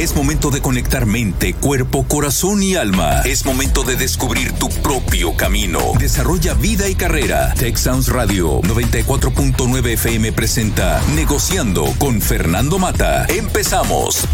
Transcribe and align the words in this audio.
Es 0.00 0.16
momento 0.16 0.50
de 0.50 0.62
conectar 0.62 1.04
mente, 1.04 1.52
cuerpo, 1.52 2.06
corazón 2.08 2.62
y 2.62 2.74
alma. 2.74 3.20
Es 3.26 3.44
momento 3.44 3.82
de 3.82 3.96
descubrir 3.96 4.52
tu 4.52 4.70
propio 4.70 5.36
camino. 5.36 5.92
Desarrolla 5.98 6.54
vida 6.54 6.88
y 6.88 6.94
carrera. 6.94 7.52
Tech 7.52 7.76
Sounds 7.76 8.08
Radio 8.08 8.62
94.9 8.62 9.86
FM 9.92 10.32
presenta 10.32 11.02
Negociando 11.14 11.84
con 11.98 12.22
Fernando 12.22 12.78
Mata. 12.78 13.26
Empezamos. 13.26 14.26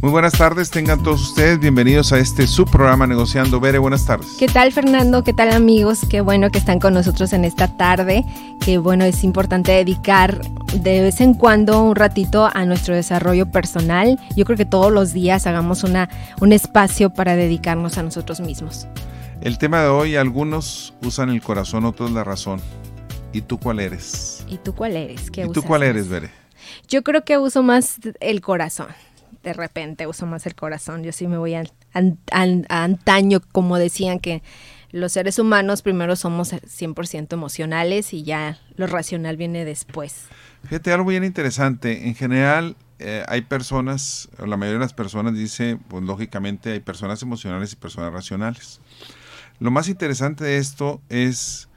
Muy 0.00 0.12
buenas 0.12 0.34
tardes, 0.34 0.70
tengan 0.70 1.02
todos 1.02 1.20
ustedes 1.30 1.58
bienvenidos 1.58 2.12
a 2.12 2.20
este 2.20 2.46
subprograma 2.46 3.08
Negociando. 3.08 3.58
Bere, 3.58 3.78
buenas 3.78 4.06
tardes. 4.06 4.36
¿Qué 4.38 4.46
tal 4.46 4.70
Fernando? 4.70 5.24
¿Qué 5.24 5.32
tal 5.32 5.50
amigos? 5.50 6.02
Qué 6.08 6.20
bueno 6.20 6.50
que 6.52 6.58
están 6.58 6.78
con 6.78 6.94
nosotros 6.94 7.32
en 7.32 7.44
esta 7.44 7.76
tarde. 7.76 8.24
Qué 8.64 8.78
bueno, 8.78 9.04
es 9.04 9.24
importante 9.24 9.72
dedicar 9.72 10.40
de 10.72 11.00
vez 11.00 11.20
en 11.20 11.34
cuando 11.34 11.82
un 11.82 11.96
ratito 11.96 12.48
a 12.54 12.64
nuestro 12.64 12.94
desarrollo 12.94 13.50
personal. 13.50 14.20
Yo 14.36 14.44
creo 14.44 14.56
que 14.56 14.66
todos 14.66 14.92
los 14.92 15.12
días 15.12 15.48
hagamos 15.48 15.82
una, 15.82 16.08
un 16.40 16.52
espacio 16.52 17.10
para 17.10 17.34
dedicarnos 17.34 17.98
a 17.98 18.04
nosotros 18.04 18.38
mismos. 18.38 18.86
El 19.40 19.58
tema 19.58 19.82
de 19.82 19.88
hoy, 19.88 20.14
algunos 20.14 20.94
usan 21.02 21.30
el 21.30 21.42
corazón, 21.42 21.84
otros 21.84 22.12
la 22.12 22.22
razón. 22.22 22.60
¿Y 23.32 23.40
tú 23.40 23.58
cuál 23.58 23.80
eres? 23.80 24.44
¿Y 24.46 24.58
tú 24.58 24.76
cuál 24.76 24.96
eres? 24.96 25.26
¿Y 25.26 25.52
tú 25.52 25.60
cuál 25.64 25.82
eres, 25.82 26.08
Bere? 26.08 26.30
Yo 26.86 27.02
creo 27.02 27.24
que 27.24 27.36
uso 27.36 27.64
más 27.64 27.96
el 28.20 28.40
corazón 28.40 28.86
de 29.42 29.52
repente 29.52 30.06
uso 30.06 30.26
más 30.26 30.46
el 30.46 30.54
corazón. 30.54 31.02
Yo 31.02 31.12
sí 31.12 31.26
me 31.26 31.38
voy 31.38 31.54
a, 31.54 31.64
antaño, 31.92 33.40
como 33.52 33.78
decían 33.78 34.18
que 34.18 34.42
los 34.90 35.12
seres 35.12 35.38
humanos 35.38 35.82
primero 35.82 36.16
somos 36.16 36.52
100% 36.52 37.32
emocionales 37.32 38.14
y 38.14 38.22
ya 38.22 38.58
lo 38.76 38.86
racional 38.86 39.36
viene 39.36 39.64
después. 39.64 40.26
Fíjate, 40.64 40.92
algo 40.92 41.10
bien 41.10 41.24
interesante. 41.24 42.08
En 42.08 42.14
general, 42.14 42.76
eh, 42.98 43.22
hay 43.28 43.42
personas, 43.42 44.28
la 44.38 44.56
mayoría 44.56 44.78
de 44.78 44.84
las 44.84 44.94
personas 44.94 45.34
dice, 45.34 45.78
pues 45.88 46.02
lógicamente 46.04 46.72
hay 46.72 46.80
personas 46.80 47.22
emocionales 47.22 47.72
y 47.72 47.76
personas 47.76 48.12
racionales. 48.12 48.80
Lo 49.60 49.70
más 49.70 49.88
interesante 49.88 50.44
de 50.44 50.58
esto 50.58 51.00
es 51.08 51.67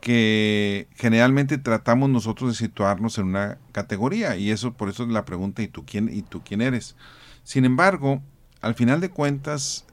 que 0.00 0.88
generalmente 0.94 1.58
tratamos 1.58 2.08
nosotros 2.08 2.50
de 2.50 2.56
situarnos 2.56 3.18
en 3.18 3.26
una 3.26 3.58
categoría 3.72 4.36
y 4.36 4.50
eso 4.50 4.72
por 4.72 4.88
eso 4.88 5.02
es 5.02 5.10
la 5.10 5.24
pregunta 5.24 5.62
¿y 5.62 5.68
tú 5.68 5.84
quién 5.84 6.08
y 6.12 6.22
tú 6.22 6.42
quién 6.42 6.62
eres? 6.62 6.96
Sin 7.44 7.64
embargo, 7.64 8.22
al 8.60 8.74
final 8.74 9.00
de 9.00 9.10
cuentas 9.10 9.84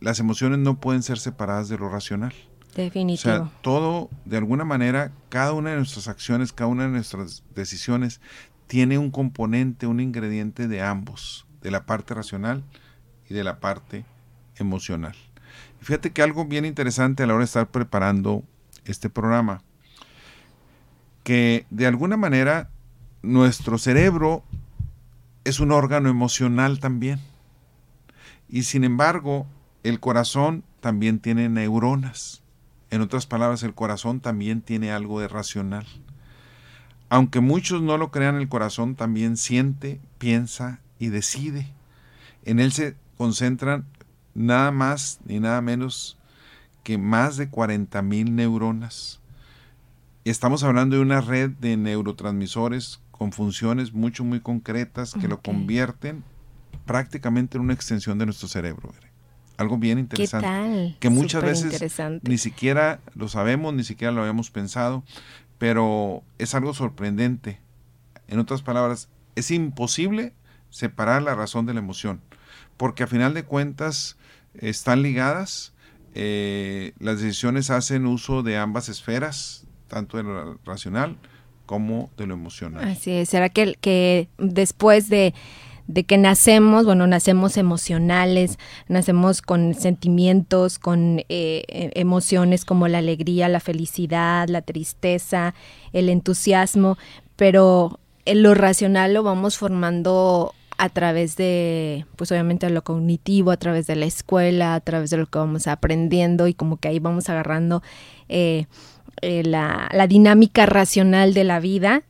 las 0.00 0.18
emociones 0.18 0.58
no 0.58 0.80
pueden 0.80 1.02
ser 1.02 1.18
separadas 1.18 1.68
de 1.68 1.78
lo 1.78 1.88
racional. 1.88 2.34
Definitivo. 2.74 3.32
O 3.32 3.36
sea, 3.36 3.50
todo 3.60 4.10
de 4.24 4.38
alguna 4.38 4.64
manera 4.64 5.12
cada 5.28 5.52
una 5.52 5.70
de 5.70 5.76
nuestras 5.76 6.08
acciones, 6.08 6.52
cada 6.52 6.68
una 6.68 6.84
de 6.84 6.90
nuestras 6.90 7.44
decisiones 7.54 8.20
tiene 8.66 8.98
un 8.98 9.10
componente, 9.10 9.86
un 9.86 10.00
ingrediente 10.00 10.66
de 10.66 10.82
ambos, 10.82 11.46
de 11.60 11.70
la 11.70 11.86
parte 11.86 12.14
racional 12.14 12.64
y 13.28 13.34
de 13.34 13.44
la 13.44 13.60
parte 13.60 14.04
emocional. 14.56 15.14
fíjate 15.80 16.12
que 16.12 16.22
algo 16.22 16.44
bien 16.44 16.64
interesante 16.64 17.22
a 17.22 17.26
la 17.26 17.34
hora 17.34 17.42
de 17.42 17.46
estar 17.46 17.70
preparando 17.70 18.44
este 18.84 19.10
programa, 19.10 19.62
que 21.22 21.66
de 21.70 21.86
alguna 21.86 22.16
manera 22.16 22.70
nuestro 23.22 23.78
cerebro 23.78 24.42
es 25.44 25.60
un 25.60 25.72
órgano 25.72 26.08
emocional 26.08 26.80
también. 26.80 27.20
Y 28.48 28.64
sin 28.64 28.84
embargo, 28.84 29.46
el 29.82 30.00
corazón 30.00 30.64
también 30.80 31.18
tiene 31.18 31.48
neuronas. 31.48 32.42
En 32.90 33.00
otras 33.00 33.26
palabras, 33.26 33.62
el 33.62 33.74
corazón 33.74 34.20
también 34.20 34.60
tiene 34.60 34.92
algo 34.92 35.20
de 35.20 35.28
racional. 35.28 35.86
Aunque 37.08 37.40
muchos 37.40 37.82
no 37.82 37.98
lo 37.98 38.10
crean, 38.10 38.36
el 38.36 38.48
corazón 38.48 38.94
también 38.94 39.36
siente, 39.36 40.00
piensa 40.18 40.80
y 40.98 41.08
decide. 41.08 41.72
En 42.44 42.60
él 42.60 42.72
se 42.72 42.96
concentran 43.16 43.86
nada 44.34 44.70
más 44.70 45.20
ni 45.24 45.40
nada 45.40 45.60
menos 45.60 46.18
que 46.82 46.98
más 46.98 47.36
de 47.36 47.50
40.000 47.50 48.30
neuronas. 48.30 49.20
Estamos 50.24 50.62
hablando 50.62 50.96
de 50.96 51.02
una 51.02 51.20
red 51.20 51.50
de 51.50 51.76
neurotransmisores 51.76 53.00
con 53.10 53.32
funciones 53.32 53.92
mucho, 53.92 54.24
muy 54.24 54.40
concretas 54.40 55.14
que 55.14 55.28
lo 55.28 55.40
convierten 55.40 56.24
prácticamente 56.86 57.56
en 57.56 57.64
una 57.64 57.74
extensión 57.74 58.18
de 58.18 58.26
nuestro 58.26 58.48
cerebro. 58.48 58.92
Algo 59.56 59.78
bien 59.78 59.98
interesante. 59.98 60.96
Que 60.98 61.10
muchas 61.10 61.42
veces 61.42 62.00
ni 62.22 62.38
siquiera 62.38 63.00
lo 63.14 63.28
sabemos, 63.28 63.74
ni 63.74 63.84
siquiera 63.84 64.12
lo 64.12 64.22
habíamos 64.22 64.50
pensado, 64.50 65.04
pero 65.58 66.22
es 66.38 66.54
algo 66.54 66.74
sorprendente. 66.74 67.60
En 68.28 68.38
otras 68.38 68.62
palabras, 68.62 69.08
es 69.36 69.50
imposible 69.50 70.32
separar 70.70 71.22
la 71.22 71.34
razón 71.34 71.66
de 71.66 71.74
la 71.74 71.80
emoción, 71.80 72.20
porque 72.76 73.02
a 73.02 73.06
final 73.06 73.34
de 73.34 73.44
cuentas 73.44 74.16
están 74.54 75.02
ligadas 75.02 75.71
eh, 76.14 76.92
las 76.98 77.20
decisiones 77.20 77.70
hacen 77.70 78.06
uso 78.06 78.42
de 78.42 78.56
ambas 78.56 78.88
esferas, 78.88 79.64
tanto 79.88 80.16
de 80.16 80.24
lo 80.24 80.58
racional 80.64 81.16
como 81.66 82.10
de 82.16 82.26
lo 82.26 82.34
emocional. 82.34 82.86
Así 82.86 83.12
es, 83.12 83.30
será 83.30 83.48
que, 83.48 83.76
que 83.80 84.28
después 84.38 85.08
de, 85.08 85.32
que 86.06 86.18
nacemos, 86.18 86.84
bueno, 86.84 87.06
nacemos 87.06 87.56
emocionales, 87.56 88.58
nacemos 88.88 89.40
con 89.42 89.74
sentimientos, 89.74 90.78
con 90.78 91.20
eh, 91.20 91.64
e, 91.68 91.90
emociones 91.94 92.64
como 92.64 92.88
la 92.88 92.98
alegría, 92.98 93.48
la 93.48 93.60
felicidad, 93.60 94.48
la 94.48 94.62
tristeza, 94.62 95.54
el 95.92 96.08
entusiasmo, 96.08 96.98
pero 97.36 97.98
en 98.24 98.42
lo 98.42 98.54
racional 98.54 99.14
lo 99.14 99.22
vamos 99.22 99.56
formando 99.56 100.54
a 100.78 100.88
través 100.88 101.36
de, 101.36 102.06
pues 102.16 102.32
obviamente 102.32 102.68
lo 102.70 102.82
cognitivo, 102.82 103.50
a 103.50 103.56
través 103.56 103.86
de 103.86 103.96
la 103.96 104.06
escuela, 104.06 104.74
a 104.74 104.80
través 104.80 105.10
de 105.10 105.16
lo 105.16 105.26
que 105.26 105.38
vamos 105.38 105.66
aprendiendo 105.66 106.46
y 106.46 106.54
como 106.54 106.76
que 106.76 106.88
ahí 106.88 106.98
vamos 106.98 107.28
agarrando 107.28 107.82
eh, 108.28 108.66
eh, 109.20 109.42
la, 109.44 109.88
dinámica 110.08 110.66
racional 110.66 111.34
de 111.34 111.44
la 111.44 111.60
vida, 111.60 112.02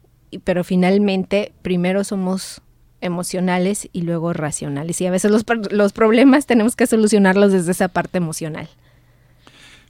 pero 0.44 0.64
finalmente 0.64 1.52
primero 1.62 2.04
somos 2.04 2.62
emocionales 3.00 3.88
y 3.92 4.02
luego 4.02 4.32
racionales. 4.32 5.00
Y 5.00 5.06
a 5.06 5.10
veces 5.10 5.30
los, 5.30 5.44
los 5.70 5.92
problemas 5.92 6.46
tenemos 6.46 6.76
que 6.76 6.86
solucionarlos 6.86 7.52
desde 7.52 7.72
esa 7.72 7.88
parte 7.88 8.18
emocional. 8.18 8.68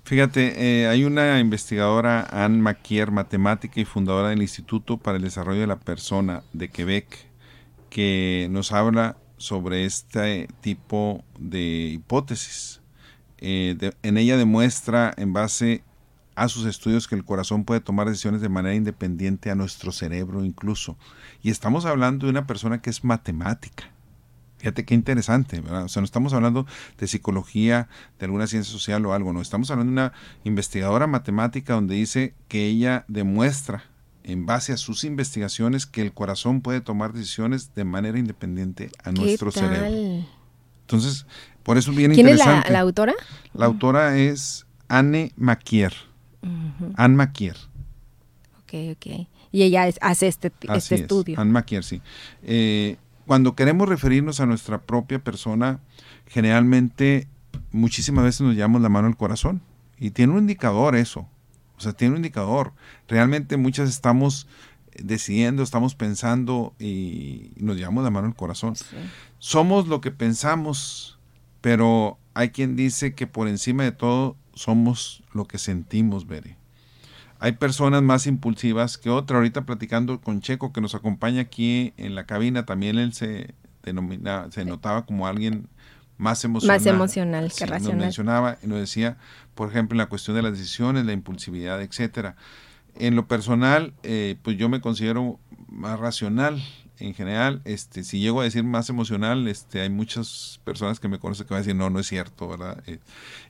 Fíjate, 0.05 0.82
eh, 0.82 0.88
hay 0.88 1.05
una 1.05 1.38
investigadora, 1.38 2.27
Anne 2.31 2.59
Maquier, 2.59 3.12
matemática 3.12 3.81
y 3.81 3.84
fundadora 3.84 4.31
del 4.31 4.43
Instituto 4.43 4.97
para 4.97 5.16
el 5.16 5.22
Desarrollo 5.22 5.61
de 5.61 5.69
la 5.69 5.78
Persona 5.78 6.43
de 6.53 6.69
Quebec, 6.69 7.06
que 7.92 8.48
nos 8.50 8.72
habla 8.72 9.19
sobre 9.36 9.84
este 9.84 10.48
tipo 10.62 11.22
de 11.38 11.91
hipótesis. 11.92 12.80
Eh, 13.36 13.76
en 14.03 14.16
ella 14.16 14.38
demuestra 14.38 15.12
en 15.19 15.34
base 15.34 15.84
a 16.34 16.48
sus 16.48 16.64
estudios 16.64 17.06
que 17.06 17.16
el 17.16 17.25
corazón 17.26 17.66
puede 17.66 17.81
tomar 17.81 18.08
decisiones 18.08 18.41
de 18.41 18.48
manera 18.48 18.75
independiente 18.75 19.50
a 19.50 19.54
nuestro 19.54 19.92
cerebro 19.92 20.42
incluso. 20.42 20.97
Y 21.42 21.50
estamos 21.50 21.84
hablando 21.84 22.25
de 22.25 22.31
una 22.31 22.47
persona 22.47 22.81
que 22.81 22.88
es 22.88 23.04
matemática. 23.04 23.92
Fíjate 24.56 24.86
qué 24.86 24.94
interesante, 24.94 25.60
¿verdad? 25.60 25.84
O 25.84 25.88
sea, 25.91 26.00
no 26.00 26.06
estamos 26.06 26.32
hablando 26.32 26.66
de 26.97 27.06
psicología, 27.06 27.88
de 28.19 28.25
alguna 28.25 28.47
ciencia 28.47 28.72
social 28.72 29.04
o 29.04 29.12
algo, 29.12 29.34
no. 29.34 29.42
Estamos 29.42 29.70
hablando 29.70 29.91
de 29.91 30.00
una 30.00 30.12
investigadora 30.44 31.06
matemática 31.06 31.75
donde 31.75 31.97
dice 31.97 32.34
que 32.48 32.69
ella 32.69 33.04
demuestra 33.06 33.91
en 34.25 34.47
base 34.47 34.72
a 34.72 34.77
sus 34.77 35.05
investigaciones 35.05 35.87
que 35.87 36.03
el 36.03 36.12
corazón 36.12 36.60
puede 36.60 36.81
tomar 36.81 37.12
decisiones 37.12 37.75
de 37.75 37.84
manera 37.84 38.19
independiente 38.19 38.91
a 39.03 39.12
nuestro 39.12 39.50
cerebro. 39.50 40.25
Entonces, 40.83 41.27
por 41.62 41.78
eso 41.78 41.91
es 41.91 41.97
bien 41.97 42.12
interesante. 42.12 42.44
¿Quién 42.53 42.65
es 42.66 42.72
la, 42.72 42.81
autora? 42.81 43.15
La 43.55 43.66
autora 43.66 44.19
es 44.19 44.66
Anne 44.88 45.32
Maquier. 45.37 45.94
Anne 46.97 47.16
Maquier. 47.16 47.56
Ok, 48.62 48.75
ok. 48.93 49.27
Y 49.53 49.62
ella 49.62 49.88
hace 50.00 50.28
este, 50.28 50.53
este 50.75 50.94
estudio. 50.94 51.38
Anne 51.38 51.53
Maquier, 51.53 51.85
sí. 51.85 52.00
Eh, 52.43 52.96
cuando 53.26 53.55
queremos 53.55 53.88
referirnos 53.88 54.41
a 54.41 54.46
nuestra 54.46 54.81
propia 54.81 55.19
persona, 55.19 55.81
generalmente 56.26 57.29
muchísimas 57.70 58.25
veces 58.25 58.41
nos 58.43 58.55
llevamos 58.55 58.82
la 58.82 58.88
mano 58.88 59.08
al 59.08 59.17
corazón. 59.17 59.62
Y 59.99 60.11
tiene 60.11 60.32
un 60.32 60.41
indicador 60.41 60.96
eso. 60.96 61.29
O 61.82 61.84
sea, 61.84 61.93
tiene 61.93 62.12
un 62.12 62.19
indicador. 62.19 62.73
Realmente 63.08 63.56
muchas 63.56 63.88
estamos 63.88 64.46
decidiendo, 64.96 65.62
estamos 65.62 65.94
pensando 65.94 66.75
y 66.79 67.50
nos 67.56 67.76
llevamos 67.76 68.05
la 68.05 68.11
mano 68.11 68.29
al 68.29 68.37
corazón. 68.37 68.75
Somos 69.38 69.88
lo 69.88 70.00
que 70.00 70.11
pensamos, 70.12 71.19
pero 71.61 72.19
hay 72.34 72.50
quien 72.50 72.76
dice 72.76 73.14
que 73.14 73.26
por 73.26 73.49
encima 73.49 73.84
de 73.84 73.93
todo 73.93 74.37
somos 74.55 75.23
lo 75.32 75.46
que 75.46 75.58
sentimos, 75.58 76.26
Bere. 76.26 76.56
Hay 77.40 77.52
personas 77.52 78.02
más 78.02 78.29
impulsivas 78.29 78.99
que 78.99 79.11
otra. 79.11 79.38
Ahorita 79.38 79.67
platicando 79.67 80.20
con 80.20 80.40
Checo, 80.40 80.73
que 80.73 80.81
nos 80.81 80.94
acompaña 80.94 81.40
aquí 81.40 81.93
en 81.96 82.14
la 82.14 82.25
cabina, 82.25 82.64
también 82.64 82.99
él 82.99 83.12
se 83.14 83.55
denomina, 83.82 84.46
se 84.52 84.64
notaba 84.64 85.05
como 85.06 85.26
alguien 85.26 85.67
más 86.22 86.44
emocional. 86.44 86.78
Más 86.78 86.86
emocional 86.86 87.52
que 87.52 87.66
racional. 87.66 87.96
Nos 87.96 88.04
mencionaba 88.04 88.58
y 88.62 88.69
nos 88.69 88.78
decía, 88.78 89.16
por 89.54 89.69
ejemplo, 89.69 89.94
en 89.94 89.98
la 89.98 90.06
cuestión 90.06 90.36
de 90.36 90.42
las 90.42 90.52
decisiones, 90.52 91.04
la 91.04 91.12
impulsividad, 91.12 91.82
etcétera. 91.82 92.36
En 92.96 93.16
lo 93.16 93.26
personal, 93.26 93.92
eh, 94.04 94.36
pues 94.42 94.56
yo 94.56 94.69
me 94.69 94.80
considero 94.80 95.40
más 95.69 95.98
racional 95.98 96.62
en 96.98 97.14
general, 97.14 97.62
este, 97.64 98.04
si 98.04 98.20
llego 98.20 98.42
a 98.42 98.44
decir 98.44 98.62
más 98.62 98.88
emocional, 98.88 99.48
este, 99.48 99.80
hay 99.80 99.90
muchas 99.90 100.60
personas 100.62 101.00
que 101.00 101.08
me 101.08 101.19
conocen 101.19 101.46
que 101.46 101.54
van 101.54 101.58
a 101.58 101.62
decir, 101.62 101.74
no, 101.74 101.90
no 101.90 101.98
es 101.98 102.06
cierto, 102.06 102.46
¿verdad? 102.46 102.80
Eh, 102.86 103.00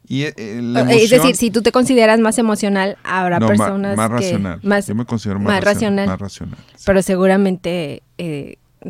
y, 0.09 0.23
eh, 0.23 0.33
es 0.39 1.11
decir, 1.11 1.37
si 1.37 1.51
tú 1.51 1.61
te 1.61 1.71
consideras 1.71 2.19
más 2.21 2.39
emocional, 2.39 2.97
habrá 3.05 3.39
personas 3.41 3.95
más, 3.95 4.09
que... 4.09 4.15
racional. 4.15 4.61
Más, 4.63 4.87
Yo 4.87 4.95
me 4.95 5.05
considero 5.05 5.39
más, 5.39 5.63
racional. 5.63 6.07
Más 6.07 6.19
racional 6.19 6.57
Pero 6.87 7.03
seguramente 7.03 8.03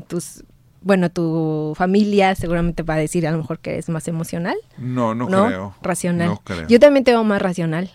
tus 0.07 0.45
bueno, 0.83 1.11
tu 1.11 1.75
familia 1.77 2.35
seguramente 2.35 2.83
va 2.83 2.95
a 2.95 2.99
decir 2.99 3.27
a 3.27 3.33
lo 3.33 3.39
mejor 3.39 3.59
que 3.59 3.73
eres 3.73 3.89
más 3.89 4.09
emocional. 4.09 4.57
No, 4.79 5.15
no, 5.15 5.27
creo. 5.27 5.75
Racional. 5.83 6.29
No 6.29 6.41
creo. 6.43 6.67
Yo 6.69 6.81
también 6.81 7.05
te 7.05 7.13
veo 7.13 7.25
más 7.25 7.41
racional. 7.41 7.91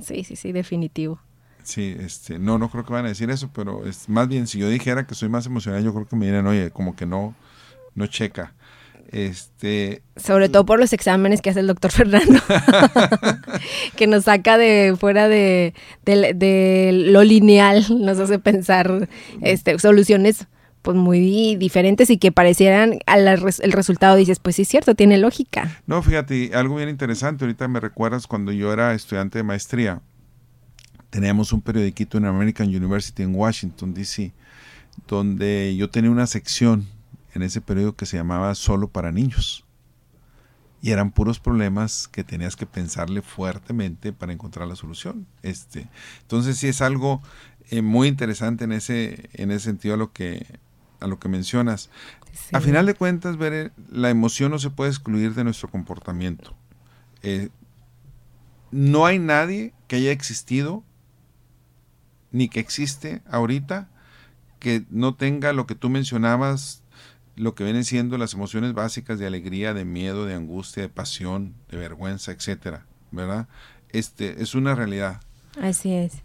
Sí, 0.00 0.24
sí, 0.24 0.36
sí, 0.36 0.52
definitivo. 0.52 1.20
Sí, 1.62 1.96
este, 2.00 2.38
no, 2.38 2.56
no 2.58 2.70
creo 2.70 2.84
que 2.84 2.92
van 2.92 3.04
a 3.04 3.08
decir 3.08 3.30
eso, 3.30 3.50
pero 3.52 3.84
es 3.84 4.08
más 4.08 4.26
bien 4.26 4.46
si 4.46 4.58
yo 4.58 4.68
dijera 4.68 5.06
que 5.06 5.14
soy 5.14 5.28
más 5.28 5.44
emocional, 5.44 5.84
yo 5.84 5.92
creo 5.92 6.06
que 6.06 6.16
me 6.16 6.24
dirían, 6.24 6.46
oye, 6.46 6.70
como 6.70 6.96
que 6.96 7.04
no, 7.04 7.34
no 7.94 8.06
checa. 8.06 8.54
Este, 9.10 10.02
Sobre 10.16 10.48
todo 10.48 10.66
por 10.66 10.78
los 10.78 10.92
exámenes 10.92 11.40
que 11.40 11.50
hace 11.50 11.60
el 11.60 11.66
doctor 11.66 11.90
Fernando, 11.92 12.40
que 13.96 14.06
nos 14.06 14.24
saca 14.24 14.56
de 14.56 14.96
fuera 14.98 15.28
de, 15.28 15.74
de, 16.04 16.90
lo 16.92 17.24
lineal, 17.24 17.84
nos 18.00 18.18
hace 18.18 18.38
pensar 18.38 19.08
este, 19.42 19.78
soluciones 19.78 20.46
pues 20.82 20.96
muy 20.96 21.56
diferentes 21.56 22.10
y 22.10 22.18
que 22.18 22.32
parecieran 22.32 22.98
al 23.06 23.26
el 23.28 23.72
resultado 23.72 24.16
dices, 24.16 24.38
pues 24.38 24.56
sí 24.56 24.62
es 24.62 24.68
cierto, 24.68 24.94
tiene 24.94 25.18
lógica. 25.18 25.80
No, 25.86 26.02
fíjate, 26.02 26.50
algo 26.54 26.76
bien 26.76 26.88
interesante, 26.88 27.44
ahorita 27.44 27.68
me 27.68 27.80
recuerdas 27.80 28.26
cuando 28.26 28.52
yo 28.52 28.72
era 28.72 28.94
estudiante 28.94 29.38
de 29.38 29.44
maestría, 29.44 30.00
teníamos 31.10 31.52
un 31.52 31.60
periodiquito 31.60 32.18
en 32.18 32.26
American 32.26 32.68
University 32.68 33.22
en 33.22 33.34
Washington, 33.34 33.94
D.C., 33.94 34.32
donde 35.06 35.76
yo 35.76 35.90
tenía 35.90 36.10
una 36.10 36.26
sección 36.26 36.86
en 37.34 37.42
ese 37.42 37.60
periódico 37.60 37.96
que 37.96 38.06
se 38.06 38.16
llamaba 38.16 38.54
Solo 38.54 38.88
para 38.88 39.12
Niños. 39.12 39.64
Y 40.80 40.90
eran 40.90 41.10
puros 41.10 41.40
problemas 41.40 42.06
que 42.08 42.22
tenías 42.22 42.54
que 42.54 42.66
pensarle 42.66 43.20
fuertemente 43.20 44.12
para 44.12 44.32
encontrar 44.32 44.68
la 44.68 44.76
solución. 44.76 45.26
Este, 45.42 45.88
entonces 46.22 46.56
sí 46.56 46.68
es 46.68 46.80
algo 46.82 47.20
eh, 47.70 47.82
muy 47.82 48.08
interesante 48.08 48.64
en 48.64 48.72
ese, 48.72 49.28
en 49.32 49.50
ese 49.50 49.64
sentido 49.64 49.94
a 49.94 49.98
lo 49.98 50.12
que, 50.12 50.46
a 51.00 51.06
lo 51.06 51.18
que 51.18 51.28
mencionas. 51.28 51.90
A 52.52 52.60
final 52.60 52.86
de 52.86 52.94
cuentas, 52.94 53.36
ver 53.36 53.72
la 53.90 54.10
emoción 54.10 54.50
no 54.50 54.58
se 54.58 54.70
puede 54.70 54.90
excluir 54.90 55.34
de 55.34 55.44
nuestro 55.44 55.70
comportamiento. 55.70 56.54
Eh, 57.22 57.48
no 58.70 59.06
hay 59.06 59.18
nadie 59.18 59.72
que 59.86 59.96
haya 59.96 60.12
existido, 60.12 60.84
ni 62.30 62.48
que 62.48 62.60
existe 62.60 63.22
ahorita, 63.30 63.88
que 64.58 64.84
no 64.90 65.14
tenga 65.14 65.52
lo 65.52 65.66
que 65.66 65.74
tú 65.74 65.88
mencionabas, 65.88 66.82
lo 67.36 67.54
que 67.54 67.64
vienen 67.64 67.84
siendo 67.84 68.18
las 68.18 68.34
emociones 68.34 68.74
básicas 68.74 69.18
de 69.18 69.26
alegría, 69.26 69.72
de 69.72 69.84
miedo, 69.84 70.26
de 70.26 70.34
angustia, 70.34 70.82
de 70.82 70.88
pasión, 70.88 71.54
de 71.70 71.78
vergüenza, 71.78 72.32
etcétera, 72.32 72.84
¿verdad? 73.10 73.48
Este 73.90 74.42
es 74.42 74.54
una 74.54 74.74
realidad. 74.74 75.20
Así 75.60 75.92
es. 75.92 76.22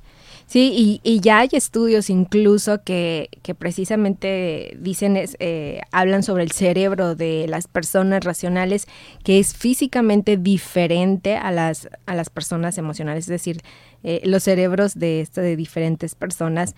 Sí, 0.53 1.01
y, 1.03 1.19
ya 1.19 1.39
hay 1.39 1.49
estudios 1.53 2.11
incluso 2.11 2.83
que, 2.83 3.27
precisamente 3.57 4.77
dicen, 4.79 5.17
eh, 5.17 5.81
hablan 5.91 6.21
sobre 6.21 6.43
el 6.43 6.51
cerebro 6.51 7.15
de 7.15 7.47
las 7.47 7.67
personas 7.67 8.23
racionales, 8.23 8.85
que 9.23 9.39
es 9.39 9.55
físicamente 9.55 10.37
diferente 10.37 11.37
a 11.37 11.51
las, 11.51 11.89
a 12.05 12.13
las 12.13 12.29
personas 12.29 12.77
emocionales, 12.77 13.23
es 13.23 13.29
decir, 13.29 13.61
eh, 14.03 14.21
los 14.25 14.43
cerebros 14.43 14.93
de, 14.93 15.27
de 15.33 15.55
diferentes 15.55 16.13
personas. 16.13 16.75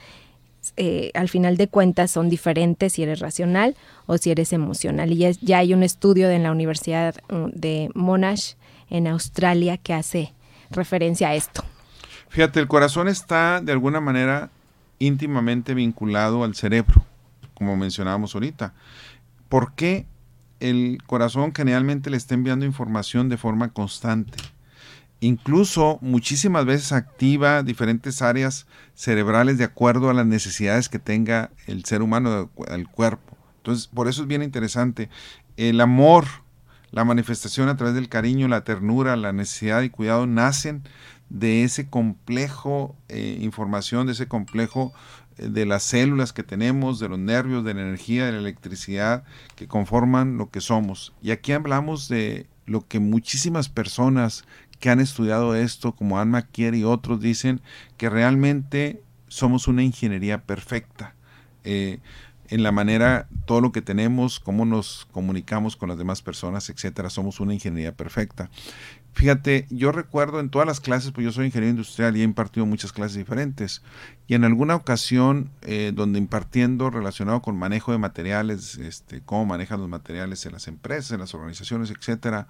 Eh, 0.78 1.12
al 1.14 1.28
final 1.28 1.58
de 1.58 1.68
cuentas 1.68 2.12
son 2.12 2.30
diferentes 2.30 2.94
si 2.94 3.04
eres 3.04 3.20
racional 3.20 3.76
o 4.06 4.18
si 4.18 4.32
eres 4.32 4.54
emocional. 4.54 5.12
Y 5.12 5.34
ya, 5.42 5.58
hay 5.58 5.74
un 5.74 5.84
estudio 5.84 6.30
en 6.30 6.44
la 6.44 6.52
Universidad 6.54 7.16
mm, 7.30 7.48
de 7.48 7.90
Monash 7.94 8.54
en 8.90 9.08
Australia 9.08 9.76
que 9.76 9.94
hace 9.94 10.34
referencia 10.72 11.28
a 11.28 11.36
esto. 11.36 11.66
Fíjate, 12.36 12.60
el 12.60 12.68
corazón 12.68 13.08
está 13.08 13.62
de 13.62 13.72
alguna 13.72 14.02
manera 14.02 14.50
íntimamente 15.00 15.74
vinculado 15.74 16.44
al 16.44 16.54
cerebro, 16.54 17.06
como 17.54 17.78
mencionábamos 17.78 18.36
ahorita. 18.36 18.74
¿Por 19.48 19.72
qué 19.72 20.06
el 20.60 20.98
corazón 21.08 21.54
generalmente 21.56 22.10
le 22.10 22.18
está 22.18 22.34
enviando 22.34 22.66
información 22.66 23.30
de 23.30 23.38
forma 23.38 23.70
constante? 23.70 24.38
Incluso 25.22 25.98
muchísimas 26.02 26.66
veces 26.66 26.92
activa 26.92 27.64
diferentes 27.64 28.22
áreas 28.22 28.68
cerebrales 28.96 29.58
de 29.58 29.64
acuerdo 29.64 30.10
a 30.10 30.14
las 30.14 30.26
necesidades 30.26 30.90
que 30.90 31.00
tenga 31.00 31.52
el 31.68 31.86
ser 31.86 32.02
humano, 32.02 32.50
el 32.68 32.90
cuerpo. 32.90 33.38
Entonces, 33.60 33.88
por 33.88 34.10
eso 34.10 34.24
es 34.24 34.28
bien 34.28 34.44
interesante. 34.44 35.08
El 35.56 35.80
amor, 35.80 36.26
la 36.92 37.06
manifestación 37.06 37.70
a 37.70 37.78
través 37.78 37.96
del 37.96 38.10
cariño, 38.10 38.50
la 38.50 38.66
ternura, 38.66 39.16
la 39.16 39.32
necesidad 39.32 39.84
y 39.84 39.90
cuidado 39.90 40.28
nacen 40.28 40.84
de 41.30 41.64
ese 41.64 41.90
complejo 41.90 42.96
eh, 43.10 43.38
información, 43.42 44.06
de 44.06 44.14
ese 44.14 44.28
complejo 44.28 44.94
eh, 45.38 45.48
de 45.48 45.66
las 45.66 45.84
células 45.84 46.34
que 46.34 46.44
tenemos, 46.44 47.00
de 47.00 47.10
los 47.10 47.20
nervios, 47.20 47.64
de 47.64 47.74
la 47.74 47.82
energía, 47.82 48.26
de 48.26 48.34
la 48.34 48.38
electricidad 48.40 49.24
que 49.56 49.68
conforman 49.68 50.38
lo 50.38 50.50
que 50.50 50.62
somos. 50.62 51.14
Y 51.22 51.32
aquí 51.32 51.52
hablamos 51.52 52.08
de 52.08 52.48
lo 52.66 52.88
que 52.88 53.00
muchísimas 53.00 53.70
personas 53.70 54.46
que 54.80 54.90
han 54.90 55.00
estudiado 55.00 55.56
esto, 55.56 55.96
como 55.96 56.20
Anne 56.20 56.32
McKier 56.32 56.76
y 56.76 56.84
otros, 56.84 57.20
dicen 57.20 57.62
que 57.98 58.10
realmente 58.10 59.02
somos 59.28 59.68
una 59.68 59.84
ingeniería 59.84 60.44
perfecta. 60.44 61.16
Eh, 61.64 62.00
en 62.50 62.62
la 62.62 62.72
manera, 62.72 63.28
todo 63.46 63.60
lo 63.60 63.72
que 63.72 63.82
tenemos, 63.82 64.40
cómo 64.40 64.66
nos 64.66 65.08
comunicamos 65.12 65.76
con 65.76 65.90
las 65.90 65.98
demás 65.98 66.22
personas, 66.22 66.70
etcétera, 66.70 67.10
somos 67.10 67.40
una 67.40 67.54
ingeniería 67.54 67.96
perfecta. 67.96 68.50
Fíjate, 69.16 69.66
yo 69.70 69.94
recuerdo 69.94 70.42
en 70.42 70.50
todas 70.50 70.68
las 70.68 70.82
clases, 70.82 71.12
pues 71.14 71.24
yo 71.24 71.32
soy 71.32 71.46
ingeniero 71.46 71.72
industrial 71.72 72.18
y 72.18 72.22
he 72.22 72.26
impartido 72.26 72.66
muchas 72.66 72.92
clases 72.92 73.16
diferentes. 73.16 73.82
Y 74.28 74.34
en 74.34 74.44
alguna 74.44 74.76
ocasión, 74.76 75.52
eh, 75.62 75.94
donde 75.96 76.20
impartiendo 76.20 76.90
relacionado 76.90 77.42
con 77.42 77.58
manejo 77.58 77.94
de 77.94 77.98
materiales, 77.98 78.78
este, 78.78 79.22
cómo 79.22 79.46
manejan 79.46 79.80
los 79.80 79.88
materiales 79.88 80.46
en 80.46 80.52
las 80.52 80.68
empresas, 80.68 81.12
en 81.12 81.22
las 81.22 81.34
organizaciones, 81.34 81.92
etcétera, 81.92 82.50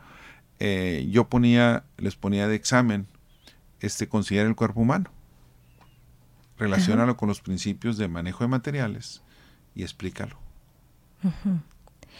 eh, 0.60 1.08
yo 1.12 1.30
ponía, 1.30 1.84
les 1.98 2.16
ponía 2.16 2.48
de 2.48 2.56
examen, 2.56 3.06
este, 3.80 4.08
considera 4.08 4.50
el 4.50 4.56
cuerpo 4.56 4.82
humano. 4.82 5.12
Relacionalo 6.58 7.16
con 7.16 7.30
los 7.30 7.42
principios 7.42 7.96
de 7.98 8.08
manejo 8.08 8.44
de 8.44 8.48
materiales 8.48 9.22
y 9.76 9.84
explícalo. 9.84 10.40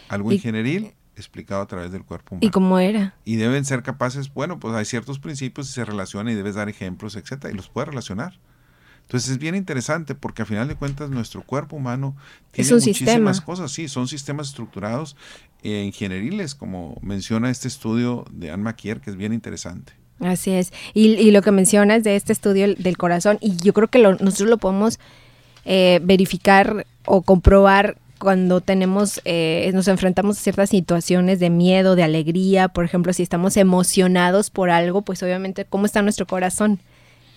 Algo 0.08 0.30
ingenieril 0.30 0.92
explicado 1.16 1.62
a 1.62 1.66
través 1.66 1.90
del 1.92 2.04
cuerpo 2.04 2.34
humano. 2.34 2.46
¿Y 2.46 2.50
cómo 2.50 2.78
era? 2.78 3.14
Y 3.24 3.36
deben 3.36 3.64
ser 3.64 3.82
capaces, 3.82 4.32
bueno, 4.32 4.60
pues 4.60 4.74
hay 4.74 4.84
ciertos 4.84 5.18
principios 5.18 5.68
y 5.70 5.72
se 5.72 5.84
relacionan 5.84 6.32
y 6.32 6.36
debes 6.36 6.54
dar 6.54 6.68
ejemplos, 6.68 7.16
etcétera, 7.16 7.52
y 7.52 7.56
los 7.56 7.68
puedes 7.68 7.88
relacionar. 7.88 8.38
Entonces 9.02 9.30
es 9.30 9.38
bien 9.38 9.54
interesante 9.54 10.16
porque 10.16 10.42
a 10.42 10.46
final 10.46 10.66
de 10.66 10.74
cuentas 10.74 11.10
nuestro 11.10 11.42
cuerpo 11.42 11.76
humano 11.76 12.16
tiene 12.50 12.72
muchísimas 12.72 13.40
cosas, 13.40 13.70
sí, 13.70 13.88
son 13.88 14.08
sistemas 14.08 14.48
estructurados 14.48 15.16
e 15.62 15.82
ingenieriles, 15.82 16.56
como 16.56 16.98
menciona 17.02 17.50
este 17.50 17.68
estudio 17.68 18.24
de 18.32 18.50
Anne 18.50 18.64
Maquier, 18.64 19.00
que 19.00 19.10
es 19.10 19.16
bien 19.16 19.32
interesante. 19.32 19.92
Así 20.20 20.50
es. 20.50 20.72
Y, 20.94 21.30
lo 21.30 21.42
que 21.42 21.52
mencionas 21.52 22.02
de 22.02 22.16
este 22.16 22.32
estudio 22.32 22.74
del 22.74 22.96
corazón, 22.96 23.38
y 23.40 23.56
yo 23.56 23.72
creo 23.72 23.88
que 23.88 24.00
nosotros 24.00 24.48
lo 24.48 24.58
podemos 24.58 24.98
eh, 25.64 26.00
verificar 26.02 26.86
o 27.04 27.22
comprobar 27.22 27.98
cuando 28.18 28.60
tenemos, 28.60 29.20
eh, 29.24 29.70
nos 29.74 29.88
enfrentamos 29.88 30.38
a 30.38 30.40
ciertas 30.40 30.70
situaciones 30.70 31.38
de 31.40 31.50
miedo, 31.50 31.96
de 31.96 32.02
alegría, 32.02 32.68
por 32.68 32.84
ejemplo, 32.84 33.12
si 33.12 33.22
estamos 33.22 33.56
emocionados 33.56 34.50
por 34.50 34.70
algo, 34.70 35.02
pues 35.02 35.22
obviamente, 35.22 35.64
¿cómo 35.64 35.86
está 35.86 36.02
nuestro 36.02 36.26
corazón? 36.26 36.80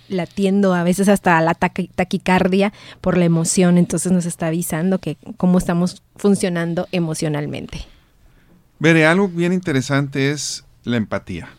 latiendo 0.09 0.73
a 0.73 0.83
veces 0.83 1.07
hasta 1.07 1.39
la 1.39 1.53
taquicardia 1.53 2.73
por 2.99 3.15
la 3.15 3.25
emoción, 3.25 3.77
entonces 3.77 4.11
nos 4.11 4.25
está 4.25 4.47
avisando 4.47 4.97
que 4.97 5.17
cómo 5.37 5.59
estamos 5.59 6.01
funcionando 6.15 6.87
emocionalmente. 6.91 7.85
Veré, 8.79 9.05
algo 9.05 9.27
bien 9.27 9.53
interesante 9.53 10.31
es 10.31 10.65
la 10.83 10.97
empatía. 10.97 11.49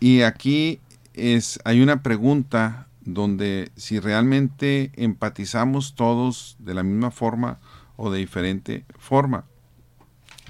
Y 0.00 0.22
aquí 0.22 0.80
es, 1.14 1.60
hay 1.64 1.80
una 1.80 2.02
pregunta 2.02 2.86
donde 3.04 3.70
si 3.76 4.00
realmente 4.00 4.92
empatizamos 4.96 5.94
todos 5.94 6.56
de 6.58 6.74
la 6.74 6.82
misma 6.82 7.10
forma 7.10 7.58
o 7.98 8.10
de 8.10 8.20
diferente 8.20 8.86
forma. 8.96 9.44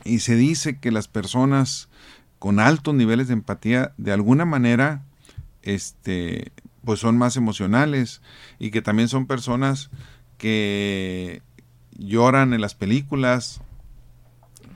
Y 0.04 0.20
se 0.20 0.36
dice 0.36 0.78
que 0.78 0.92
las 0.92 1.08
personas 1.08 1.88
con 2.38 2.60
altos 2.60 2.94
niveles 2.94 3.26
de 3.26 3.32
empatía 3.32 3.94
de 3.96 4.12
alguna 4.12 4.44
manera 4.44 5.02
este, 5.62 6.52
pues 6.84 7.00
son 7.00 7.18
más 7.18 7.36
emocionales 7.36 8.22
y 8.60 8.70
que 8.70 8.82
también 8.82 9.08
son 9.08 9.26
personas 9.26 9.90
que 10.36 11.42
lloran 11.96 12.52
en 12.52 12.60
las 12.60 12.74
películas. 12.74 13.60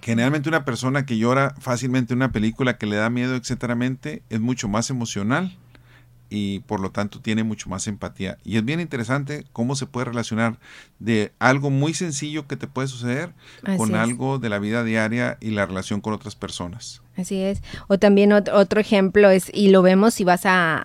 Generalmente 0.01 0.49
una 0.49 0.65
persona 0.65 1.07
que 1.07 1.19
llora 1.19 1.55
fácilmente 1.61 2.15
en 2.15 2.19
una 2.19 2.33
película 2.33 2.79
que 2.79 2.87
le 2.87 2.97
da 2.97 3.11
miedo, 3.11 3.37
etcétera, 3.37 3.77
es 4.29 4.41
mucho 4.41 4.67
más 4.67 4.91
emocional 4.91 5.57
y 6.35 6.61
por 6.61 6.81
lo 6.81 6.91
tanto 6.91 7.21
tiene 7.21 7.45
mucho 7.45 7.69
más 7.69 7.87
empatía. 7.87 8.39
Y 8.43 8.57
es 8.57 8.65
bien 8.65 8.81
interesante 8.81 9.45
cómo 9.53 9.77
se 9.77 9.85
puede 9.85 10.07
relacionar 10.07 10.59
de 10.99 11.33
algo 11.39 11.69
muy 11.69 11.93
sencillo 11.93 12.47
que 12.47 12.57
te 12.57 12.67
puede 12.67 12.89
suceder 12.89 13.35
con 13.77 13.95
algo 13.95 14.39
de 14.39 14.49
la 14.49 14.59
vida 14.59 14.83
diaria 14.83 15.37
y 15.43 15.51
la 15.51 15.67
relación 15.67 16.01
con 16.01 16.15
otras 16.15 16.35
personas. 16.35 17.03
Así 17.19 17.39
es. 17.39 17.61
O 17.87 17.99
también 17.99 18.33
otro 18.33 18.81
ejemplo 18.81 19.29
es, 19.29 19.51
y 19.53 19.69
lo 19.69 19.83
vemos 19.83 20.15
si 20.15 20.25
vas 20.25 20.47
a, 20.47 20.83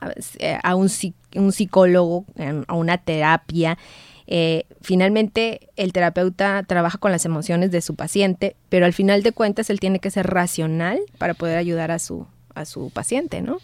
a 0.63 0.75
un, 0.75 0.91
un 1.35 1.51
psicólogo, 1.53 2.25
a 2.67 2.73
una 2.73 2.97
terapia, 2.97 3.77
eh, 4.29 4.65
finalmente 4.81 5.69
el 5.77 5.93
terapeuta 5.93 6.61
trabaja 6.63 6.97
con 6.97 7.13
las 7.13 7.23
emociones 7.23 7.71
de 7.71 7.79
su 7.79 7.95
paciente, 7.95 8.57
pero 8.67 8.85
al 8.85 8.91
final 8.91 9.23
de 9.23 9.31
cuentas 9.31 9.69
él 9.69 9.79
tiene 9.79 9.99
que 9.99 10.11
ser 10.11 10.27
racional 10.27 10.99
para 11.17 11.33
poder 11.33 11.57
ayudar 11.57 11.91
a 11.91 11.99
su, 11.99 12.27
a 12.59 12.65
su 12.65 12.89
paciente, 12.89 13.41
¿no? 13.41 13.57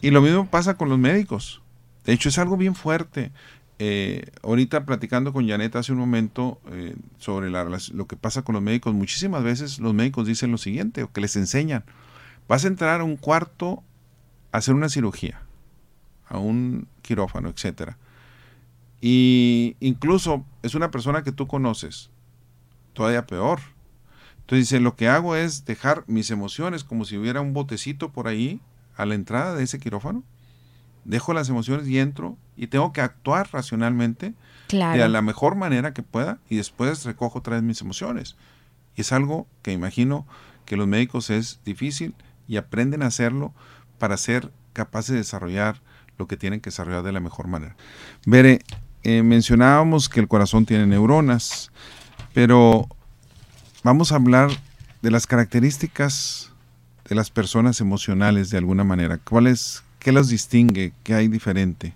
Y 0.00 0.10
lo 0.10 0.22
mismo 0.22 0.48
pasa 0.48 0.76
con 0.76 0.88
los 0.88 0.98
médicos. 0.98 1.60
De 2.04 2.12
hecho, 2.12 2.28
es 2.28 2.38
algo 2.38 2.56
bien 2.56 2.74
fuerte. 2.74 3.32
Eh, 3.80 4.30
ahorita 4.42 4.84
platicando 4.84 5.32
con 5.32 5.48
Janet 5.48 5.76
hace 5.76 5.92
un 5.92 5.98
momento 5.98 6.60
eh, 6.72 6.96
sobre 7.18 7.48
lo 7.50 8.06
que 8.06 8.16
pasa 8.16 8.42
con 8.42 8.54
los 8.54 8.62
médicos, 8.62 8.92
muchísimas 8.92 9.44
veces 9.44 9.78
los 9.78 9.94
médicos 9.94 10.26
dicen 10.26 10.50
lo 10.50 10.58
siguiente, 10.58 11.04
o 11.04 11.12
que 11.12 11.20
les 11.20 11.36
enseñan, 11.36 11.84
vas 12.48 12.64
a 12.64 12.68
entrar 12.68 13.00
a 13.00 13.04
un 13.04 13.16
cuarto 13.16 13.84
a 14.50 14.58
hacer 14.58 14.74
una 14.74 14.88
cirugía, 14.88 15.42
a 16.28 16.38
un 16.38 16.88
quirófano, 17.02 17.50
etcétera. 17.50 17.98
Y 19.00 19.76
incluso 19.78 20.44
es 20.62 20.74
una 20.74 20.90
persona 20.90 21.22
que 21.22 21.30
tú 21.30 21.46
conoces, 21.46 22.10
todavía 22.94 23.26
peor. 23.26 23.60
Entonces 24.48 24.70
dice, 24.70 24.80
lo 24.80 24.96
que 24.96 25.08
hago 25.08 25.36
es 25.36 25.66
dejar 25.66 26.04
mis 26.06 26.30
emociones 26.30 26.82
como 26.82 27.04
si 27.04 27.18
hubiera 27.18 27.42
un 27.42 27.52
botecito 27.52 28.12
por 28.12 28.28
ahí 28.28 28.62
a 28.96 29.04
la 29.04 29.14
entrada 29.14 29.54
de 29.54 29.62
ese 29.62 29.78
quirófano. 29.78 30.24
Dejo 31.04 31.34
las 31.34 31.50
emociones 31.50 31.86
y 31.86 31.98
entro 31.98 32.38
y 32.56 32.68
tengo 32.68 32.94
que 32.94 33.02
actuar 33.02 33.50
racionalmente 33.52 34.32
de 34.70 35.08
la 35.10 35.20
mejor 35.20 35.54
manera 35.54 35.92
que 35.92 36.02
pueda 36.02 36.38
y 36.48 36.56
después 36.56 37.04
recojo 37.04 37.40
otra 37.40 37.56
vez 37.56 37.62
mis 37.62 37.82
emociones. 37.82 38.36
Y 38.96 39.02
es 39.02 39.12
algo 39.12 39.46
que 39.60 39.72
imagino 39.72 40.26
que 40.64 40.78
los 40.78 40.88
médicos 40.88 41.28
es 41.28 41.60
difícil 41.66 42.14
y 42.46 42.56
aprenden 42.56 43.02
a 43.02 43.08
hacerlo 43.08 43.52
para 43.98 44.16
ser 44.16 44.50
capaces 44.72 45.10
de 45.10 45.18
desarrollar 45.18 45.82
lo 46.16 46.26
que 46.26 46.38
tienen 46.38 46.60
que 46.60 46.70
desarrollar 46.70 47.02
de 47.02 47.12
la 47.12 47.20
mejor 47.20 47.48
manera. 47.48 47.76
Veré, 48.24 48.62
eh, 49.02 49.22
mencionábamos 49.22 50.08
que 50.08 50.20
el 50.20 50.28
corazón 50.28 50.64
tiene 50.64 50.86
neuronas, 50.86 51.70
pero 52.32 52.88
vamos 53.82 54.12
a 54.12 54.16
hablar 54.16 54.50
de 55.02 55.10
las 55.10 55.26
características 55.26 56.50
de 57.08 57.14
las 57.14 57.30
personas 57.30 57.80
emocionales 57.80 58.50
de 58.50 58.58
alguna 58.58 58.84
manera. 58.84 59.18
¿Cuáles, 59.18 59.82
qué 59.98 60.12
los 60.12 60.28
distingue? 60.28 60.92
¿Qué 61.02 61.14
hay 61.14 61.28
diferente? 61.28 61.94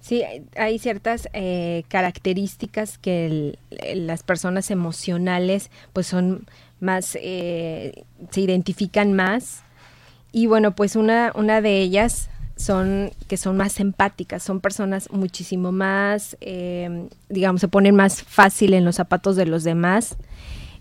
Sí, 0.00 0.22
hay 0.56 0.78
ciertas 0.78 1.28
eh, 1.32 1.84
características 1.88 2.98
que 2.98 3.58
las 3.94 4.22
personas 4.22 4.70
emocionales 4.70 5.70
pues 5.92 6.06
son 6.06 6.46
más, 6.80 7.16
eh, 7.20 8.04
se 8.30 8.40
identifican 8.40 9.12
más. 9.12 9.62
Y 10.32 10.46
bueno, 10.46 10.74
pues 10.74 10.96
una, 10.96 11.32
una 11.34 11.60
de 11.60 11.80
ellas 11.80 12.30
son 12.56 13.10
que 13.28 13.36
son 13.36 13.56
más 13.56 13.80
empáticas, 13.80 14.42
son 14.42 14.60
personas 14.60 15.10
muchísimo 15.10 15.72
más, 15.72 16.36
eh, 16.40 17.08
digamos, 17.28 17.60
se 17.60 17.68
ponen 17.68 17.94
más 17.94 18.22
fácil 18.22 18.74
en 18.74 18.84
los 18.84 18.96
zapatos 18.96 19.36
de 19.36 19.46
los 19.46 19.64
demás, 19.64 20.16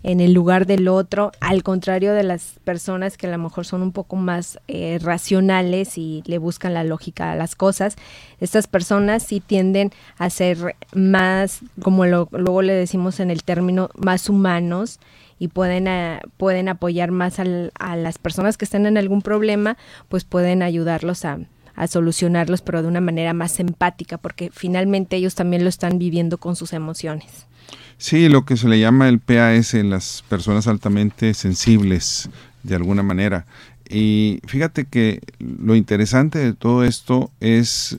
en 0.03 0.21
el 0.21 0.33
lugar 0.33 0.65
del 0.65 0.87
otro, 0.87 1.31
al 1.41 1.63
contrario 1.63 2.13
de 2.13 2.23
las 2.23 2.55
personas 2.63 3.17
que 3.17 3.27
a 3.27 3.31
lo 3.31 3.37
mejor 3.37 3.65
son 3.65 3.81
un 3.81 3.91
poco 3.91 4.15
más 4.15 4.59
eh, 4.67 4.97
racionales 5.01 5.97
y 5.97 6.23
le 6.25 6.37
buscan 6.37 6.73
la 6.73 6.83
lógica 6.83 7.31
a 7.31 7.35
las 7.35 7.55
cosas. 7.55 7.95
Estas 8.39 8.67
personas 8.67 9.23
sí 9.23 9.41
tienden 9.41 9.91
a 10.17 10.29
ser 10.29 10.75
más, 10.93 11.59
como 11.81 12.05
luego 12.05 12.61
le 12.61 12.73
decimos 12.73 13.19
en 13.19 13.29
el 13.29 13.43
término, 13.43 13.89
más 13.95 14.29
humanos 14.29 14.99
y 15.37 15.49
pueden, 15.49 15.87
eh, 15.87 16.21
pueden 16.37 16.69
apoyar 16.69 17.11
más 17.11 17.39
a 17.39 17.95
las 17.95 18.17
personas 18.17 18.57
que 18.57 18.65
están 18.65 18.85
en 18.85 18.97
algún 18.97 19.21
problema, 19.21 19.77
pues 20.07 20.23
pueden 20.23 20.63
ayudarlos 20.63 21.25
a, 21.25 21.39
a 21.75 21.87
solucionarlos, 21.87 22.61
pero 22.61 22.81
de 22.81 22.87
una 22.87 23.01
manera 23.01 23.33
más 23.33 23.59
empática, 23.59 24.17
porque 24.17 24.49
finalmente 24.53 25.17
ellos 25.17 25.35
también 25.35 25.63
lo 25.63 25.69
están 25.69 25.99
viviendo 25.99 26.37
con 26.37 26.55
sus 26.55 26.73
emociones. 26.73 27.47
Sí, 27.97 28.29
lo 28.29 28.45
que 28.45 28.57
se 28.57 28.67
le 28.67 28.79
llama 28.79 29.09
el 29.09 29.19
PAS, 29.19 29.73
las 29.73 30.23
personas 30.29 30.67
altamente 30.67 31.33
sensibles, 31.33 32.29
de 32.63 32.75
alguna 32.75 33.03
manera. 33.03 33.45
Y 33.89 34.39
fíjate 34.45 34.85
que 34.85 35.21
lo 35.39 35.75
interesante 35.75 36.39
de 36.39 36.53
todo 36.53 36.83
esto 36.83 37.31
es 37.39 37.97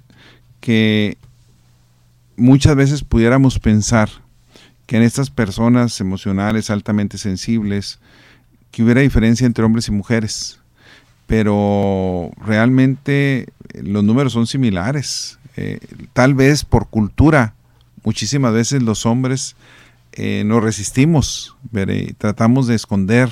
que 0.61 1.19
muchas 2.37 2.77
veces 2.77 3.05
pudiéramos 3.05 3.59
pensar 3.59 4.09
que 4.87 4.97
en 4.97 5.03
estas 5.03 5.31
personas 5.31 6.01
emocionales 6.01 6.71
altamente 6.71 7.19
sensibles, 7.19 7.99
que 8.71 8.83
hubiera 8.83 9.01
diferencia 9.01 9.47
entre 9.47 9.65
hombres 9.65 9.89
y 9.89 9.93
mujeres 9.93 10.61
pero 11.31 12.33
realmente 12.45 13.47
los 13.81 14.03
números 14.03 14.33
son 14.33 14.49
similares. 14.49 15.39
Eh, 15.57 15.79
tal 16.13 16.35
vez 16.35 16.65
por 16.65 16.89
cultura, 16.89 17.55
muchísimas 18.05 18.53
veces 18.53 18.83
los 18.83 19.07
hombres 19.07 19.57
eh, 20.13 20.43
nos 20.45 20.63
resistimos, 20.63 21.57
tratamos 22.19 22.67
de 22.67 22.75
esconder 22.75 23.31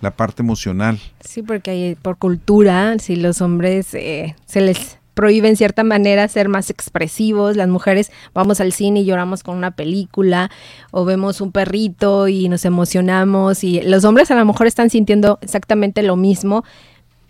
la 0.00 0.12
parte 0.12 0.42
emocional. 0.42 1.00
Sí, 1.20 1.42
porque 1.42 1.96
por 2.00 2.18
cultura, 2.18 2.98
si 2.98 3.16
los 3.16 3.40
hombres 3.40 3.86
se 3.86 4.34
les 4.54 4.98
prohíbe 5.18 5.48
en 5.48 5.56
cierta 5.56 5.82
manera 5.82 6.28
ser 6.28 6.48
más 6.48 6.70
expresivos, 6.70 7.56
las 7.56 7.66
mujeres 7.66 8.12
vamos 8.34 8.60
al 8.60 8.72
cine 8.72 9.00
y 9.00 9.04
lloramos 9.04 9.42
con 9.42 9.56
una 9.56 9.72
película 9.72 10.48
o 10.92 11.04
vemos 11.04 11.40
un 11.40 11.50
perrito 11.50 12.28
y 12.28 12.48
nos 12.48 12.64
emocionamos 12.64 13.64
y 13.64 13.80
los 13.80 14.04
hombres 14.04 14.30
a 14.30 14.36
lo 14.36 14.44
mejor 14.44 14.68
están 14.68 14.90
sintiendo 14.90 15.40
exactamente 15.42 16.04
lo 16.04 16.14
mismo, 16.14 16.62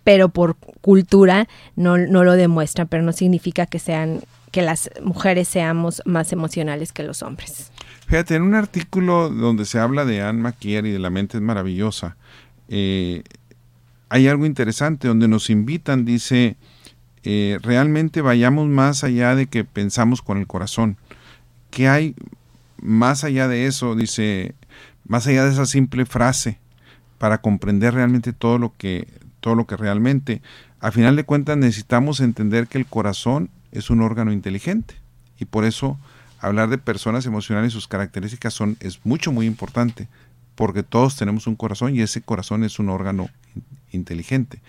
pero 0.05 0.29
por 0.29 0.57
cultura 0.83 1.49
no, 1.77 1.97
no 1.97 2.25
lo 2.25 2.35
demuestran, 2.35 2.89
pero 2.89 3.03
no 3.03 3.13
significa 3.13 3.65
que 3.65 3.79
sean 3.79 4.21
que 4.51 4.63
las 4.63 4.91
mujeres 5.03 5.49
seamos 5.49 6.03
más 6.05 6.33
emocionales 6.33 6.93
que 6.93 7.03
los 7.03 7.23
hombres. 7.23 7.71
Fíjate, 8.07 8.37
en 8.37 8.43
un 8.43 8.55
artículo 8.55 9.29
donde 9.29 9.65
se 9.65 9.79
habla 9.79 10.05
de 10.05 10.23
Anne 10.23 10.41
McKeer 10.41 10.87
y 10.87 10.93
de 10.93 10.99
la 10.99 11.11
mente 11.11 11.37
es 11.37 11.43
maravillosa, 11.43 12.17
eh, 12.69 13.23
hay 14.09 14.29
algo 14.29 14.47
interesante 14.47 15.09
donde 15.09 15.29
nos 15.29 15.51
invitan, 15.51 16.05
dice, 16.05 16.57
eh, 17.25 17.59
realmente 17.63 18.23
vayamos 18.23 18.67
más 18.69 19.05
allá 19.05 19.35
de 19.35 19.47
que 19.47 19.65
pensamos 19.65 20.23
con 20.23 20.39
el 20.39 20.47
corazón. 20.47 20.97
¿Qué 21.71 21.89
hay 21.89 22.15
más 22.81 23.25
allá 23.25 23.49
de 23.49 23.67
eso? 23.67 23.95
Dice, 23.95 24.55
más 25.07 25.27
allá 25.27 25.45
de 25.45 25.53
esa 25.53 25.67
simple 25.67 26.07
frase, 26.07 26.59
para 27.19 27.39
comprender 27.39 27.95
realmente 27.95 28.33
todo 28.33 28.59
lo 28.59 28.73
que 28.77 29.07
todo 29.41 29.55
lo 29.55 29.67
que 29.67 29.77
realmente. 29.77 30.43
A 30.81 30.91
final 30.91 31.17
de 31.17 31.25
cuentas 31.25 31.57
necesitamos 31.57 32.21
entender 32.21 32.67
que 32.67 32.79
el 32.79 32.87
corazón 32.87 33.51
es 33.81 33.91
un 33.91 34.03
órgano 34.03 34.33
inteligente 34.33 34.95
y 35.39 35.45
por 35.45 35.65
eso 35.65 35.99
hablar 36.41 36.69
de 36.69 36.79
personas 36.79 37.27
emocionales 37.27 37.73
y 37.73 37.75
sus 37.75 37.89
características 37.89 38.55
son 38.55 38.77
es 38.81 39.01
mucho 39.05 39.33
muy 39.33 39.47
importante 39.47 40.09
porque 40.55 40.83
todos 40.83 41.17
tenemos 41.17 41.47
un 41.47 41.57
corazón 41.57 41.95
y 41.95 42.01
ese 42.01 42.21
corazón 42.21 42.65
es 42.65 42.79
un 42.79 42.89
órgano 42.89 43.29
inteligente. 43.93 44.61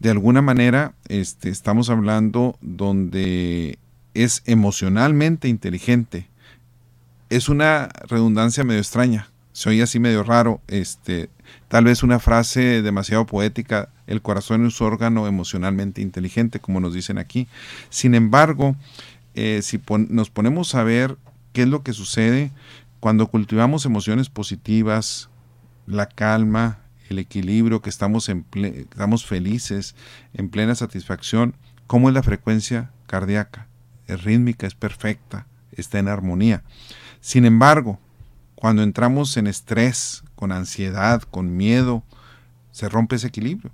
De 0.00 0.10
alguna 0.10 0.42
manera 0.42 0.94
este, 1.08 1.48
estamos 1.48 1.90
hablando 1.90 2.58
donde 2.60 3.78
es 4.14 4.42
emocionalmente 4.46 5.48
inteligente. 5.48 6.26
Es 7.30 7.48
una 7.48 7.88
redundancia 8.08 8.64
medio 8.64 8.80
extraña, 8.80 9.28
se 9.52 9.68
oye 9.68 9.82
así 9.82 9.98
medio 10.00 10.22
raro, 10.22 10.60
este, 10.68 11.28
tal 11.68 11.84
vez 11.84 12.02
una 12.02 12.18
frase 12.18 12.82
demasiado 12.82 13.26
poética, 13.26 13.90
el 14.06 14.22
corazón 14.22 14.66
es 14.66 14.80
un 14.80 14.86
órgano 14.86 15.26
emocionalmente 15.26 16.00
inteligente, 16.00 16.60
como 16.60 16.80
nos 16.80 16.94
dicen 16.94 17.18
aquí. 17.18 17.48
Sin 17.90 18.14
embargo, 18.14 18.76
eh, 19.34 19.60
si 19.62 19.80
nos 20.08 20.30
ponemos 20.30 20.74
a 20.74 20.82
ver 20.82 21.16
qué 21.52 21.62
es 21.62 21.68
lo 21.68 21.82
que 21.82 21.92
sucede 21.92 22.50
cuando 23.00 23.26
cultivamos 23.26 23.84
emociones 23.84 24.28
positivas, 24.28 25.28
la 25.86 26.06
calma, 26.06 26.78
el 27.10 27.18
equilibrio, 27.18 27.82
que 27.82 27.90
estamos, 27.90 28.28
estamos 28.28 29.26
felices, 29.26 29.94
en 30.34 30.48
plena 30.48 30.74
satisfacción, 30.74 31.54
¿cómo 31.86 32.08
es 32.08 32.14
la 32.14 32.22
frecuencia 32.22 32.90
cardíaca? 33.06 33.66
Es 34.06 34.22
rítmica, 34.24 34.66
es 34.66 34.74
perfecta, 34.74 35.46
está 35.72 35.98
en 35.98 36.08
armonía. 36.08 36.62
Sin 37.20 37.44
embargo, 37.44 37.98
cuando 38.62 38.84
entramos 38.84 39.36
en 39.38 39.48
estrés, 39.48 40.22
con 40.36 40.52
ansiedad, 40.52 41.20
con 41.22 41.56
miedo, 41.56 42.04
se 42.70 42.88
rompe 42.88 43.16
ese 43.16 43.26
equilibrio. 43.26 43.72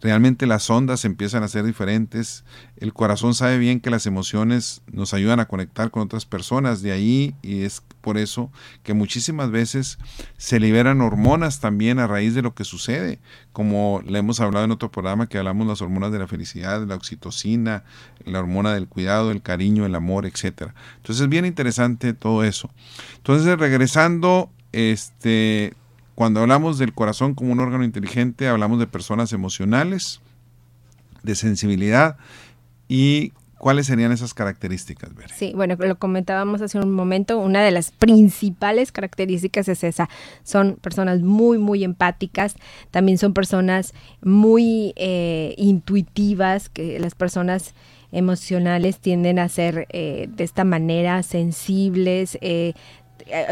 Realmente 0.00 0.46
las 0.46 0.68
ondas 0.70 1.04
empiezan 1.04 1.42
a 1.42 1.48
ser 1.48 1.64
diferentes. 1.64 2.44
El 2.76 2.92
corazón 2.92 3.34
sabe 3.34 3.58
bien 3.58 3.80
que 3.80 3.90
las 3.90 4.06
emociones 4.06 4.82
nos 4.90 5.14
ayudan 5.14 5.40
a 5.40 5.46
conectar 5.46 5.90
con 5.90 6.02
otras 6.02 6.24
personas. 6.24 6.82
De 6.82 6.92
ahí, 6.92 7.34
y 7.42 7.62
es 7.62 7.82
por 8.00 8.18
eso 8.18 8.50
que 8.82 8.94
muchísimas 8.94 9.50
veces 9.50 9.98
se 10.36 10.60
liberan 10.60 11.00
hormonas 11.00 11.60
también 11.60 11.98
a 11.98 12.06
raíz 12.06 12.34
de 12.34 12.42
lo 12.42 12.54
que 12.54 12.64
sucede. 12.64 13.18
Como 13.52 14.02
le 14.06 14.18
hemos 14.20 14.40
hablado 14.40 14.64
en 14.64 14.70
otro 14.70 14.90
programa 14.90 15.28
que 15.28 15.38
hablamos 15.38 15.66
las 15.66 15.82
hormonas 15.82 16.12
de 16.12 16.20
la 16.20 16.28
felicidad, 16.28 16.86
la 16.86 16.94
oxitocina, 16.94 17.84
la 18.24 18.38
hormona 18.38 18.72
del 18.72 18.88
cuidado, 18.88 19.30
el 19.30 19.42
cariño, 19.42 19.84
el 19.84 19.94
amor, 19.94 20.26
etc. 20.26 20.70
Entonces 20.96 21.22
es 21.22 21.28
bien 21.28 21.44
interesante 21.44 22.14
todo 22.14 22.44
eso. 22.44 22.70
Entonces 23.16 23.58
regresando, 23.58 24.50
este 24.72 25.74
cuando 26.18 26.40
hablamos 26.40 26.78
del 26.78 26.94
corazón 26.94 27.36
como 27.36 27.52
un 27.52 27.60
órgano 27.60 27.84
inteligente, 27.84 28.48
hablamos 28.48 28.80
de 28.80 28.88
personas 28.88 29.32
emocionales, 29.32 30.20
de 31.22 31.36
sensibilidad 31.36 32.16
y 32.88 33.32
¿Cuáles 33.56 33.86
serían 33.86 34.12
esas 34.12 34.34
características? 34.34 35.10
Sí, 35.34 35.52
bueno, 35.52 35.74
lo 35.76 35.98
comentábamos 35.98 36.62
hace 36.62 36.78
un 36.78 36.92
momento, 36.92 37.40
una 37.40 37.60
de 37.60 37.72
las 37.72 37.90
principales 37.90 38.92
características 38.92 39.68
es 39.68 39.82
esa, 39.82 40.08
son 40.44 40.76
personas 40.76 41.22
muy, 41.22 41.58
muy 41.58 41.82
empáticas, 41.82 42.54
también 42.92 43.18
son 43.18 43.34
personas 43.34 43.94
muy 44.22 44.92
eh, 44.94 45.56
intuitivas, 45.58 46.68
que 46.68 47.00
las 47.00 47.16
personas 47.16 47.74
emocionales 48.12 48.98
tienden 48.98 49.38
a 49.38 49.48
ser 49.48 49.86
eh, 49.90 50.28
de 50.34 50.44
esta 50.44 50.64
manera 50.64 51.22
sensibles, 51.22 52.38
eh, 52.40 52.74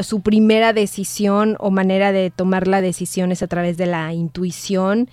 su 0.03 0.21
primera 0.21 0.73
decisión 0.73 1.57
o 1.59 1.71
manera 1.71 2.13
de 2.13 2.31
tomar 2.31 2.67
la 2.69 2.81
decisión 2.81 3.33
es 3.33 3.43
a 3.43 3.47
través 3.47 3.77
de 3.77 3.87
la 3.87 4.13
intuición. 4.13 5.09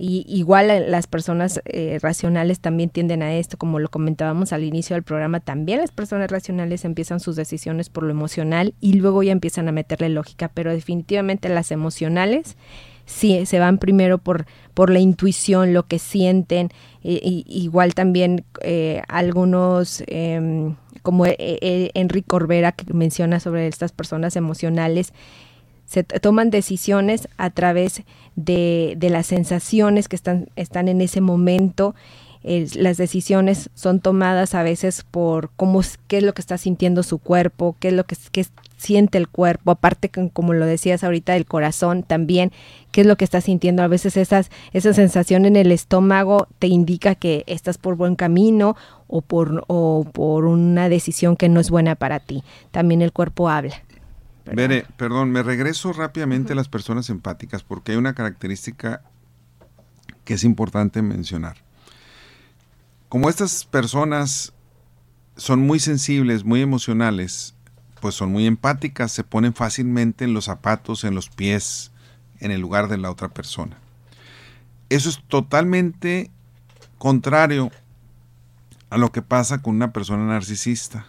Y 0.00 0.24
igual 0.28 0.70
eh, 0.70 0.88
las 0.88 1.08
personas 1.08 1.60
eh, 1.64 1.98
racionales 2.00 2.60
también 2.60 2.88
tienden 2.88 3.20
a 3.20 3.34
esto, 3.34 3.58
como 3.58 3.80
lo 3.80 3.90
comentábamos 3.90 4.52
al 4.52 4.62
inicio 4.62 4.94
del 4.94 5.02
programa, 5.02 5.40
también 5.40 5.80
las 5.80 5.90
personas 5.90 6.30
racionales 6.30 6.84
empiezan 6.84 7.18
sus 7.18 7.34
decisiones 7.34 7.90
por 7.90 8.04
lo 8.04 8.10
emocional 8.10 8.74
y 8.80 8.92
luego 8.92 9.24
ya 9.24 9.32
empiezan 9.32 9.66
a 9.66 9.72
meterle 9.72 10.08
lógica, 10.08 10.52
pero 10.54 10.72
definitivamente 10.72 11.48
las 11.48 11.72
emocionales 11.72 12.56
sí 13.06 13.44
se 13.44 13.58
van 13.58 13.78
primero 13.78 14.18
por, 14.18 14.46
por 14.72 14.90
la 14.90 15.00
intuición, 15.00 15.72
lo 15.72 15.86
que 15.86 15.98
sienten, 15.98 16.70
igual 17.02 17.94
también 17.94 18.44
algunos 19.08 20.04
em, 20.06 20.76
como 21.02 21.26
eh, 21.26 21.36
eh, 21.38 21.90
Enrique 21.94 22.26
Corbera 22.26 22.72
que 22.72 22.92
menciona 22.92 23.40
sobre 23.40 23.66
estas 23.66 23.92
personas 23.92 24.36
emocionales, 24.36 25.12
se 25.86 26.04
toman 26.04 26.50
decisiones 26.50 27.28
a 27.38 27.48
través 27.48 28.02
de, 28.36 28.96
las 29.00 29.26
sensaciones 29.26 30.08
que 30.08 30.16
están, 30.16 30.48
en 30.88 31.00
ese 31.00 31.22
momento. 31.22 31.94
las 32.42 32.98
decisiones 32.98 33.70
son 33.74 34.00
tomadas 34.00 34.54
a 34.54 34.62
veces 34.62 35.02
por 35.10 35.50
cómo, 35.56 35.80
qué 36.06 36.18
es 36.18 36.22
lo 36.24 36.34
que 36.34 36.42
está 36.42 36.58
sintiendo 36.58 37.02
su 37.02 37.18
cuerpo, 37.18 37.74
qué 37.80 37.88
es 37.88 37.94
lo 37.94 38.04
que, 38.04 38.16
siente 38.78 39.18
el 39.18 39.28
cuerpo, 39.28 39.72
aparte 39.72 40.08
como 40.08 40.54
lo 40.54 40.64
decías 40.64 41.04
ahorita 41.04 41.34
del 41.34 41.44
corazón 41.44 42.04
también, 42.04 42.52
qué 42.92 43.02
es 43.02 43.06
lo 43.06 43.16
que 43.16 43.24
estás 43.24 43.44
sintiendo. 43.44 43.82
A 43.82 43.88
veces 43.88 44.16
esas, 44.16 44.50
esa 44.72 44.94
sensación 44.94 45.44
en 45.44 45.56
el 45.56 45.72
estómago 45.72 46.46
te 46.58 46.68
indica 46.68 47.14
que 47.14 47.44
estás 47.46 47.76
por 47.76 47.96
buen 47.96 48.16
camino 48.16 48.76
o 49.08 49.22
por, 49.22 49.64
o 49.66 50.06
por 50.12 50.44
una 50.44 50.88
decisión 50.88 51.36
que 51.36 51.48
no 51.48 51.58
es 51.58 51.70
buena 51.70 51.96
para 51.96 52.20
ti. 52.20 52.44
También 52.70 53.02
el 53.02 53.12
cuerpo 53.12 53.48
habla. 53.48 53.82
perdón, 54.96 55.32
me 55.32 55.42
regreso 55.42 55.92
rápidamente 55.92 56.52
a 56.52 56.56
las 56.56 56.68
personas 56.68 57.10
empáticas 57.10 57.64
porque 57.64 57.92
hay 57.92 57.98
una 57.98 58.14
característica 58.14 59.02
que 60.24 60.34
es 60.34 60.44
importante 60.44 61.02
mencionar. 61.02 61.56
Como 63.08 63.30
estas 63.30 63.64
personas 63.64 64.52
son 65.36 65.60
muy 65.60 65.80
sensibles, 65.80 66.44
muy 66.44 66.60
emocionales, 66.60 67.54
pues 68.00 68.14
son 68.14 68.30
muy 68.30 68.46
empáticas, 68.46 69.10
se 69.10 69.24
ponen 69.24 69.54
fácilmente 69.54 70.24
en 70.24 70.34
los 70.34 70.44
zapatos, 70.44 71.04
en 71.04 71.14
los 71.14 71.30
pies, 71.30 71.90
en 72.40 72.50
el 72.50 72.60
lugar 72.60 72.88
de 72.88 72.98
la 72.98 73.10
otra 73.10 73.28
persona. 73.28 73.78
Eso 74.90 75.08
es 75.08 75.22
totalmente 75.28 76.30
contrario 76.98 77.70
a 78.90 78.98
lo 78.98 79.12
que 79.12 79.22
pasa 79.22 79.62
con 79.62 79.76
una 79.76 79.92
persona 79.92 80.24
narcisista. 80.24 81.06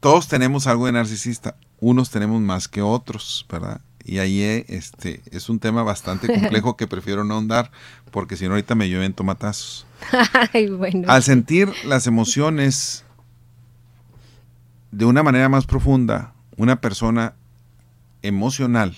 Todos 0.00 0.28
tenemos 0.28 0.66
algo 0.66 0.86
de 0.86 0.92
narcisista, 0.92 1.56
unos 1.80 2.10
tenemos 2.10 2.40
más 2.40 2.68
que 2.68 2.82
otros, 2.82 3.44
¿verdad? 3.50 3.80
Y 4.04 4.20
ahí 4.20 4.64
este, 4.68 5.20
es 5.30 5.48
un 5.48 5.58
tema 5.58 5.82
bastante 5.82 6.28
complejo 6.40 6.76
que 6.76 6.86
prefiero 6.86 7.24
no 7.24 7.34
ahondar, 7.34 7.70
porque 8.10 8.36
si 8.36 8.46
no 8.46 8.52
ahorita 8.52 8.74
me 8.74 8.88
llueven 8.88 9.12
tomatazos. 9.12 9.86
Al 11.08 11.22
sentir 11.22 11.70
las 11.84 12.06
emociones 12.06 13.04
de 14.92 15.04
una 15.04 15.22
manera 15.22 15.48
más 15.48 15.66
profunda, 15.66 16.32
una 16.56 16.80
persona 16.80 17.34
emocional, 18.22 18.96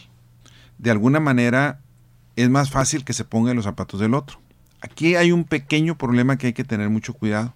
de 0.79 0.91
alguna 0.91 1.19
manera 1.19 1.81
es 2.37 2.49
más 2.49 2.71
fácil 2.71 3.05
que 3.05 3.13
se 3.13 3.25
ponga 3.25 3.51
en 3.51 3.57
los 3.57 3.65
zapatos 3.65 4.01
del 4.01 4.15
otro. 4.15 4.39
Aquí 4.81 5.17
hay 5.17 5.33
un 5.33 5.45
pequeño 5.45 5.97
problema 5.97 6.39
que 6.39 6.49
hay 6.49 6.53
que 6.53 6.65
tener 6.65 6.89
mucho 6.89 7.15
cuidado. 7.15 7.55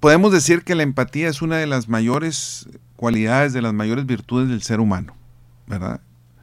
Podemos 0.00 0.32
decir 0.32 0.64
que 0.64 0.74
la 0.74 0.82
empatía 0.82 1.28
es 1.28 1.40
una 1.40 1.56
de 1.56 1.66
las 1.66 1.88
mayores 1.88 2.68
cualidades, 2.96 3.52
de 3.52 3.62
las 3.62 3.72
mayores 3.72 4.04
virtudes 4.04 4.48
del 4.48 4.62
ser 4.62 4.80
humano, 4.80 5.14
¿verdad? 5.66 6.00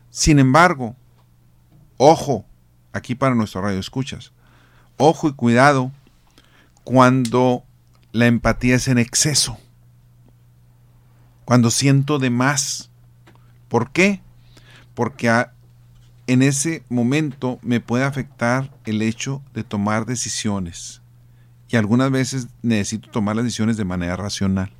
Sin 0.10 0.39
embargo, 0.39 0.95
ojo, 1.97 2.45
aquí 2.91 3.13
para 3.13 3.36
nuestro 3.36 3.62
radio 3.62 3.80
escuchas, 3.80 4.32
ojo 4.97 5.30
y 5.30 5.34
cuidado 5.34 5.91
cuando 6.84 7.63
la 8.12 8.25
empatía 8.25 8.75
es 8.75 8.88
en 8.88 8.97
exceso. 8.97 9.58
Cuando 11.45 11.69
siento 11.69 12.19
de 12.19 12.30
más. 12.30 12.89
¿Por 13.67 13.91
qué? 13.91 14.21
Porque 14.93 15.30
en 16.32 16.41
ese 16.44 16.84
momento 16.88 17.60
me 17.62 17.82
puede 17.82 18.06
afectar 18.06 18.74
el 18.86 19.02
hecho 19.02 19.41
de 19.54 19.65
tomar 19.65 20.06
decisiones. 20.06 21.02
Y 21.67 21.76
algunas 21.76 22.10
veces 22.10 22.48
necesito 22.62 23.10
tomar 23.10 23.36
las 23.36 23.44
decisiones 23.44 23.76
de 23.76 23.84
manera 23.84 24.15
racional. 24.15 24.72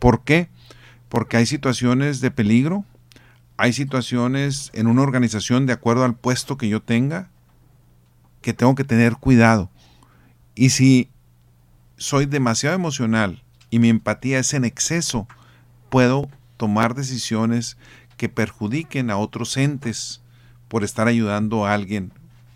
¿Por 0.00 0.24
qué? 0.24 0.48
Porque 1.08 1.36
hay 1.36 1.46
situaciones 1.46 2.20
de 2.20 2.32
peligro, 2.32 2.84
hay 3.56 3.72
situaciones 3.72 4.72
en 4.74 4.88
una 4.88 5.02
organización 5.02 5.64
de 5.64 5.74
acuerdo 5.74 6.04
al 6.04 6.16
puesto 6.16 6.56
que 6.56 6.68
yo 6.68 6.82
tenga, 6.82 7.30
que 8.40 8.52
tengo 8.52 8.74
que 8.74 8.82
tener 8.82 9.18
cuidado. 9.18 9.70
Y 10.56 10.70
si 10.70 11.08
soy 11.98 12.26
demasiado 12.26 12.74
emocional 12.74 13.44
y 13.70 13.78
mi 13.78 13.90
empatía 13.90 14.40
es 14.40 14.54
en 14.54 14.64
exceso, 14.64 15.28
puedo 15.88 16.28
tomar 16.56 16.96
decisiones 16.96 17.76
que 18.16 18.28
perjudiquen 18.28 19.08
a 19.08 19.18
otros 19.18 19.56
entes 19.56 20.21
por 20.72 20.84
estar 20.84 21.06
ayudando 21.06 21.66
a 21.66 21.74
alguien 21.74 22.12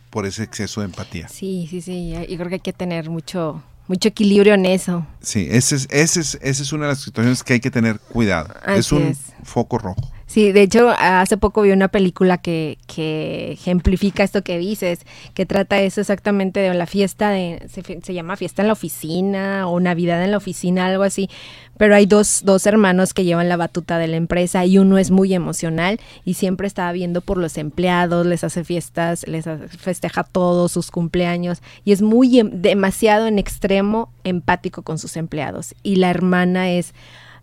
por 0.09 0.25
ese 0.25 0.43
exceso 0.43 0.81
de 0.81 0.87
empatía. 0.87 1.29
Sí, 1.29 1.67
sí, 1.69 1.83
sí, 1.83 2.13
yo 2.13 2.37
creo 2.39 2.49
que 2.49 2.55
hay 2.55 2.61
que 2.61 2.73
tener 2.73 3.11
mucho, 3.11 3.63
mucho 3.89 4.09
equilibrio 4.09 4.55
en 4.55 4.65
eso. 4.65 5.07
Sí, 5.27 5.49
ese 5.51 5.75
es, 5.75 5.89
ese 5.91 6.21
es, 6.21 6.39
esa 6.41 6.63
es 6.63 6.73
una 6.73 6.85
de 6.85 6.93
las 6.93 7.01
situaciones 7.01 7.43
que 7.43 7.55
hay 7.55 7.61
que 7.61 7.73
tener 7.73 7.99
cuidado. 7.99 8.55
es 8.69 8.93
un 8.93 9.13
foco 9.43 9.77
rojo. 9.77 10.13
Sí, 10.29 10.53
de 10.53 10.63
hecho, 10.63 10.91
hace 10.91 11.37
poco 11.37 11.63
vi 11.63 11.71
una 11.71 11.89
película 11.89 12.39
que, 12.39 12.79
que 12.87 13.53
ejemplifica 13.53 14.23
esto 14.23 14.43
que 14.43 14.59
dices, 14.59 15.01
que 15.35 15.47
trata 15.47 15.81
eso 15.81 16.01
exactamente 16.01 16.61
de 16.61 16.75
la 16.75 16.87
fiesta, 16.87 17.31
de, 17.31 17.67
se, 17.69 18.15
llama 18.15 18.37
fiesta 18.37 18.63
en 18.63 18.69
la 18.69 18.73
oficina 18.73 19.69
o 19.69 19.81
Navidad 19.81 20.23
en 20.23 20.33
la 20.33 20.37
oficina, 20.37 20.87
algo 20.87 21.05
así, 21.05 21.31
pero 21.77 21.95
hay 21.95 22.07
dos, 22.07 22.43
dos 22.45 22.67
hermanos 22.67 23.15
que 23.15 23.25
llevan 23.25 23.49
la 23.49 23.57
batuta 23.57 23.99
de 23.99 24.09
la 24.09 24.17
empresa 24.17 24.65
y 24.65 24.79
uno 24.79 24.99
es 24.99 25.13
muy 25.13 25.33
emocional 25.33 26.01
y 26.25 26.35
siempre 26.35 26.67
está 26.67 26.91
viendo 26.91 27.21
por 27.21 27.39
los 27.39 27.57
empleados, 27.57 28.27
les 28.27 28.43
hace 28.43 28.65
fiestas, 28.65 29.27
les 29.29 29.45
festeja 29.79 30.25
todos 30.25 30.73
sus 30.73 30.91
cumpleaños 30.91 31.63
y 31.85 31.93
es 31.93 32.03
muy 32.03 32.41
em, 32.41 32.51
demasiado 32.51 33.29
en 33.29 33.39
extremo 33.39 34.11
empático 34.27 34.83
con 34.83 34.99
sus 34.99 35.17
empleados 35.17 35.75
y 35.83 35.97
la 35.97 36.11
hermana 36.11 36.71
es 36.71 36.95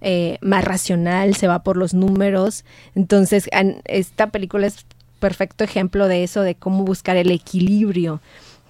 eh, 0.01 0.37
más 0.41 0.65
racional, 0.65 1.33
se 1.35 1.47
va 1.47 1.63
por 1.63 1.77
los 1.77 1.93
números. 1.93 2.65
Entonces, 2.93 3.49
esta 3.85 4.27
película 4.31 4.67
es 4.67 4.85
perfecto 5.19 5.63
ejemplo 5.63 6.09
de 6.09 6.25
eso, 6.25 6.41
de 6.41 6.55
cómo 6.55 6.83
buscar 6.83 7.15
el 7.15 7.31
equilibrio, 7.31 8.19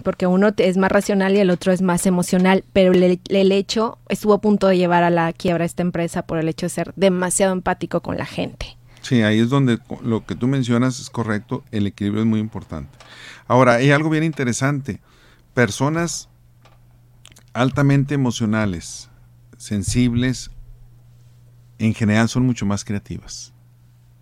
porque 0.04 0.28
uno 0.28 0.50
es 0.56 0.76
más 0.76 0.92
racional 0.92 1.34
y 1.34 1.40
el 1.40 1.50
otro 1.50 1.72
es 1.72 1.82
más 1.82 2.06
emocional, 2.06 2.62
pero 2.72 2.92
el, 2.92 3.52
hecho 3.52 3.98
estuvo 4.08 4.34
a 4.34 4.40
punto 4.40 4.68
de 4.68 4.76
llevar 4.76 5.02
a 5.02 5.10
la 5.10 5.32
quiebra 5.32 5.64
esta 5.64 5.82
empresa 5.82 6.22
por 6.22 6.38
el 6.38 6.48
hecho 6.48 6.66
de 6.66 6.70
ser 6.70 6.92
demasiado 6.94 7.52
empático 7.52 8.00
con 8.00 8.16
la 8.16 8.26
gente. 8.26 8.76
Sí, 9.02 9.22
ahí 9.22 9.40
es 9.40 9.50
donde 9.50 9.80
lo 10.04 10.24
que 10.24 10.36
tú 10.36 10.46
mencionas 10.46 11.00
es 11.00 11.10
correcto, 11.10 11.64
el 11.72 11.88
equilibrio 11.88 12.22
es 12.22 12.28
muy 12.28 12.38
importante. 12.38 12.96
Ahora, 13.48 13.74
hay 13.74 13.90
algo 13.90 14.08
bien 14.08 14.22
interesante, 14.22 15.00
personas 15.52 16.28
altamente 17.54 18.14
emocionales, 18.14 19.08
sensibles, 19.56 20.50
en 21.78 21.94
general 21.94 22.28
son 22.28 22.44
mucho 22.44 22.66
más 22.66 22.84
creativas. 22.84 23.52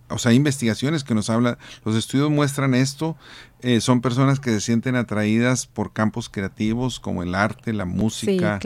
o 0.09 0.19
sea, 0.19 0.31
hay 0.31 0.37
investigaciones 0.37 1.05
que 1.05 1.15
nos 1.15 1.31
hablan, 1.31 1.57
los 1.85 1.97
estudios 1.97 2.31
muestran 2.31 2.75
esto, 2.75 3.17
eh, 3.63 3.81
son 3.81 4.03
personas 4.03 4.41
que 4.41 4.51
se 4.51 4.61
sienten 4.61 4.95
atraídas 4.95 5.67
por 5.67 5.93
campos 5.93 6.29
creativos 6.29 7.01
como 7.01 7.23
el 7.23 7.35
arte, 7.35 7.73
la 7.73 7.87
música, 7.87 8.61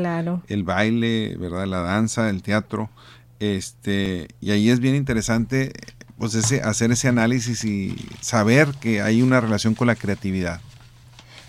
el 0.48 0.64
baile, 0.64 1.37
¿verdad? 1.38 1.66
La 1.66 1.81
danza, 1.81 2.29
el 2.29 2.42
teatro. 2.42 2.90
Este, 3.38 4.29
y 4.40 4.50
ahí 4.50 4.70
es 4.70 4.81
bien 4.81 4.94
interesante 4.94 5.72
pues 6.18 6.35
ese, 6.35 6.62
hacer 6.62 6.90
ese 6.90 7.09
análisis 7.09 7.64
y 7.64 7.94
saber 8.20 8.68
que 8.81 9.02
hay 9.02 9.22
una 9.22 9.40
relación 9.40 9.74
con 9.74 9.87
la 9.87 9.94
creatividad. 9.94 10.61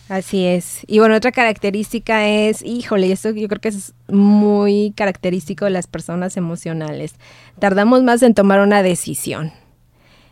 Así 0.10 0.46
es. 0.46 0.82
Y 0.88 1.00
bueno, 1.00 1.16
otra 1.16 1.32
característica 1.32 2.28
es, 2.28 2.62
híjole, 2.62 3.12
esto 3.12 3.32
yo 3.32 3.48
creo 3.48 3.60
que 3.60 3.70
es 3.70 3.94
muy 4.08 4.94
característico 4.96 5.66
de 5.66 5.72
las 5.72 5.88
personas 5.88 6.38
emocionales. 6.38 7.16
Tardamos 7.60 8.04
más 8.04 8.24
en 8.24 8.34
tomar 8.34 8.62
una 8.62 8.84
decisión. 8.84 9.52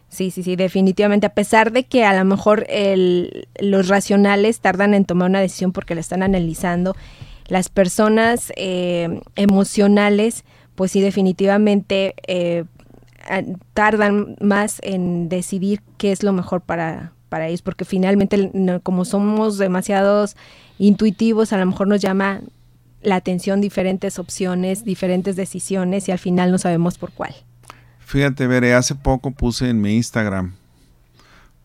Sí, 0.08 0.32
sí, 0.32 0.44
sí, 0.44 0.56
definitivamente. 0.56 1.28
A 1.28 1.34
pesar 1.34 1.74
de 1.74 1.84
que 1.84 2.06
a 2.06 2.18
lo 2.18 2.24
mejor 2.24 2.66
los 3.60 3.88
racionales 3.90 4.62
tardan 4.62 4.94
en 4.94 5.04
tomar 5.04 5.30
una 5.30 5.42
decisión 5.42 5.74
porque 5.74 5.94
la 5.94 6.02
están 6.02 6.24
analizando, 6.24 6.96
las 7.48 7.68
personas 7.68 8.54
eh, 8.56 9.20
emocionales, 9.36 10.46
pues 10.76 10.92
sí, 10.92 11.02
definitivamente 11.02 12.16
eh, 12.28 12.64
tardan 13.74 14.38
más 14.40 14.80
en 14.84 15.28
decidir 15.28 15.82
qué 15.98 16.14
es 16.14 16.24
lo 16.24 16.32
mejor 16.32 16.62
para, 16.62 17.15
para 17.36 17.50
ellos, 17.50 17.62
porque 17.62 17.84
finalmente 17.84 18.50
como 18.82 19.04
somos 19.04 19.58
demasiados 19.58 20.38
intuitivos, 20.78 21.52
a 21.52 21.58
lo 21.58 21.66
mejor 21.66 21.86
nos 21.86 22.00
llama 22.00 22.40
la 23.02 23.18
atención 23.18 23.60
diferentes 23.60 24.20
opciones, 24.20 24.86
diferentes 24.86 25.36
decisiones 25.36 26.08
y 26.08 26.14
al 26.14 26.18
final 26.18 26.50
no 26.50 26.58
sabemos 26.58 26.98
por 26.98 27.12
cuál. 27.12 27.36
Fíjate, 28.00 28.48
Veré, 28.48 28.74
hace 28.74 28.96
poco 28.96 29.32
puse 29.32 29.70
en 29.70 29.82
mi 29.82 29.98
Instagram 29.98 30.54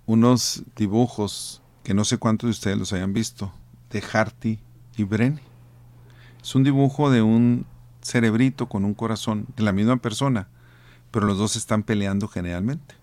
unos 0.06 0.64
dibujos 0.74 1.62
que 1.85 1.94
no 1.94 2.04
sé 2.04 2.18
cuántos 2.18 2.48
de 2.48 2.50
ustedes 2.50 2.76
los 2.76 2.92
hayan 2.92 3.12
visto, 3.12 3.52
de 3.92 4.02
Harty 4.12 4.59
y 4.96 5.04
Bren. 5.04 5.38
Es 6.42 6.52
un 6.56 6.64
dibujo 6.64 7.12
de 7.12 7.22
un 7.22 7.64
cerebrito 8.02 8.68
con 8.68 8.85
un 8.85 8.94
corazón, 8.94 9.46
de 9.56 9.62
la 9.62 9.70
misma 9.70 9.98
persona, 9.98 10.48
pero 11.12 11.26
los 11.26 11.38
dos 11.38 11.54
están 11.54 11.85
peleando 11.85 12.26
generalmente. 12.26 12.96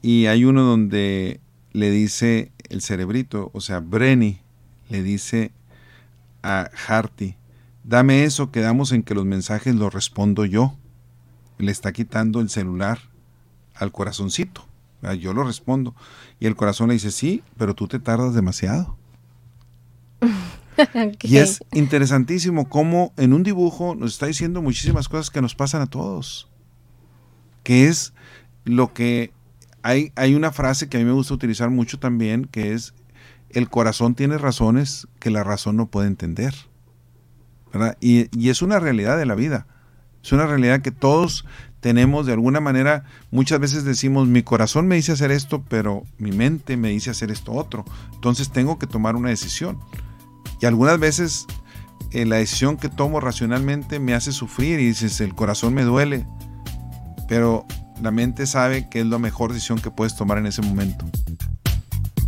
Y 0.00 0.26
hay 0.26 0.44
uno 0.44 0.62
donde 0.62 1.40
le 1.72 1.90
dice 1.90 2.52
el 2.68 2.80
cerebrito, 2.82 3.50
o 3.52 3.60
sea, 3.60 3.80
Brenny, 3.80 4.40
le 4.88 5.02
dice 5.02 5.52
a 6.42 6.70
Harty, 6.86 7.36
dame 7.84 8.24
eso, 8.24 8.50
quedamos 8.50 8.92
en 8.92 9.02
que 9.02 9.14
los 9.14 9.24
mensajes 9.24 9.74
los 9.74 9.92
respondo 9.92 10.44
yo. 10.44 10.76
Le 11.58 11.72
está 11.72 11.92
quitando 11.92 12.40
el 12.40 12.50
celular 12.50 12.98
al 13.74 13.92
corazoncito. 13.92 14.66
Yo 15.18 15.32
lo 15.34 15.44
respondo. 15.44 15.94
Y 16.38 16.46
el 16.46 16.56
corazón 16.56 16.88
le 16.88 16.94
dice, 16.94 17.10
sí, 17.10 17.42
pero 17.56 17.74
tú 17.74 17.88
te 17.88 17.98
tardas 17.98 18.34
demasiado. 18.34 18.96
Y 21.22 21.36
es 21.36 21.62
interesantísimo 21.72 22.68
cómo 22.68 23.12
en 23.18 23.34
un 23.34 23.42
dibujo 23.42 23.94
nos 23.94 24.14
está 24.14 24.26
diciendo 24.26 24.62
muchísimas 24.62 25.06
cosas 25.06 25.28
que 25.28 25.42
nos 25.42 25.54
pasan 25.54 25.82
a 25.82 25.86
todos. 25.86 26.48
Que 27.62 27.88
es 27.88 28.14
lo 28.64 28.94
que 28.94 29.32
hay, 29.82 30.34
una 30.34 30.52
frase 30.52 30.88
que 30.88 30.96
a 30.96 31.00
mí 31.00 31.06
me 31.06 31.12
gusta 31.12 31.34
utilizar 31.34 31.70
mucho 31.70 31.98
también, 31.98 32.44
que 32.44 32.72
es, 32.72 32.94
el 33.50 33.68
corazón 33.68 34.14
tiene 34.14 34.38
razones 34.38 35.08
que 35.18 35.30
la 35.30 35.44
razón 35.44 35.76
no 35.76 35.86
puede 35.86 36.08
entender. 36.08 36.54
Y, 38.00 38.28
y, 38.38 38.50
es 38.50 38.62
una 38.62 38.78
realidad 38.78 39.16
de 39.16 39.26
la 39.26 39.34
vida. 39.34 39.66
Es 40.22 40.32
una 40.32 40.46
realidad 40.46 40.82
que 40.82 40.90
todos 40.90 41.46
tenemos 41.80 42.26
de 42.26 42.32
alguna 42.32 42.60
manera, 42.60 43.04
muchas 43.30 43.58
veces 43.58 43.84
decimos, 43.84 44.28
mi 44.28 44.42
corazón 44.42 44.86
me 44.86 44.94
dice 44.94 45.12
hacer 45.12 45.32
esto, 45.32 45.64
pero 45.68 46.04
mi 46.18 46.30
mente 46.30 46.76
me 46.76 46.90
dice 46.90 47.10
hacer 47.10 47.30
esto 47.30 47.52
otro. 47.52 47.84
Entonces 48.14 48.52
tengo 48.52 48.78
que 48.78 48.86
tomar 48.86 49.16
una 49.16 49.30
decisión. 49.30 49.80
Y 50.60 50.66
algunas 50.66 51.00
veces 51.00 51.46
eh, 52.12 52.26
la 52.26 52.36
decisión 52.36 52.76
que 52.76 52.88
tomo 52.88 53.20
racionalmente 53.20 53.98
me 53.98 54.14
hace 54.14 54.32
sufrir 54.32 54.78
y 54.78 54.86
dices, 54.86 55.20
el 55.20 55.34
corazón 55.34 55.74
me 55.74 55.82
duele. 55.82 56.26
Pero 57.32 57.64
la 58.02 58.10
mente 58.10 58.44
sabe 58.44 58.90
que 58.90 59.00
es 59.00 59.06
la 59.06 59.16
mejor 59.16 59.54
decisión 59.54 59.78
que 59.78 59.90
puedes 59.90 60.14
tomar 60.14 60.36
en 60.36 60.44
ese 60.44 60.60
momento. 60.60 61.06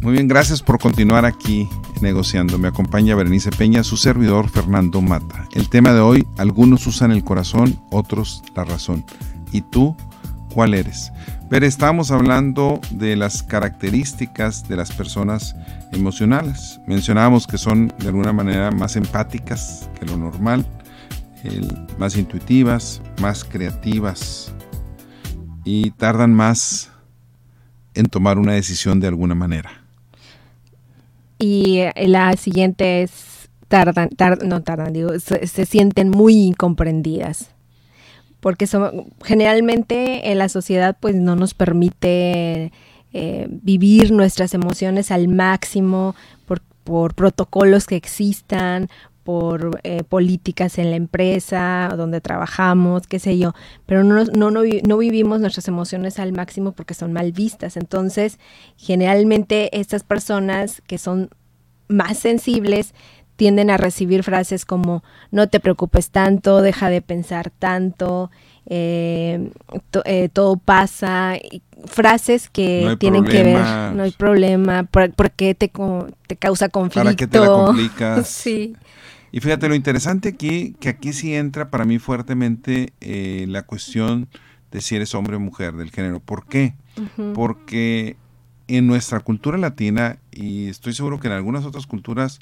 Muy 0.01 0.15
bien, 0.15 0.29
gracias 0.29 0.63
por 0.63 0.79
continuar 0.79 1.27
aquí 1.27 1.69
negociando. 2.01 2.59
Me 2.59 2.69
acompaña 2.69 3.15
Berenice 3.15 3.51
Peña, 3.51 3.85
su 3.85 3.99
servidor 3.99 4.49
Fernando 4.49 5.03
Mata. 5.03 5.47
El 5.55 5.69
tema 5.69 5.93
de 5.93 6.01
hoy, 6.01 6.27
algunos 6.39 6.87
usan 6.87 7.11
el 7.11 7.23
corazón, 7.23 7.79
otros 7.91 8.43
la 8.57 8.65
razón. 8.65 9.05
¿Y 9.53 9.61
tú 9.61 9.95
cuál 10.55 10.73
eres? 10.73 11.13
Pero 11.51 11.67
estamos 11.67 12.11
hablando 12.11 12.81
de 12.91 13.15
las 13.15 13.43
características 13.43 14.67
de 14.71 14.77
las 14.77 14.91
personas 14.91 15.55
emocionales. 15.93 16.81
Mencionábamos 16.87 17.47
que 17.47 17.59
son 17.59 17.93
de 17.99 18.09
alguna 18.09 18.33
manera 18.33 18.71
más 18.71 18.97
empáticas 18.97 19.87
que 20.01 20.07
lo 20.07 20.17
normal, 20.17 20.67
más 21.99 22.17
intuitivas, 22.17 23.03
más 23.21 23.45
creativas, 23.45 24.51
y 25.65 25.91
tardan 25.93 26.35
más 26.35 26.91
en 27.95 28.07
tomar 28.07 28.39
una 28.39 28.53
decisión 28.53 29.01
de 29.01 29.09
alguna 29.09 29.35
manera. 29.35 29.71
Y 31.39 31.79
eh, 31.79 31.93
la 32.07 32.37
siguiente 32.37 33.03
es, 33.03 33.49
tardan, 33.69 34.11
no 34.45 34.63
tardan, 34.63 34.93
digo, 34.93 35.19
se, 35.19 35.67
sienten 35.67 36.11
muy 36.11 36.35
incomprendidas. 36.35 37.51
Porque 38.41 38.67
son, 38.67 39.13
generalmente 39.23 40.31
en 40.31 40.39
la 40.39 40.51
sociedad 40.51 40.97
pues 41.01 41.15
no 41.15 41.35
nos 41.35 41.55
permite 41.55 42.73
eh, 43.13 43.47
vivir 43.49 44.13
nuestras 44.13 44.53
emociones 44.53 45.11
al 45.11 45.29
máximo 45.29 46.15
por, 46.45 46.61
por 46.85 47.15
protocolos 47.15 47.87
que 47.87 47.97
existan, 47.97 48.91
por 49.25 49.81
eh, 49.83 50.05
políticas 50.05 50.79
en 50.79 50.91
la 50.91 50.97
empresa, 50.97 51.89
donde 51.97 52.21
trabajamos, 52.21 53.07
qué 53.07 53.19
sé 53.19 53.39
yo, 53.39 53.55
pero 53.87 54.05
no, 54.05 54.25
no, 54.25 54.51
no, 54.51 54.99
vivimos 54.99 55.41
nuestras 55.41 55.67
emociones 55.67 56.19
al 56.19 56.33
máximo 56.33 56.73
porque 56.73 56.95
son 56.95 57.13
mal 57.13 57.33
vistas. 57.33 57.77
Entonces, 57.77 58.39
generalmente 58.77 59.77
estas 59.79 60.05
personas 60.05 60.83
que 60.87 60.99
son 60.99 61.31
más 61.89 62.19
sensibles 62.19 62.95
tienden 63.37 63.71
a 63.71 63.79
recibir 63.79 64.23
frases 64.23 64.65
como 64.65 65.03
no 65.31 65.49
te 65.49 65.59
preocupes 65.59 66.11
tanto, 66.11 66.63
deja 66.63 66.89
de 66.91 67.03
pensar 67.03 67.51
tanto, 67.51 68.31
eh, 68.67 69.51
eh, 70.05 70.29
todo 70.33 70.57
pasa, 70.57 71.35
frases 71.87 72.49
que 72.49 72.97
tienen 73.01 73.25
que 73.25 73.43
ver, 73.43 73.65
no 73.95 74.03
hay 74.05 74.13
problema, 74.13 74.85
¿por, 74.85 75.31
qué 75.33 75.55
te, 75.55 75.73
te, 76.27 76.37
causa 76.37 76.69
conflicto? 76.69 77.05
¿Para 77.05 77.17
qué 77.17 77.27
te 77.27 77.41
la 77.41 77.47
complicas? 77.47 78.29
sí. 78.29 78.77
Y 79.35 79.41
fíjate 79.41 79.69
lo 79.69 79.75
interesante 79.75 80.29
aquí, 80.29 80.77
que 80.79 80.89
aquí 80.89 81.13
sí 81.13 81.35
entra 81.35 81.69
para 81.69 81.85
mí 81.85 81.99
fuertemente 81.99 82.93
eh, 83.01 83.47
la 83.49 83.65
cuestión 83.65 84.29
de 84.71 84.81
si 84.81 84.95
eres 84.95 85.13
hombre 85.17 85.35
o 85.35 85.41
mujer, 85.41 85.75
del 85.75 85.91
género. 85.91 86.21
¿Por 86.21 86.47
qué? 86.47 86.77
Porque 87.35 88.17
en 88.69 88.87
nuestra 88.87 89.19
cultura 89.19 89.59
latina, 89.59 90.21
y 90.31 90.69
estoy 90.69 90.93
seguro 90.93 91.19
que 91.19 91.27
en 91.27 91.33
algunas 91.33 91.65
otras 91.65 91.89
culturas, 91.89 92.39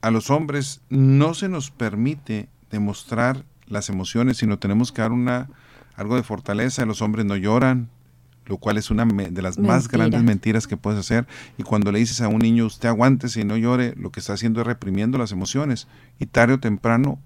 a 0.00 0.10
los 0.10 0.28
hombres 0.30 0.80
no 0.88 1.34
se 1.34 1.48
nos 1.48 1.70
permite 1.70 2.48
demostrar 2.72 3.44
las 3.68 3.88
emociones, 3.88 4.38
sino 4.38 4.58
tenemos 4.58 4.90
que 4.90 5.02
dar 5.02 5.12
una 5.12 5.48
algo 5.94 6.16
de 6.16 6.24
fortaleza. 6.24 6.84
Los 6.84 7.00
hombres 7.00 7.26
no 7.26 7.36
lloran, 7.36 7.90
lo 8.48 8.56
cual 8.56 8.78
es 8.78 8.90
una 8.90 9.04
de 9.04 9.42
las 9.42 9.58
más 9.58 9.88
grandes 9.88 10.22
mentiras 10.22 10.66
que 10.66 10.76
puedes 10.76 10.98
hacer. 10.98 11.26
Y 11.58 11.62
cuando 11.62 11.92
le 11.92 11.98
dices 11.98 12.20
a 12.20 12.28
un 12.28 12.38
niño, 12.38 12.66
usted 12.66 12.88
aguántese 12.88 13.42
y 13.42 13.44
no 13.44 13.56
llore, 13.56 13.94
lo 13.96 14.10
que 14.10 14.20
está 14.20 14.32
haciendo 14.32 14.60
es 14.62 14.66
reprimiendo 14.66 15.18
las 15.18 15.32
emociones. 15.32 15.86
Y 16.18 16.26
tarde 16.26 16.54
o 16.54 16.60
temprano 16.60 17.18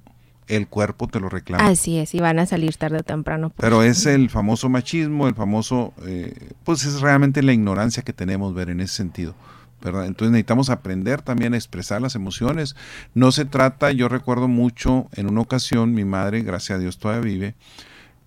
el 0.49 0.67
cuerpo 0.67 1.09
te 1.09 1.21
lo 1.21 1.29
reclama. 1.29 1.67
Así 1.67 1.99
es, 1.99 2.15
y 2.15 2.21
van 2.21 2.39
a 2.39 2.47
salir 2.47 2.77
tarde 2.77 2.99
o 2.99 3.03
temprano. 3.03 3.51
Pues. 3.51 3.61
Pero 3.61 3.83
es 3.83 4.07
el 4.07 4.29
famoso 4.29 4.69
machismo, 4.69 5.29
el 5.29 5.35
famoso, 5.35 5.95
eh, 6.05 6.51
pues 6.65 6.85
es 6.85 7.01
realmente 7.01 7.43
la 7.43 7.53
ignorancia 7.53 8.03
que 8.03 8.13
tenemos 8.13 8.53
ver 8.55 8.71
en 8.71 8.81
ese 8.81 8.95
sentido. 8.95 9.35
¿verdad? 9.81 10.07
Entonces 10.07 10.31
necesitamos 10.31 10.71
aprender 10.71 11.23
también 11.23 11.55
a 11.55 11.57
expresar 11.57 12.01
las 12.01 12.15
emociones. 12.15 12.77
No 13.15 13.33
se 13.33 13.45
trata, 13.45 13.91
yo 13.91 14.09
recuerdo 14.09 14.47
mucho, 14.47 15.09
en 15.15 15.29
una 15.29 15.41
ocasión 15.41 15.93
mi 15.93 16.05
madre, 16.05 16.43
gracias 16.43 16.79
a 16.79 16.81
Dios 16.81 16.99
todavía 16.99 17.23
vive, 17.23 17.55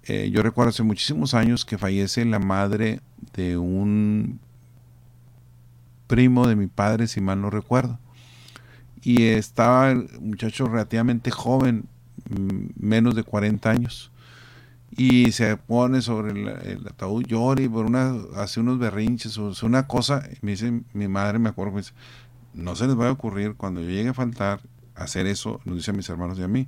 eh, 0.07 0.29
yo 0.31 0.43
recuerdo 0.43 0.69
hace 0.69 0.83
muchísimos 0.83 1.33
años 1.33 1.65
que 1.65 1.77
fallece 1.77 2.23
la 2.25 2.39
madre 2.39 3.01
de 3.33 3.57
un 3.57 4.39
primo 6.07 6.47
de 6.47 6.55
mi 6.55 6.67
padre, 6.67 7.07
si 7.07 7.21
mal 7.21 7.41
no 7.41 7.49
recuerdo. 7.49 7.99
Y 9.01 9.23
estaba 9.23 9.91
el 9.91 10.09
muchacho 10.19 10.67
relativamente 10.67 11.31
joven, 11.31 11.85
mm, 12.29 12.67
menos 12.79 13.15
de 13.15 13.23
40 13.23 13.69
años. 13.69 14.11
Y 14.97 15.31
se 15.31 15.57
pone 15.57 16.01
sobre 16.01 16.31
el, 16.31 16.87
ataúd, 16.87 17.25
llora 17.25 17.61
y 17.61 17.67
por 17.67 17.85
una, 17.85 18.15
hace 18.35 18.59
unos 18.59 18.79
berrinches, 18.79 19.37
o 19.37 19.51
una 19.63 19.87
cosa. 19.87 20.27
Me 20.41 20.51
dice 20.51 20.83
mi 20.93 21.07
madre, 21.07 21.39
me 21.39 21.49
acuerdo, 21.49 21.73
me 21.73 21.81
dice, 21.81 21.93
no 22.53 22.75
se 22.75 22.87
les 22.87 22.97
va 22.97 23.09
a 23.09 23.11
ocurrir 23.11 23.55
cuando 23.55 23.81
yo 23.81 23.89
llegue 23.89 24.09
a 24.09 24.13
faltar 24.13 24.61
hacer 24.95 25.27
eso, 25.27 25.59
nos 25.65 25.75
dice 25.75 25.91
a 25.91 25.93
mis 25.93 26.07
hermanos 26.09 26.39
y 26.39 26.43
a 26.43 26.47
mí. 26.47 26.67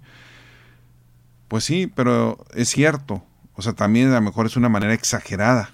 Pues 1.47 1.63
sí, 1.63 1.87
pero 1.87 2.37
es 2.53 2.69
cierto. 2.69 3.23
O 3.55 3.61
sea, 3.61 3.73
también 3.73 4.11
a 4.11 4.15
lo 4.15 4.21
mejor 4.21 4.45
es 4.45 4.55
una 4.55 4.69
manera 4.69 4.93
exagerada, 4.93 5.71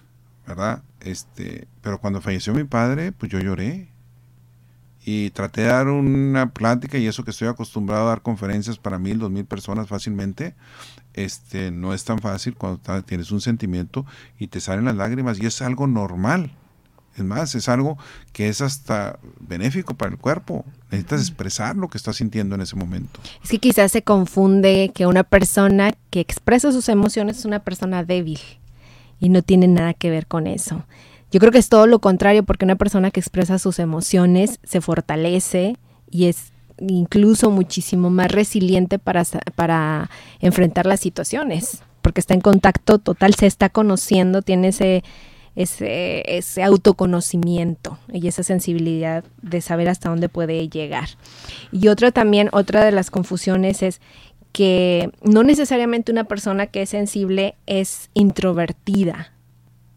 ¿verdad? 0.48 0.84
Este, 1.02 1.68
pero 1.82 2.00
cuando 2.00 2.22
falleció 2.22 2.54
mi 2.54 2.64
padre, 2.64 3.12
pues 3.12 3.32
yo 3.32 3.40
lloré. 3.40 3.90
Y 5.06 5.32
traté 5.32 5.62
de 5.62 5.68
dar 5.68 5.88
una 5.90 6.52
plática 6.52 6.98
y 6.98 7.08
eso 7.08 7.26
que 7.26 7.32
estoy 7.32 7.50
acostumbrado 7.50 8.06
a 8.06 8.10
dar 8.10 8.22
conferencias 8.22 8.78
para 8.78 9.00
mil, 9.00 9.20
dos 9.20 9.32
mil 9.32 9.44
personas 9.44 9.90
fácilmente, 9.90 10.56
este, 11.14 11.72
no 11.72 11.94
es 11.94 12.06
tan 12.06 12.20
fácil 12.20 12.56
cuando 12.56 13.04
tienes 13.04 13.32
un 13.32 13.42
sentimiento 13.42 14.06
y 14.40 14.48
te 14.48 14.62
salen 14.62 14.86
las 14.86 14.96
lágrimas 14.96 15.40
y 15.42 15.46
es 15.46 15.62
algo 15.62 15.88
normal. 15.88 16.56
Es 17.18 17.24
más, 17.24 17.54
es 17.56 17.70
algo 17.70 17.98
que 18.32 18.48
es 18.48 18.62
hasta 18.62 19.20
benéfico 19.40 19.94
para 19.94 20.12
el 20.12 20.18
cuerpo. 20.18 20.66
Necesitas 20.94 21.22
expresar 21.22 21.76
lo 21.76 21.88
que 21.88 21.98
estás 21.98 22.18
sintiendo 22.18 22.54
en 22.54 22.62
ese 22.62 22.76
momento. 22.76 23.20
Es 23.44 23.50
que 23.50 23.58
quizás 23.58 23.92
se 23.92 24.04
confunde 24.04 24.92
que 24.94 25.08
una 25.08 25.24
persona 25.24 25.96
que 26.12 26.20
expresa 26.20 26.72
sus 26.72 26.88
emociones 26.88 27.40
es 27.40 27.46
una 27.46 27.58
persona 27.58 28.04
débil 28.04 28.40
y 29.20 29.30
no 29.30 29.42
tiene 29.42 29.68
nada 29.68 29.96
que 29.96 30.12
ver 30.12 30.28
con 30.28 30.46
eso. 30.46 30.86
Yo 31.32 31.40
creo 31.40 31.52
que 31.52 31.58
es 31.58 31.68
todo 31.68 31.88
lo 31.88 31.98
contrario 31.98 32.44
porque 32.44 32.66
una 32.66 32.76
persona 32.76 33.10
que 33.10 33.20
expresa 33.20 33.58
sus 33.58 33.80
emociones 33.80 34.60
se 34.64 34.82
fortalece 34.82 35.78
y 36.12 36.26
es 36.26 36.52
incluso 36.78 37.50
muchísimo 37.50 38.12
más 38.12 38.32
resiliente 38.32 39.00
para, 39.00 39.24
para 39.56 40.12
enfrentar 40.42 40.86
las 40.86 41.00
situaciones, 41.00 41.82
porque 42.04 42.20
está 42.20 42.36
en 42.36 42.42
contacto 42.42 43.00
total, 43.00 43.34
se 43.34 43.48
está 43.48 43.70
conociendo, 43.70 44.44
tiene 44.44 44.68
ese, 44.68 45.04
ese, 45.56 46.24
ese 46.38 46.64
autoconocimiento 46.64 47.98
y 48.12 48.28
esa 48.28 48.44
sensibilidad 48.44 49.24
de 49.42 49.62
saber 49.62 49.90
hasta 49.90 50.10
dónde 50.10 50.30
puede 50.30 50.68
llegar. 50.70 51.10
Y 51.72 51.88
otra 51.88 52.12
también, 52.12 52.50
otra 52.52 52.84
de 52.84 52.92
las 52.92 53.12
confusiones 53.12 53.84
es 53.84 54.02
que 54.52 55.10
no 55.22 55.44
necesariamente 55.44 56.12
una 56.12 56.24
persona 56.26 56.68
que 56.68 56.84
es 56.84 56.90
sensible 56.90 57.56
es 57.66 58.10
introvertida. 58.14 59.32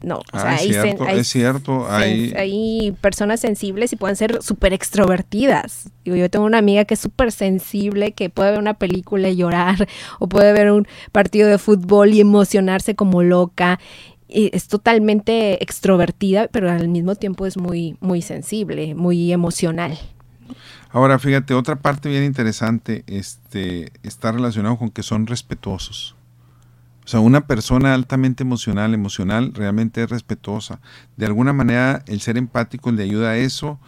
No, 0.03 0.19
o 0.19 0.23
ah, 0.33 0.59
sea, 0.59 1.15
es 1.15 1.27
cierto, 1.27 1.87
hay, 1.91 2.33
hay, 2.37 2.95
personas 3.01 3.41
sensibles 3.41 3.95
y 3.95 3.97
pueden 3.97 4.15
ser 4.15 4.43
súper 4.43 4.75
extrovertidas. 4.75 5.91
yo 6.05 6.31
tengo 6.31 6.45
una 6.45 6.59
amiga 6.59 6.85
que 6.85 6.95
es 6.95 7.01
súper 7.01 7.33
sensible, 7.33 8.13
que 8.13 8.29
puede 8.29 8.51
ver 8.51 8.61
una 8.61 8.75
película 8.75 9.31
y 9.31 9.37
llorar, 9.37 9.89
o 10.19 10.29
puede 10.29 10.53
ver 10.53 10.71
un 10.71 10.87
partido 11.13 11.49
de 11.49 11.57
fútbol 11.57 12.13
y 12.13 12.21
emocionarse 12.21 12.95
como 12.95 13.23
loca 13.23 13.81
es 14.29 14.69
totalmente 14.69 15.63
extrovertida, 15.63 16.49
pero 16.49 16.71
al 16.71 16.89
mismo 16.89 17.15
tiempo 17.15 17.47
es 17.47 17.57
muy, 17.57 17.97
muy 18.01 18.23
sensible, 18.23 18.95
muy 18.95 19.33
emocional. 19.33 19.99
Ahora, 20.91 21.19
fíjate, 21.19 21.55
otra 21.55 21.77
parte 21.77 22.09
bien 22.09 22.25
interesante 22.25 23.05
este, 23.07 23.93
está 24.03 24.33
relacionado 24.33 24.79
con 24.79 24.91
que 24.91 25.03
son 25.03 25.27
respetuosos. 25.27 26.17
O 27.05 27.09
sea, 27.09 27.21
una 27.21 27.47
persona 27.47 27.95
altamente 27.95 28.43
emocional, 28.43 28.93
emocional, 28.93 29.53
realmente 29.55 30.03
es 30.03 30.11
respetuosa. 30.11 30.81
De 31.17 31.27
alguna 31.27 31.53
manera, 31.53 32.03
el 32.07 32.21
ser 32.21 32.37
empático 32.37 32.91
le 32.91 33.05
ayuda 33.05 33.31
a 33.31 33.37
eso, 33.37 33.79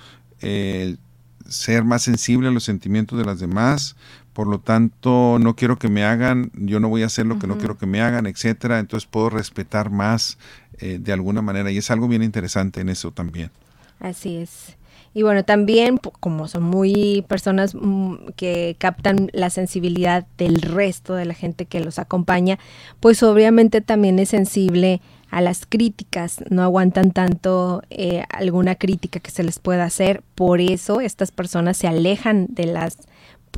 el 0.41 1.01
ser 1.49 1.83
más 1.83 2.03
sensible 2.03 2.49
a 2.49 2.53
los 2.53 2.63
sentimientos 2.63 3.19
de 3.19 3.25
las 3.25 3.41
demás, 3.41 3.97
por 4.33 4.47
lo 4.47 4.61
tanto 4.61 5.39
no 5.41 5.57
quiero 5.57 5.79
que 5.79 5.89
me 5.89 6.05
hagan, 6.05 6.51
yo 6.55 6.81
no 6.81 6.89
voy 6.89 7.03
a 7.03 7.07
hacer 7.07 7.27
lo 7.27 7.39
que 7.39 7.47
no 7.47 7.59
quiero 7.59 7.77
que 7.77 7.87
me 7.87 8.01
hagan, 8.01 8.27
etcétera, 8.27 8.79
entonces 8.79 9.09
puedo 9.11 9.31
respetar 9.31 9.91
más 9.91 10.39
eh, 10.79 10.99
de 11.01 11.13
alguna 11.13 11.43
manera 11.43 11.71
y 11.71 11.79
es 11.79 11.91
algo 11.91 12.09
bien 12.09 12.23
interesante 12.23 12.81
en 12.81 12.89
eso 12.89 13.11
también. 13.11 13.51
Así 14.01 14.37
es. 14.37 14.77
Y 15.15 15.23
bueno, 15.23 15.45
también 15.45 15.99
como 16.21 16.47
son 16.49 16.63
muy 16.63 17.25
personas 17.29 17.75
mm, 17.75 18.29
que 18.37 18.77
captan 18.79 19.31
la 19.33 19.51
sensibilidad 19.51 20.27
del 20.37 20.61
resto 20.63 21.15
de 21.15 21.25
la 21.25 21.35
gente 21.35 21.65
que 21.67 21.81
los 21.81 21.99
acompaña, 21.99 22.59
pues 23.01 23.23
obviamente 23.23 23.81
también 23.81 24.19
es 24.19 24.29
sensible 24.29 25.01
a 25.31 25.41
las 25.41 25.67
críticas, 25.67 26.43
no 26.51 26.63
aguantan 26.63 27.11
tanto 27.11 27.83
eh, 27.91 28.25
alguna 28.31 28.77
crítica 28.77 29.21
que 29.21 29.31
se 29.31 29.43
les 29.43 29.59
pueda 29.59 29.85
hacer, 29.85 30.23
por 30.35 30.61
eso 30.61 31.01
estas 31.01 31.33
personas 31.33 31.77
se 31.77 31.87
alejan 31.87 32.47
de 32.49 32.67
las 32.67 32.97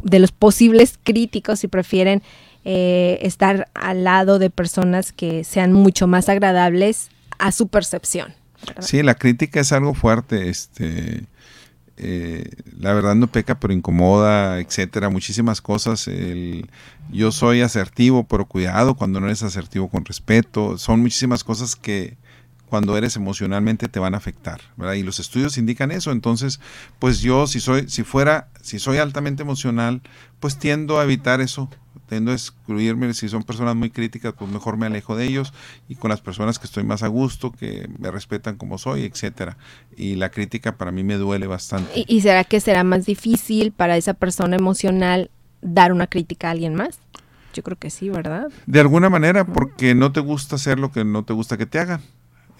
de 0.02 0.18
los 0.18 0.32
posibles 0.32 0.98
críticos 1.02 1.64
y 1.64 1.68
prefieren 1.68 2.22
eh, 2.64 3.18
estar 3.22 3.68
al 3.74 4.04
lado 4.04 4.38
de 4.38 4.50
personas 4.50 5.12
que 5.12 5.44
sean 5.44 5.72
mucho 5.72 6.06
más 6.06 6.28
agradables 6.28 7.10
a 7.38 7.52
su 7.52 7.68
percepción. 7.68 8.34
Sí, 8.80 9.02
la 9.02 9.14
crítica 9.14 9.60
es 9.60 9.72
algo 9.72 9.94
fuerte, 9.94 10.50
este, 10.50 11.24
eh, 11.96 12.50
la 12.78 12.94
verdad 12.94 13.14
no 13.14 13.26
peca 13.26 13.60
pero 13.60 13.74
incomoda, 13.74 14.58
etcétera, 14.60 15.10
muchísimas 15.10 15.60
cosas. 15.60 16.08
El, 16.08 16.68
yo 17.10 17.32
soy 17.32 17.60
asertivo, 17.60 18.24
pero 18.24 18.46
cuidado 18.46 18.94
cuando 18.94 19.20
no 19.20 19.26
eres 19.26 19.42
asertivo 19.42 19.88
con 19.88 20.04
respeto. 20.04 20.78
Son 20.78 21.00
muchísimas 21.00 21.44
cosas 21.44 21.76
que, 21.76 22.16
cuando 22.70 22.96
eres 22.96 23.16
emocionalmente 23.16 23.88
te 23.88 23.98
van 23.98 24.14
a 24.14 24.18
afectar, 24.18 24.60
¿verdad? 24.76 24.94
Y 24.94 25.02
los 25.02 25.18
estudios 25.18 25.58
indican 25.58 25.90
eso, 25.90 26.12
entonces, 26.12 26.60
pues 27.00 27.20
yo 27.20 27.48
si 27.48 27.58
soy 27.58 27.88
si 27.88 28.04
fuera 28.04 28.48
si 28.62 28.78
soy 28.78 28.98
altamente 28.98 29.42
emocional, 29.42 30.02
pues 30.38 30.56
tiendo 30.56 31.00
a 31.00 31.04
evitar 31.04 31.40
eso, 31.40 31.68
tiendo 32.08 32.30
a 32.30 32.34
excluirme, 32.34 33.12
si 33.12 33.28
son 33.28 33.42
personas 33.42 33.74
muy 33.74 33.90
críticas, 33.90 34.34
pues 34.38 34.48
mejor 34.50 34.76
me 34.76 34.86
alejo 34.86 35.16
de 35.16 35.26
ellos 35.26 35.52
y 35.88 35.96
con 35.96 36.10
las 36.10 36.20
personas 36.20 36.60
que 36.60 36.66
estoy 36.66 36.84
más 36.84 37.02
a 37.02 37.08
gusto, 37.08 37.50
que 37.50 37.90
me 37.98 38.12
respetan 38.12 38.56
como 38.56 38.78
soy, 38.78 39.02
etcétera. 39.02 39.56
Y 39.96 40.14
la 40.14 40.30
crítica 40.30 40.76
para 40.76 40.92
mí 40.92 41.02
me 41.02 41.16
duele 41.16 41.48
bastante. 41.48 41.90
¿Y, 41.94 42.04
y 42.08 42.20
será 42.20 42.44
que 42.44 42.60
será 42.60 42.84
más 42.84 43.04
difícil 43.04 43.72
para 43.72 43.96
esa 43.96 44.14
persona 44.14 44.54
emocional 44.54 45.30
dar 45.60 45.92
una 45.92 46.06
crítica 46.06 46.48
a 46.48 46.50
alguien 46.52 46.76
más? 46.76 47.00
Yo 47.52 47.64
creo 47.64 47.76
que 47.76 47.90
sí, 47.90 48.08
¿verdad? 48.10 48.46
De 48.66 48.78
alguna 48.78 49.10
manera, 49.10 49.44
porque 49.44 49.96
no 49.96 50.12
te 50.12 50.20
gusta 50.20 50.54
hacer 50.54 50.78
lo 50.78 50.92
que 50.92 51.04
no 51.04 51.24
te 51.24 51.32
gusta 51.32 51.56
que 51.56 51.66
te 51.66 51.80
hagan. 51.80 52.00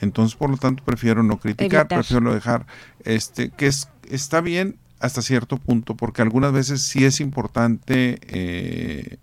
Entonces, 0.00 0.36
por 0.36 0.50
lo 0.50 0.56
tanto, 0.56 0.82
prefiero 0.84 1.22
no 1.22 1.38
criticar, 1.38 1.86
prefiero 1.86 2.32
dejar, 2.32 2.66
este, 3.04 3.50
que 3.50 3.66
es, 3.66 3.88
está 4.08 4.40
bien 4.40 4.78
hasta 4.98 5.22
cierto 5.22 5.58
punto, 5.58 5.94
porque 5.94 6.22
algunas 6.22 6.52
veces 6.52 6.82
sí 6.82 7.04
es 7.04 7.20
importante 7.20 8.18
eh, 8.28 9.18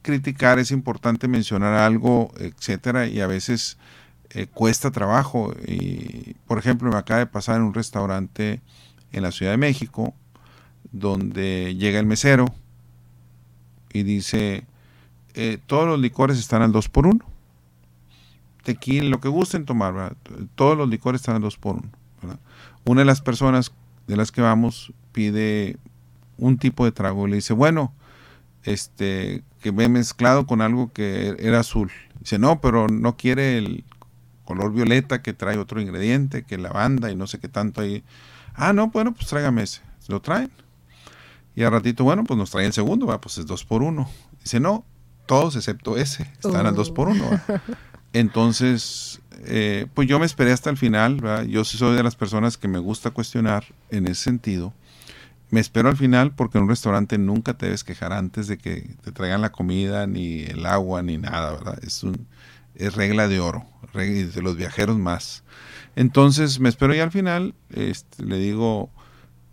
criticar, 0.00 0.58
es 0.58 0.70
importante 0.70 1.28
mencionar 1.28 1.74
algo, 1.74 2.32
etcétera, 2.38 3.06
y 3.06 3.20
a 3.20 3.26
veces 3.26 3.78
eh, 4.30 4.46
cuesta 4.46 4.90
trabajo. 4.90 5.54
Y, 5.66 6.34
por 6.46 6.58
ejemplo, 6.58 6.90
me 6.90 6.96
acaba 6.96 7.20
de 7.20 7.26
pasar 7.26 7.56
en 7.56 7.62
un 7.62 7.74
restaurante 7.74 8.60
en 9.12 9.22
la 9.22 9.32
Ciudad 9.32 9.52
de 9.52 9.58
México, 9.58 10.14
donde 10.92 11.74
llega 11.76 11.98
el 11.98 12.06
mesero 12.06 12.46
y 13.92 14.02
dice, 14.02 14.64
eh, 15.34 15.58
todos 15.66 15.86
los 15.86 16.00
licores 16.00 16.38
están 16.38 16.62
al 16.62 16.72
2 16.72 16.88
por 16.88 17.06
1 17.06 17.31
tequila, 18.62 19.08
lo 19.08 19.20
que 19.20 19.28
gusten 19.28 19.64
tomar, 19.64 20.16
todos 20.54 20.76
los 20.76 20.88
licores 20.88 21.20
están 21.20 21.36
a 21.36 21.40
dos 21.40 21.56
por 21.56 21.76
uno. 21.76 21.90
Una 22.84 23.00
de 23.02 23.04
las 23.04 23.20
personas 23.20 23.72
de 24.06 24.16
las 24.16 24.32
que 24.32 24.40
vamos 24.40 24.92
pide 25.12 25.76
un 26.38 26.58
tipo 26.58 26.84
de 26.84 26.92
trago 26.92 27.26
y 27.26 27.30
le 27.30 27.36
dice, 27.36 27.52
bueno, 27.52 27.92
este, 28.64 29.42
que 29.60 29.70
ve 29.70 29.88
mezclado 29.88 30.46
con 30.46 30.60
algo 30.60 30.92
que 30.92 31.36
era 31.38 31.60
azul. 31.60 31.90
Dice, 32.20 32.38
no, 32.38 32.60
pero 32.60 32.88
no 32.88 33.16
quiere 33.16 33.58
el 33.58 33.84
color 34.44 34.72
violeta 34.72 35.22
que 35.22 35.32
trae 35.32 35.58
otro 35.58 35.80
ingrediente, 35.80 36.42
que 36.44 36.58
lavanda 36.58 37.10
y 37.10 37.16
no 37.16 37.26
sé 37.26 37.38
qué 37.38 37.48
tanto 37.48 37.80
ahí. 37.80 38.04
Ah, 38.54 38.72
no, 38.72 38.88
bueno, 38.88 39.12
pues 39.12 39.26
tráigame 39.26 39.62
ese. 39.62 39.80
Lo 40.08 40.20
traen. 40.20 40.50
Y 41.54 41.62
al 41.62 41.72
ratito, 41.72 42.04
bueno, 42.04 42.24
pues 42.24 42.38
nos 42.38 42.50
trae 42.50 42.66
el 42.66 42.72
segundo, 42.72 43.06
pues 43.20 43.38
es 43.38 43.46
dos 43.46 43.64
por 43.64 43.82
uno. 43.82 44.08
Dice, 44.42 44.58
no, 44.58 44.84
todos 45.26 45.56
excepto 45.56 45.96
ese, 45.96 46.22
están 46.34 46.66
al 46.66 46.74
dos 46.74 46.90
por 46.90 47.08
uno. 47.08 47.24
Entonces, 48.12 49.20
eh, 49.44 49.86
pues 49.94 50.08
yo 50.08 50.18
me 50.18 50.26
esperé 50.26 50.52
hasta 50.52 50.70
el 50.70 50.76
final, 50.76 51.48
yo 51.48 51.64
sí 51.64 51.78
soy 51.78 51.96
de 51.96 52.02
las 52.02 52.16
personas 52.16 52.56
que 52.56 52.68
me 52.68 52.78
gusta 52.78 53.10
cuestionar 53.10 53.64
en 53.90 54.06
ese 54.06 54.24
sentido. 54.24 54.72
Me 55.50 55.60
espero 55.60 55.88
al 55.88 55.96
final 55.96 56.34
porque 56.34 56.58
en 56.58 56.64
un 56.64 56.70
restaurante 56.70 57.18
nunca 57.18 57.54
te 57.54 57.66
debes 57.66 57.84
quejar 57.84 58.12
antes 58.12 58.46
de 58.46 58.56
que 58.58 58.96
te 59.02 59.12
traigan 59.12 59.42
la 59.42 59.52
comida, 59.52 60.06
ni 60.06 60.42
el 60.42 60.64
agua, 60.66 61.02
ni 61.02 61.18
nada, 61.18 61.52
¿verdad? 61.52 61.78
Es, 61.82 62.02
un, 62.02 62.26
es 62.74 62.94
regla 62.94 63.28
de 63.28 63.40
oro, 63.40 63.66
regla 63.92 64.32
de 64.32 64.42
los 64.42 64.56
viajeros 64.56 64.98
más. 64.98 65.44
Entonces 65.94 66.58
me 66.58 66.68
espero 66.68 66.94
ya 66.94 67.02
al 67.02 67.10
final, 67.10 67.54
este, 67.70 68.24
le 68.24 68.38
digo, 68.38 68.90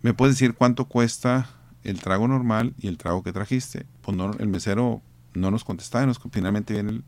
¿me 0.00 0.14
puedes 0.14 0.36
decir 0.36 0.54
cuánto 0.54 0.86
cuesta 0.86 1.50
el 1.84 2.00
trago 2.00 2.28
normal 2.28 2.74
y 2.78 2.88
el 2.88 2.96
trago 2.96 3.22
que 3.22 3.32
trajiste? 3.32 3.84
Pues 4.00 4.16
no, 4.16 4.32
el 4.38 4.48
mesero 4.48 5.02
no 5.34 5.50
nos 5.50 5.64
contestaba, 5.64 6.06
nos, 6.06 6.18
finalmente 6.32 6.72
viene 6.72 6.90
el, 6.90 7.04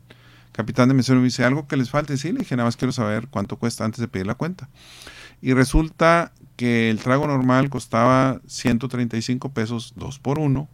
capitán 0.53 0.87
de 0.87 0.93
mesero 0.93 1.19
me 1.19 1.25
dice, 1.25 1.43
¿algo 1.43 1.67
que 1.67 1.75
les 1.75 1.89
falte? 1.89 2.15
Sí, 2.15 2.31
le 2.31 2.39
dije, 2.39 2.55
nada 2.55 2.67
más 2.67 2.77
quiero 2.77 2.93
saber 2.93 3.27
cuánto 3.27 3.57
cuesta 3.57 3.83
antes 3.83 3.99
de 3.99 4.07
pedir 4.07 4.25
la 4.25 4.35
cuenta. 4.35 4.69
Y 5.41 5.53
resulta 5.53 6.31
que 6.55 6.89
el 6.89 6.99
trago 6.99 7.27
normal 7.27 7.69
costaba 7.69 8.39
135 8.47 9.51
pesos, 9.51 9.93
dos 9.97 10.19
por 10.19 10.39
uno, 10.39 10.69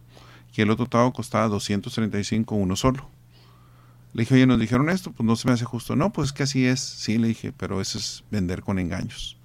y 0.54 0.60
el 0.60 0.70
otro 0.70 0.86
trago 0.86 1.12
costaba 1.12 1.48
235, 1.48 2.54
uno 2.54 2.76
solo. 2.76 3.08
Le 4.12 4.22
dije, 4.22 4.34
oye, 4.34 4.46
nos 4.46 4.60
dijeron 4.60 4.88
esto, 4.90 5.12
pues 5.12 5.26
no 5.26 5.34
se 5.34 5.48
me 5.48 5.54
hace 5.54 5.64
justo. 5.64 5.96
No, 5.96 6.12
pues 6.12 6.28
es 6.28 6.32
que 6.32 6.42
así 6.44 6.66
es. 6.66 6.80
Sí, 6.80 7.18
le 7.18 7.28
dije, 7.28 7.52
pero 7.52 7.80
eso 7.80 7.98
es 7.98 8.24
vender 8.30 8.62
con 8.62 8.78
engaños. 8.78 9.36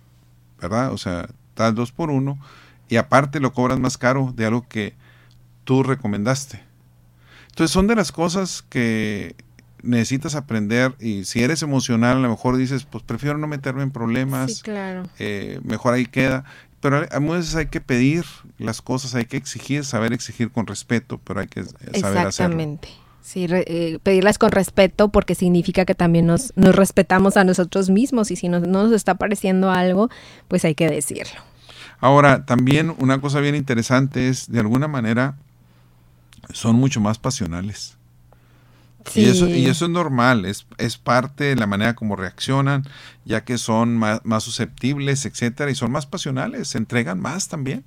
¿Verdad? 0.60 0.91
O 0.91 0.98
sea, 0.98 1.28
tal 1.54 1.76
dos 1.76 1.91
por 1.91 2.10
uno 2.10 2.39
y 2.88 2.98
aparte 2.98 3.39
lo 3.39 3.54
cobras 3.54 3.80
más 3.80 3.98
caro 3.98 4.34
de 4.36 4.45
algo 4.45 4.67
que 4.67 4.95
tú 5.63 5.84
recomendaste. 5.84 6.63
Entonces 7.50 7.71
son 7.71 7.88
de 7.88 7.95
las 7.95 8.12
cosas 8.12 8.63
que 8.69 9.36
necesitas 9.86 10.36
aprender 10.36 10.93
y 11.00 11.26
si 11.26 11.43
eres 11.43 11.62
emocional 11.62 12.17
a 12.17 12.19
lo 12.19 12.30
mejor 12.30 12.58
dices, 12.58 12.84
pues 12.86 13.04
prefiero 13.04 13.38
no 13.38 13.48
meterme 13.48 13.84
en 13.84 13.91
problemas, 13.91 14.56
sí, 14.56 14.62
claro. 14.63 15.04
eh, 15.19 15.60
mejor 15.63 15.93
ahí 15.93 16.06
queda. 16.06 16.43
Pero 16.82 17.06
a 17.10 17.19
veces 17.19 17.56
hay 17.56 17.67
que 17.67 17.82
pedir 17.82 18.26
las 18.60 18.82
cosas, 18.82 19.15
hay 19.15 19.26
que 19.26 19.38
exigir, 19.38 19.86
saber 19.86 20.13
exigir 20.13 20.52
con 20.52 20.67
respeto, 20.67 21.19
pero 21.24 21.39
hay 21.39 21.48
que 21.48 21.63
saber 21.63 21.78
hacerlo. 21.95 22.28
Exactamente. 22.28 22.89
Sí, 23.21 23.48
re, 23.48 23.65
eh, 23.67 23.98
pedirlas 24.04 24.38
con 24.38 24.52
respeto 24.52 25.10
porque 25.10 25.34
significa 25.34 25.86
que 25.86 25.95
también 25.95 26.28
nos, 26.28 26.54
nos 26.56 26.76
respetamos 26.76 27.38
a 27.38 27.43
nosotros 27.43 27.89
mismos 27.89 28.30
y 28.30 28.36
si 28.36 28.50
no 28.50 28.60
nos 28.60 28.91
está 28.91 29.15
pareciendo 29.15 29.71
algo, 29.71 30.12
pues 30.48 30.63
hay 30.63 30.76
que 30.76 30.88
decirlo. 30.88 31.41
Ahora, 32.00 32.45
también 32.45 32.93
una 33.00 33.19
cosa 33.19 33.39
bien 33.39 33.56
interesante 33.56 34.30
es, 34.30 34.52
de 34.52 34.60
alguna 34.60 34.88
manera, 34.88 35.38
son 36.54 36.76
mucho 36.76 37.02
más 37.02 37.17
pasionales. 37.17 37.94
Sí. 39.10 39.22
Y, 39.22 39.26
eso, 39.26 39.48
y 39.48 39.65
eso 39.68 39.86
es 39.86 39.91
normal, 39.91 40.46
es, 40.46 40.65
es 40.78 40.98
parte 40.98 41.46
de 41.46 41.56
la 41.56 41.68
manera 41.68 41.96
como 41.96 42.15
reaccionan, 42.15 42.84
ya 43.24 43.44
que 43.44 43.58
son 43.58 43.98
más, 43.98 44.22
más 44.24 44.44
susceptibles, 44.44 45.26
etcétera, 45.26 45.70
y 45.70 45.76
son 45.76 45.91
más 45.91 46.06
pasionales, 46.06 46.70
se 46.70 46.78
entregan 46.78 47.20
más 47.20 47.48
también. 47.48 47.84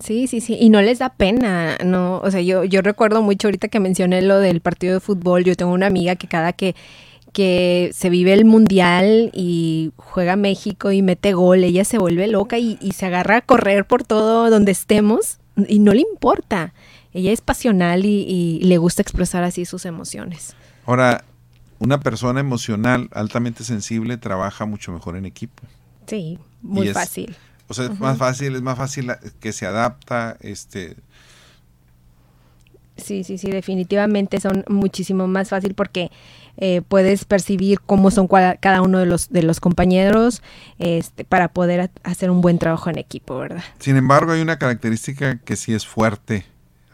Sí, 0.00 0.28
sí, 0.28 0.40
sí, 0.40 0.56
y 0.60 0.70
no 0.70 0.80
les 0.80 1.00
da 1.00 1.08
pena, 1.08 1.76
no, 1.84 2.18
o 2.18 2.30
sea, 2.30 2.40
yo, 2.40 2.62
yo 2.62 2.82
recuerdo 2.82 3.20
mucho 3.20 3.48
ahorita 3.48 3.66
que 3.66 3.80
mencioné 3.80 4.22
lo 4.22 4.38
del 4.38 4.60
partido 4.60 4.94
de 4.94 5.00
fútbol, 5.00 5.42
yo 5.42 5.56
tengo 5.56 5.72
una 5.72 5.86
amiga 5.86 6.14
que 6.14 6.28
cada 6.28 6.52
que, 6.52 6.76
que 7.32 7.90
se 7.92 8.08
vive 8.08 8.32
el 8.32 8.44
mundial 8.44 9.32
y 9.34 9.90
juega 9.96 10.36
México 10.36 10.92
y 10.92 11.02
mete 11.02 11.32
gol, 11.32 11.64
ella 11.64 11.84
se 11.84 11.98
vuelve 11.98 12.28
loca 12.28 12.58
y, 12.58 12.78
y 12.80 12.92
se 12.92 13.06
agarra 13.06 13.38
a 13.38 13.40
correr 13.40 13.86
por 13.86 14.04
todo 14.04 14.50
donde 14.50 14.70
estemos 14.70 15.38
y 15.66 15.80
no 15.80 15.92
le 15.92 16.02
importa, 16.02 16.74
ella 17.18 17.32
es 17.32 17.40
pasional 17.40 18.04
y, 18.04 18.22
y 18.22 18.60
le 18.64 18.78
gusta 18.78 19.02
expresar 19.02 19.42
así 19.42 19.64
sus 19.64 19.84
emociones. 19.84 20.54
Ahora, 20.86 21.24
una 21.80 22.00
persona 22.00 22.40
emocional 22.40 23.08
altamente 23.12 23.64
sensible 23.64 24.16
trabaja 24.16 24.66
mucho 24.66 24.92
mejor 24.92 25.16
en 25.16 25.26
equipo. 25.26 25.62
Sí, 26.06 26.38
muy 26.62 26.88
es, 26.88 26.94
fácil. 26.94 27.36
O 27.68 27.74
sea, 27.74 27.86
es 27.86 27.90
uh 27.90 27.94
-huh. 27.94 27.98
más 27.98 28.18
fácil, 28.18 28.54
es 28.54 28.62
más 28.62 28.78
fácil 28.78 29.12
que 29.40 29.52
se 29.52 29.66
adapta, 29.66 30.36
este... 30.40 30.96
Sí, 32.96 33.22
sí, 33.22 33.38
sí, 33.38 33.50
definitivamente 33.50 34.40
son 34.40 34.64
muchísimo 34.68 35.28
más 35.28 35.50
fácil 35.50 35.74
porque 35.74 36.10
eh, 36.56 36.82
puedes 36.82 37.24
percibir 37.24 37.80
cómo 37.80 38.10
son 38.10 38.26
cada 38.26 38.82
uno 38.82 38.98
de 38.98 39.06
los 39.06 39.28
de 39.28 39.44
los 39.44 39.60
compañeros 39.60 40.42
este, 40.80 41.24
para 41.24 41.46
poder 41.46 41.92
hacer 42.02 42.28
un 42.28 42.40
buen 42.40 42.58
trabajo 42.58 42.90
en 42.90 42.98
equipo, 42.98 43.38
¿verdad? 43.38 43.62
Sin 43.78 43.96
embargo, 43.96 44.32
hay 44.32 44.40
una 44.40 44.58
característica 44.58 45.38
que 45.38 45.54
sí 45.54 45.74
es 45.74 45.86
fuerte 45.86 46.44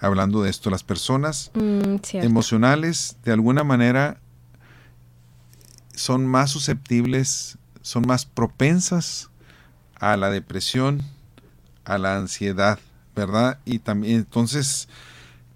hablando 0.00 0.42
de 0.42 0.50
esto. 0.50 0.70
Las 0.70 0.82
personas 0.82 1.50
mm, 1.54 1.96
emocionales, 2.14 3.16
de 3.24 3.32
alguna 3.32 3.64
manera, 3.64 4.20
son 5.94 6.26
más 6.26 6.50
susceptibles, 6.50 7.58
son 7.82 8.06
más 8.06 8.26
propensas 8.26 9.30
a 10.00 10.16
la 10.16 10.30
depresión, 10.30 11.02
a 11.84 11.98
la 11.98 12.16
ansiedad, 12.16 12.78
¿verdad? 13.14 13.58
Y 13.64 13.78
también 13.78 14.16
entonces 14.16 14.88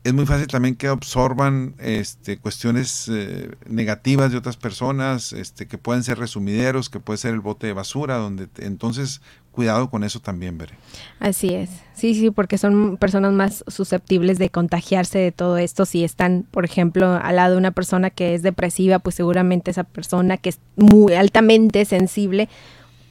es 0.04 0.14
muy 0.14 0.26
fácil 0.26 0.46
también 0.46 0.74
que 0.76 0.86
absorban 0.86 1.74
este, 1.78 2.38
cuestiones 2.38 3.08
eh, 3.08 3.50
negativas 3.68 4.30
de 4.30 4.38
otras 4.38 4.56
personas, 4.56 5.32
este, 5.32 5.66
que 5.66 5.76
pueden 5.76 6.02
ser 6.02 6.18
resumideros, 6.18 6.88
que 6.88 7.00
puede 7.00 7.18
ser 7.18 7.34
el 7.34 7.40
bote 7.40 7.66
de 7.66 7.72
basura, 7.72 8.16
donde 8.16 8.46
te, 8.46 8.64
entonces 8.66 9.20
cuidado 9.58 9.90
con 9.90 10.04
eso 10.04 10.20
también, 10.20 10.56
Veré. 10.56 10.74
Así 11.18 11.52
es, 11.52 11.68
sí, 11.92 12.14
sí, 12.14 12.30
porque 12.30 12.58
son 12.58 12.96
personas 12.96 13.32
más 13.32 13.64
susceptibles 13.66 14.38
de 14.38 14.50
contagiarse 14.50 15.18
de 15.18 15.32
todo 15.32 15.58
esto. 15.58 15.84
Si 15.84 16.04
están, 16.04 16.46
por 16.48 16.64
ejemplo, 16.64 17.18
al 17.20 17.34
lado 17.34 17.54
de 17.54 17.58
una 17.58 17.72
persona 17.72 18.10
que 18.10 18.36
es 18.36 18.42
depresiva, 18.42 19.00
pues 19.00 19.16
seguramente 19.16 19.72
esa 19.72 19.82
persona 19.82 20.36
que 20.36 20.50
es 20.50 20.60
muy 20.76 21.14
altamente 21.14 21.84
sensible 21.86 22.48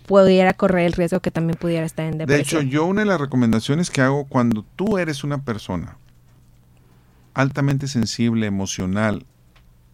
pudiera 0.06 0.54
correr 0.54 0.86
el 0.86 0.94
riesgo 0.94 1.20
que 1.20 1.32
también 1.32 1.58
pudiera 1.60 1.86
estar 1.86 2.06
en 2.06 2.18
depresión. 2.18 2.62
De 2.62 2.66
hecho, 2.66 2.72
yo 2.72 2.86
una 2.86 3.02
de 3.02 3.08
las 3.08 3.20
recomendaciones 3.20 3.92
que 3.92 4.00
hago 4.00 4.24
cuando 4.24 4.64
tú 4.78 4.98
eres 4.98 5.26
una 5.26 5.44
persona 5.44 5.98
altamente 7.34 7.90
sensible, 7.90 8.48
emocional, 8.48 9.26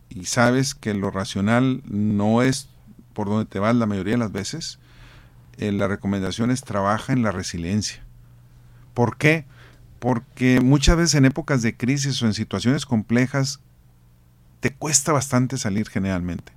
y 0.07 0.25
sabes 0.25 0.75
que 0.75 0.93
lo 0.93 1.09
racional 1.09 1.81
no 1.89 2.43
es 2.43 2.69
por 3.13 3.27
donde 3.27 3.45
te 3.45 3.57
vas 3.57 3.75
la 3.75 3.87
mayoría 3.87 4.13
de 4.13 4.19
las 4.19 4.31
veces, 4.31 4.77
eh, 5.57 5.71
la 5.71 5.87
recomendación 5.87 6.51
es 6.51 6.63
trabaja 6.63 7.13
en 7.13 7.23
la 7.23 7.31
resiliencia. 7.31 8.03
¿Por 8.93 9.17
qué? 9.17 9.45
Porque 9.99 10.59
muchas 10.61 10.97
veces 10.97 11.15
en 11.15 11.25
épocas 11.25 11.61
de 11.61 11.75
crisis 11.75 12.21
o 12.21 12.25
en 12.25 12.33
situaciones 12.33 12.85
complejas 12.85 13.59
te 14.59 14.73
cuesta 14.73 15.11
bastante 15.11 15.57
salir 15.57 15.89
generalmente. 15.89 16.53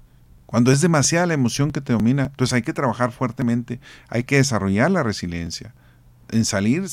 Cuando 0.46 0.70
es 0.70 0.80
demasiada 0.80 1.26
la 1.26 1.34
emoción 1.34 1.72
que 1.72 1.80
te 1.80 1.92
domina, 1.92 2.26
entonces 2.26 2.54
hay 2.54 2.62
que 2.62 2.72
trabajar 2.72 3.10
fuertemente, 3.10 3.80
hay 4.08 4.22
que 4.22 4.36
desarrollar 4.36 4.90
la 4.90 5.02
resiliencia, 5.02 5.74
en 6.30 6.44
salir 6.44 6.84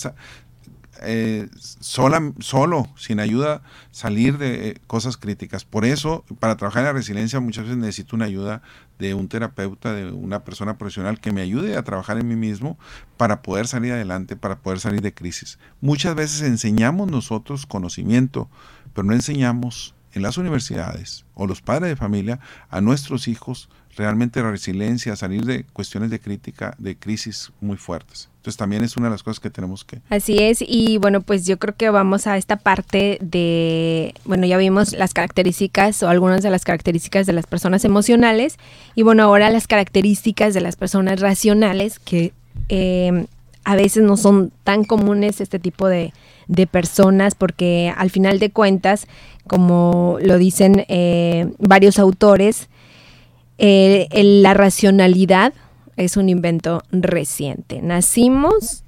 eh, 1.04 1.50
sola, 1.58 2.34
solo, 2.40 2.88
sin 2.96 3.20
ayuda, 3.20 3.62
salir 3.92 4.38
de 4.38 4.70
eh, 4.70 4.82
cosas 4.88 5.18
críticas. 5.18 5.66
Por 5.66 5.86
eso, 5.86 6.24
para 6.40 6.58
trabajar 6.58 6.82
en 6.82 6.88
la 6.88 6.94
resiliencia 6.94 7.40
muchas 7.40 7.66
veces 7.66 7.78
necesito 7.78 8.16
una 8.16 8.26
ayuda 8.26 8.62
de 9.00 9.14
un 9.14 9.28
terapeuta, 9.28 9.94
de 9.94 10.12
una 10.12 10.44
persona 10.44 10.78
profesional 10.78 11.20
que 11.20 11.32
me 11.32 11.42
ayude 11.42 11.78
a 11.78 11.84
trabajar 11.84 12.18
en 12.18 12.28
mí 12.28 12.36
mismo 12.36 12.78
para 13.18 13.42
poder 13.42 13.68
salir 13.68 13.92
adelante, 13.92 14.36
para 14.36 14.60
poder 14.60 14.80
salir 14.80 15.02
de 15.02 15.14
crisis. 15.14 15.60
Muchas 15.82 16.16
veces 16.16 16.42
enseñamos 16.42 17.10
nosotros 17.10 17.66
conocimiento, 17.66 18.50
pero 18.94 19.06
no 19.06 19.14
enseñamos 19.14 19.96
en 20.14 20.22
las 20.22 20.38
universidades 20.38 21.26
o 21.34 21.48
los 21.48 21.62
padres 21.62 21.90
de 21.90 21.96
familia 21.96 22.40
a 22.70 22.82
nuestros 22.82 23.28
hijos 23.28 23.70
realmente 23.96 24.42
la 24.42 24.52
resiliencia, 24.52 25.16
salir 25.16 25.46
de 25.46 25.66
cuestiones 25.66 26.10
de 26.10 26.20
crítica, 26.20 26.76
de 26.78 26.96
crisis 26.96 27.52
muy 27.62 27.78
fuertes. 27.78 28.30
Entonces 28.38 28.58
también 28.58 28.84
es 28.84 28.98
una 28.98 29.08
de 29.08 29.12
las 29.12 29.24
cosas 29.24 29.40
que 29.40 29.50
tenemos 29.50 29.86
que... 29.86 30.02
Así 30.10 30.38
es, 30.40 30.62
y 30.62 30.98
bueno, 30.98 31.22
pues 31.22 31.46
yo 31.46 31.58
creo 31.58 31.76
que 31.76 31.90
vamos 31.90 32.28
a 32.28 32.38
esta 32.38 32.58
parte 32.58 33.18
de, 33.22 34.14
bueno, 34.26 34.46
ya 34.46 34.58
vimos 34.58 34.92
las 34.94 35.14
características 35.14 36.04
o 36.04 36.10
algunas 36.10 36.44
de 36.44 36.50
las 36.50 36.66
características 36.66 37.26
de 37.26 37.34
las 37.34 37.48
personas 37.48 37.86
emocionales, 37.86 38.58
y 38.96 39.04
bueno, 39.04 39.24
ahora 39.24 39.50
las 39.50 39.68
características 39.68 40.54
de 40.54 40.62
las 40.62 40.76
personas 40.76 41.22
racionales, 41.22 42.00
que 42.00 42.34
eh, 42.68 43.28
a 43.64 43.76
veces 43.76 44.04
no 44.04 44.18
son 44.18 44.52
tan 44.66 44.84
comunes 44.84 45.40
este 45.40 45.58
tipo 45.58 45.88
de, 45.88 46.14
de 46.48 46.68
personas, 46.68 47.36
porque 47.36 47.94
al 47.96 48.10
final 48.10 48.40
de 48.40 48.50
cuentas, 48.50 49.08
como 49.48 50.18
lo 50.22 50.38
dicen 50.38 50.86
eh, 50.90 51.54
varios 51.60 51.98
autores, 51.98 52.68
eh, 53.58 54.08
la 54.12 54.54
racionalidad 54.54 55.54
es 55.96 56.18
un 56.18 56.30
invento 56.30 56.82
reciente. 56.92 57.82
Nacimos 57.82 58.84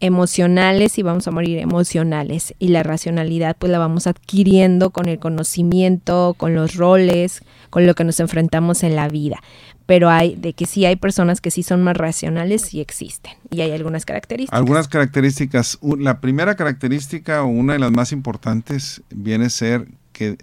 emocionales 0.00 0.98
y 0.98 1.02
vamos 1.02 1.28
a 1.28 1.30
morir 1.30 1.58
emocionales 1.58 2.54
y 2.58 2.68
la 2.68 2.82
racionalidad 2.82 3.56
pues 3.58 3.70
la 3.70 3.78
vamos 3.78 4.06
adquiriendo 4.06 4.90
con 4.90 5.08
el 5.08 5.18
conocimiento, 5.18 6.34
con 6.36 6.54
los 6.54 6.74
roles, 6.74 7.42
con 7.68 7.86
lo 7.86 7.94
que 7.94 8.04
nos 8.04 8.18
enfrentamos 8.18 8.82
en 8.82 8.96
la 8.96 9.08
vida. 9.08 9.42
Pero 9.84 10.08
hay 10.08 10.36
de 10.36 10.54
que 10.54 10.66
sí 10.66 10.86
hay 10.86 10.96
personas 10.96 11.40
que 11.40 11.50
sí 11.50 11.62
son 11.62 11.82
más 11.82 11.96
racionales 11.96 12.72
y 12.72 12.80
existen 12.80 13.32
y 13.50 13.60
hay 13.60 13.72
algunas 13.72 14.06
características. 14.06 14.58
Algunas 14.58 14.88
características. 14.88 15.78
La 15.98 16.20
primera 16.20 16.56
característica 16.56 17.42
o 17.42 17.48
una 17.48 17.74
de 17.74 17.80
las 17.80 17.90
más 17.90 18.12
importantes 18.12 19.02
viene 19.10 19.46
a 19.46 19.50
ser 19.50 19.86
que 20.12 20.38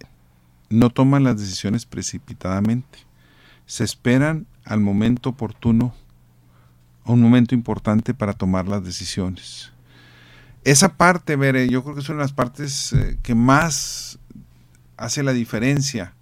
no 0.70 0.90
toman 0.90 1.24
las 1.24 1.40
decisiones 1.40 1.86
precipitadamente. 1.86 3.07
Se 3.68 3.84
esperan 3.84 4.48
al 4.66 4.80
momento 4.80 5.30
oportuno, 5.30 5.94
a 7.06 7.12
un 7.12 7.22
momento 7.22 7.54
importante 7.54 8.16
para 8.16 8.34
tomar 8.34 8.68
las 8.68 8.84
decisiones. 8.84 9.72
Esa 10.64 10.98
parte, 10.98 11.36
Bere, 11.36 11.70
yo 11.70 11.84
creo 11.84 11.96
que 11.96 12.02
es 12.02 12.10
una 12.10 12.18
de 12.18 12.24
las 12.24 12.34
partes 12.34 12.92
eh, 12.94 13.18
que 13.22 13.36
más 13.36 14.20
hace 14.98 15.24
la 15.24 15.32
diferencia 15.32 16.14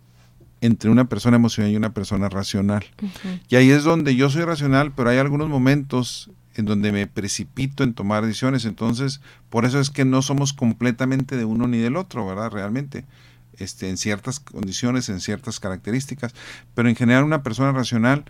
entre 0.61 0.89
una 0.89 1.05
persona 1.05 1.37
emocional 1.37 1.71
y 1.71 1.75
una 1.75 1.93
persona 1.93 2.29
racional. 2.29 2.85
Uh 3.01 3.05
-huh. 3.05 3.41
Y 3.49 3.55
ahí 3.55 3.71
es 3.71 3.83
donde 3.83 4.15
yo 4.15 4.29
soy 4.29 4.43
racional, 4.43 4.91
pero 4.91 5.09
hay 5.09 5.17
algunos 5.17 5.49
momentos 5.49 6.29
en 6.55 6.65
donde 6.65 6.91
me 6.91 7.07
precipito 7.07 7.83
en 7.83 7.93
tomar 7.93 8.25
decisiones. 8.25 8.65
Entonces, 8.65 9.21
por 9.49 9.65
eso 9.65 9.79
es 9.79 9.89
que 9.89 10.05
no 10.05 10.21
somos 10.21 10.53
completamente 10.53 11.37
de 11.37 11.45
uno 11.45 11.67
ni 11.67 11.77
del 11.77 11.97
otro, 11.97 12.25
¿verdad? 12.25 12.51
Realmente. 12.51 13.05
Este, 13.59 13.89
en 13.89 13.97
ciertas 13.97 14.39
condiciones, 14.39 15.09
en 15.09 15.21
ciertas 15.21 15.59
características, 15.59 16.33
pero 16.73 16.89
en 16.89 16.95
general 16.95 17.23
una 17.23 17.43
persona 17.43 17.71
racional 17.71 18.25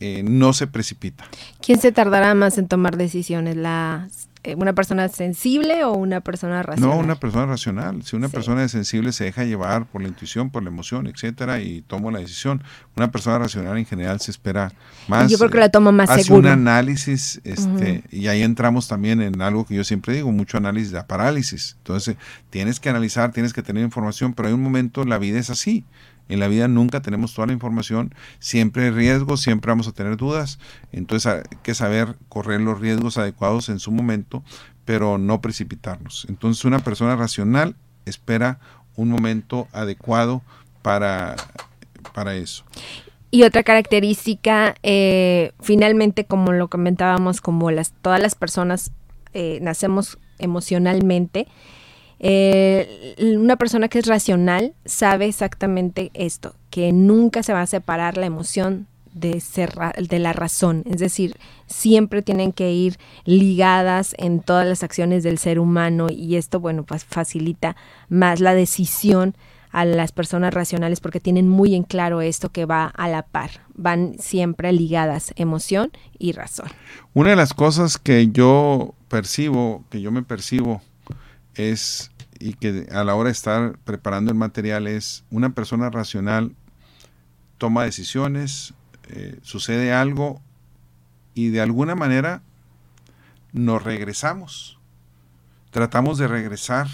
eh, 0.00 0.22
no 0.22 0.52
se 0.52 0.66
precipita. 0.66 1.24
¿Quién 1.60 1.80
se 1.80 1.92
tardará 1.92 2.34
más 2.34 2.58
en 2.58 2.68
tomar 2.68 2.96
decisiones? 2.96 3.56
¿La, 3.56 4.08
eh, 4.08 4.35
¿Una 4.54 4.74
persona 4.74 5.08
sensible 5.08 5.84
o 5.84 5.92
una 5.92 6.20
persona 6.20 6.62
racional? 6.62 6.96
No, 6.96 7.02
una 7.02 7.16
persona 7.16 7.46
racional. 7.46 8.02
Si 8.02 8.14
una 8.14 8.28
sí. 8.28 8.34
persona 8.34 8.62
es 8.64 8.72
sensible 8.72 9.12
se 9.12 9.24
deja 9.24 9.44
llevar 9.44 9.86
por 9.86 10.02
la 10.02 10.08
intuición, 10.08 10.50
por 10.50 10.62
la 10.62 10.68
emoción, 10.68 11.06
etcétera, 11.06 11.60
y 11.60 11.82
toma 11.82 12.10
la 12.12 12.20
decisión. 12.20 12.62
Una 12.96 13.10
persona 13.10 13.38
racional 13.38 13.76
en 13.78 13.86
general 13.86 14.20
se 14.20 14.30
espera 14.30 14.72
más. 15.08 15.30
Yo 15.30 15.38
creo 15.38 15.50
que 15.50 15.58
la 15.58 15.70
toma 15.70 15.92
más 15.92 16.10
hace 16.10 16.24
seguro. 16.24 16.46
un 16.48 16.52
análisis, 16.52 17.40
este, 17.44 17.68
uh 17.68 17.76
-huh. 17.76 18.02
y 18.10 18.28
ahí 18.28 18.42
entramos 18.42 18.88
también 18.88 19.20
en 19.20 19.40
algo 19.42 19.66
que 19.66 19.74
yo 19.74 19.84
siempre 19.84 20.14
digo, 20.14 20.30
mucho 20.30 20.58
análisis 20.58 20.92
de 20.92 21.02
parálisis. 21.02 21.76
Entonces, 21.78 22.16
tienes 22.50 22.80
que 22.80 22.88
analizar, 22.88 23.32
tienes 23.32 23.52
que 23.52 23.62
tener 23.62 23.82
información, 23.82 24.34
pero 24.34 24.48
hay 24.48 24.54
un 24.54 24.62
momento, 24.62 25.04
la 25.04 25.18
vida 25.18 25.38
es 25.38 25.50
así 25.50 25.84
En 26.28 26.40
la 26.40 26.48
vida 26.48 26.68
nunca 26.68 27.02
tenemos 27.02 27.34
toda 27.34 27.46
la 27.46 27.52
información, 27.52 28.14
siempre 28.38 28.84
hay 28.84 28.90
riesgos, 28.90 29.40
siempre 29.40 29.70
vamos 29.70 29.88
a 29.88 29.92
tener 29.92 30.16
dudas, 30.16 30.58
entonces 30.92 31.26
hay 31.26 31.42
que 31.62 31.74
saber 31.74 32.16
correr 32.28 32.60
los 32.60 32.80
riesgos 32.80 33.18
adecuados 33.18 33.68
en 33.68 33.78
su 33.78 33.92
momento, 33.92 34.42
pero 34.84 35.18
no 35.18 35.40
precipitarnos. 35.40 36.26
Entonces 36.28 36.64
una 36.64 36.80
persona 36.80 37.16
racional 37.16 37.76
espera 38.04 38.58
un 38.96 39.08
momento 39.10 39.68
adecuado 39.72 40.42
para, 40.82 41.36
para 42.14 42.34
eso. 42.34 42.64
Y 43.30 43.42
otra 43.42 43.62
característica, 43.62 44.76
eh, 44.82 45.52
finalmente, 45.60 46.24
como 46.24 46.52
lo 46.52 46.68
comentábamos, 46.68 47.40
como 47.40 47.70
las, 47.70 47.92
todas 48.00 48.20
las 48.20 48.34
personas 48.34 48.92
eh, 49.34 49.58
nacemos 49.60 50.18
emocionalmente, 50.38 51.46
eh, 52.18 53.14
una 53.36 53.56
persona 53.56 53.88
que 53.88 53.98
es 53.98 54.06
racional 54.06 54.74
sabe 54.84 55.26
exactamente 55.26 56.10
esto, 56.14 56.54
que 56.70 56.92
nunca 56.92 57.42
se 57.42 57.52
va 57.52 57.62
a 57.62 57.66
separar 57.66 58.16
la 58.16 58.26
emoción 58.26 58.86
de, 59.12 59.42
de 60.08 60.18
la 60.18 60.32
razón, 60.34 60.82
es 60.84 60.98
decir, 60.98 61.36
siempre 61.66 62.20
tienen 62.20 62.52
que 62.52 62.72
ir 62.72 62.98
ligadas 63.24 64.14
en 64.18 64.40
todas 64.40 64.66
las 64.66 64.82
acciones 64.82 65.22
del 65.22 65.38
ser 65.38 65.58
humano 65.58 66.08
y 66.10 66.36
esto, 66.36 66.60
bueno, 66.60 66.84
pues 66.84 67.04
facilita 67.04 67.76
más 68.08 68.40
la 68.40 68.54
decisión 68.54 69.34
a 69.70 69.84
las 69.84 70.12
personas 70.12 70.54
racionales 70.54 71.00
porque 71.00 71.20
tienen 71.20 71.48
muy 71.48 71.74
en 71.74 71.82
claro 71.82 72.20
esto 72.20 72.50
que 72.50 72.66
va 72.66 72.86
a 72.86 73.08
la 73.08 73.22
par, 73.22 73.50
van 73.74 74.16
siempre 74.18 74.72
ligadas 74.72 75.32
emoción 75.36 75.90
y 76.18 76.32
razón. 76.32 76.68
Una 77.14 77.30
de 77.30 77.36
las 77.36 77.52
cosas 77.52 77.98
que 77.98 78.28
yo 78.28 78.94
percibo, 79.08 79.84
que 79.90 80.00
yo 80.00 80.10
me 80.12 80.22
percibo 80.22 80.82
es, 81.56 82.10
y 82.38 82.54
que 82.54 82.86
a 82.92 83.04
la 83.04 83.14
hora 83.14 83.28
de 83.28 83.32
estar 83.32 83.78
preparando 83.84 84.30
el 84.30 84.36
material 84.36 84.86
es, 84.86 85.24
una 85.30 85.50
persona 85.50 85.90
racional 85.90 86.54
toma 87.58 87.84
decisiones, 87.84 88.74
eh, 89.08 89.38
sucede 89.42 89.92
algo 89.92 90.40
y 91.34 91.48
de 91.48 91.60
alguna 91.60 91.94
manera 91.94 92.42
nos 93.52 93.82
regresamos. 93.82 94.78
Tratamos 95.70 96.18
de 96.18 96.28
regresar 96.28 96.88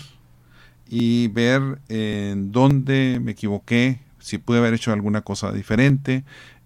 y 0.89 1.29
ver 1.29 1.81
en 1.89 2.53
dónde 2.53 3.19
me 3.23 3.33
equivoqué, 3.33 4.01
si 4.19 4.39
pude 4.39 4.59
haber 4.59 4.75
hecho 4.75 4.93
alguna 4.93 5.23
cosa 5.23 5.53
diferente, 5.53 6.25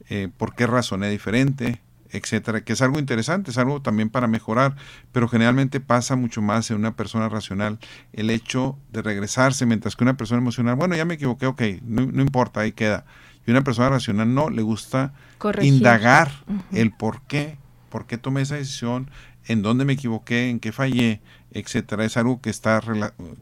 eh, 0.08 0.28
por 0.36 0.54
qué 0.54 0.66
razoné 0.66 1.10
diferente, 1.10 1.80
etcétera, 2.16 2.62
que 2.62 2.72
es 2.72 2.82
algo 2.82 2.98
interesante, 2.98 3.50
es 3.50 3.58
algo 3.58 3.80
también 3.82 4.10
para 4.10 4.26
mejorar, 4.26 4.76
pero 5.12 5.28
generalmente 5.28 5.80
pasa 5.80 6.16
mucho 6.16 6.42
más 6.42 6.70
en 6.70 6.78
una 6.78 6.96
persona 6.96 7.28
racional 7.28 7.78
el 8.12 8.30
hecho 8.30 8.78
de 8.92 9.02
regresarse, 9.02 9.66
mientras 9.66 9.96
que 9.96 10.04
una 10.04 10.16
persona 10.16 10.40
emocional, 10.40 10.76
bueno, 10.76 10.96
ya 10.96 11.04
me 11.04 11.14
equivoqué, 11.14 11.46
ok, 11.46 11.62
no, 11.82 12.22
importa, 12.22 12.60
ahí 12.60 12.72
queda. 12.72 13.04
Y 13.46 13.50
una 13.50 13.62
persona 13.62 13.90
racional 13.90 14.34
no, 14.34 14.50
le 14.50 14.62
gusta 14.62 15.14
indagar 15.62 16.32
el 16.72 16.92
por 16.92 17.22
qué, 17.22 17.58
por 17.90 18.06
qué 18.06 18.18
tomé 18.18 18.42
esa 18.42 18.56
decisión, 18.56 19.10
en 19.46 19.62
dónde 19.62 19.84
me 19.84 19.92
equivoqué, 19.92 20.50
en 20.50 20.58
qué 20.58 20.72
fallé, 20.72 21.20
etcétera. 21.52 22.04
Es 22.04 22.16
algo 22.16 22.40
que 22.40 22.50
está 22.50 22.80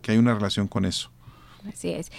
que 0.03 0.13
hay 0.13 0.19
una 0.19 0.35
relación 0.35 0.69
con 0.69 0.85
eso. 0.85 1.11
Así 1.69 1.91
es. 1.91 2.13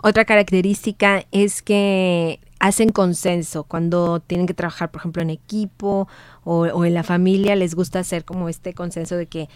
Otra 0.00 0.24
característica 0.24 1.24
es 1.32 1.62
que 1.62 2.38
hacen 2.62 2.90
consenso 2.90 3.64
cuando 3.64 4.20
tienen 4.20 4.46
que 4.46 4.54
trabajar, 4.54 4.92
por 4.92 5.00
ejemplo, 5.00 5.20
en 5.20 5.30
equipo 5.30 6.06
o, 6.44 6.84
en 6.84 6.94
la 6.94 7.02
familia, 7.02 7.56
les 7.56 7.74
gusta 7.74 7.98
hacer 7.98 8.24
como 8.24 8.48
este 8.48 8.72
consenso 8.72 9.16
de 9.16 9.26
que 9.26 9.48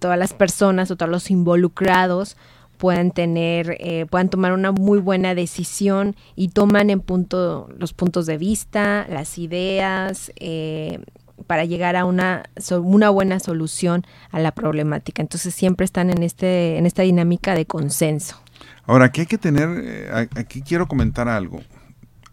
todas 0.00 0.18
las 0.18 0.34
personas 0.34 0.90
o 0.90 0.96
todos 0.96 1.12
los 1.12 1.30
involucrados 1.30 2.36
puedan 2.76 3.12
tener, 3.12 3.76
eh, 3.78 4.04
puedan 4.10 4.30
tomar 4.30 4.52
una 4.52 4.72
muy 4.72 4.98
buena 4.98 5.36
decisión 5.36 6.16
y 6.34 6.48
toman 6.48 6.90
en 6.90 6.98
punto 6.98 7.68
los 7.78 7.92
puntos 7.92 8.26
de 8.26 8.36
vista, 8.36 9.06
las 9.08 9.38
ideas, 9.38 10.32
eh, 10.34 10.98
para 11.46 11.64
llegar 11.64 11.94
a 11.94 12.04
una, 12.04 12.42
una 12.82 13.10
buena 13.10 13.38
solución 13.38 14.04
a 14.32 14.40
la 14.40 14.50
problemática. 14.50 15.22
Entonces 15.22 15.54
siempre 15.54 15.84
están 15.84 16.10
en, 16.10 16.24
este, 16.24 16.78
en 16.78 16.86
esta 16.86 17.02
dinámica 17.02 17.54
de 17.54 17.64
consenso. 17.64 18.40
Ahora, 18.86 19.04
aquí 19.04 19.20
hay 19.20 19.26
que 19.28 19.38
tener, 19.38 19.68
eh, 19.84 20.28
aquí 20.34 20.62
quiero 20.62 20.88
comentar 20.88 21.28
algo 21.28 21.60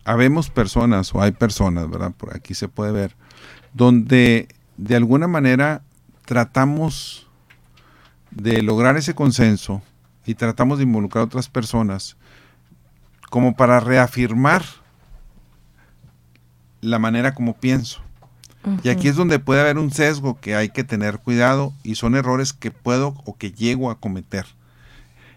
habemos 0.07 0.49
personas 0.49 1.13
o 1.13 1.21
hay 1.21 1.33
personas, 1.33 1.89
¿verdad? 1.89 2.13
Por 2.15 2.33
aquí 2.33 2.53
se 2.53 2.69
puede 2.69 2.93
ver, 2.93 3.15
donde 3.73 4.47
de 4.77 4.95
alguna 4.95 5.27
manera 5.27 5.83
tratamos 6.25 7.27
de 8.31 8.61
lograr 8.61 8.95
ese 8.95 9.13
consenso 9.13 9.81
y 10.25 10.35
tratamos 10.35 10.77
de 10.77 10.85
involucrar 10.85 11.23
a 11.23 11.25
otras 11.25 11.49
personas 11.49 12.15
como 13.29 13.57
para 13.57 13.81
reafirmar 13.81 14.63
la 16.79 16.99
manera 16.99 17.33
como 17.33 17.57
pienso. 17.57 18.01
Y 18.83 18.89
aquí 18.89 19.09
es 19.09 19.15
donde 19.15 19.39
puede 19.39 19.61
haber 19.61 19.77
un 19.77 19.91
sesgo 19.91 20.39
que 20.39 20.55
hay 20.55 20.69
que 20.69 20.85
tener 20.85 21.19
cuidado 21.19 21.73
y 21.83 21.95
son 21.95 22.15
errores 22.15 22.53
que 22.53 22.71
puedo 22.71 23.15
o 23.25 23.37
que 23.37 23.51
llego 23.51 23.91
a 23.91 23.99
cometer. 23.99 24.45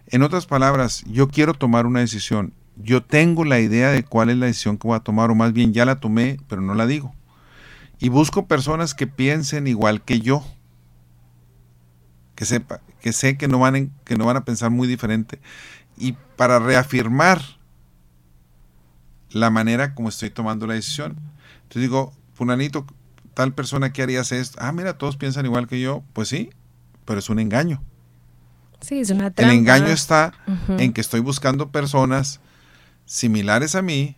En 0.06 0.22
otras 0.22 0.46
palabras, 0.46 1.04
yo 1.06 1.28
quiero 1.28 1.54
tomar 1.54 1.86
una 1.86 2.00
decisión 2.00 2.52
yo 2.82 3.02
tengo 3.02 3.44
la 3.44 3.60
idea 3.60 3.90
de 3.90 4.04
cuál 4.04 4.30
es 4.30 4.36
la 4.36 4.46
decisión 4.46 4.78
que 4.78 4.88
voy 4.88 4.96
a 4.96 5.00
tomar, 5.00 5.30
o 5.30 5.34
más 5.34 5.52
bien 5.52 5.72
ya 5.72 5.84
la 5.84 6.00
tomé, 6.00 6.38
pero 6.48 6.62
no 6.62 6.74
la 6.74 6.86
digo. 6.86 7.14
Y 7.98 8.08
busco 8.08 8.46
personas 8.46 8.94
que 8.94 9.06
piensen 9.06 9.66
igual 9.66 10.02
que 10.02 10.20
yo. 10.20 10.44
Que 12.34 12.46
sepa, 12.46 12.80
que 13.00 13.12
sé 13.12 13.36
que 13.36 13.48
no 13.48 13.58
van, 13.58 13.92
que 14.04 14.16
no 14.16 14.24
van 14.24 14.38
a 14.38 14.44
pensar 14.44 14.70
muy 14.70 14.88
diferente. 14.88 15.38
Y 15.98 16.16
para 16.36 16.58
reafirmar 16.58 17.42
la 19.30 19.50
manera 19.50 19.94
como 19.94 20.08
estoy 20.08 20.30
tomando 20.30 20.66
la 20.66 20.74
decisión. 20.74 21.16
Entonces 21.62 21.82
digo, 21.82 22.12
Funanito, 22.32 22.86
tal 23.34 23.52
persona 23.52 23.92
que 23.92 24.02
harías 24.02 24.32
esto. 24.32 24.58
Ah, 24.60 24.72
mira, 24.72 24.96
todos 24.96 25.16
piensan 25.16 25.44
igual 25.44 25.68
que 25.68 25.80
yo. 25.80 26.02
Pues 26.14 26.28
sí, 26.28 26.50
pero 27.04 27.18
es 27.18 27.28
un 27.28 27.38
engaño. 27.38 27.82
Sí, 28.80 29.00
es 29.00 29.10
una 29.10 29.30
trampa. 29.30 29.52
El 29.52 29.58
engaño 29.58 29.88
está 29.88 30.32
en 30.78 30.94
que 30.94 31.02
estoy 31.02 31.20
buscando 31.20 31.70
personas 31.70 32.40
similares 33.10 33.74
a 33.74 33.82
mí, 33.82 34.16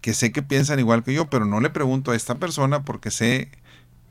que 0.00 0.14
sé 0.14 0.32
que 0.32 0.42
piensan 0.42 0.80
igual 0.80 1.04
que 1.04 1.14
yo, 1.14 1.30
pero 1.30 1.44
no 1.44 1.60
le 1.60 1.70
pregunto 1.70 2.10
a 2.10 2.16
esta 2.16 2.34
persona 2.34 2.82
porque 2.82 3.12
sé 3.12 3.52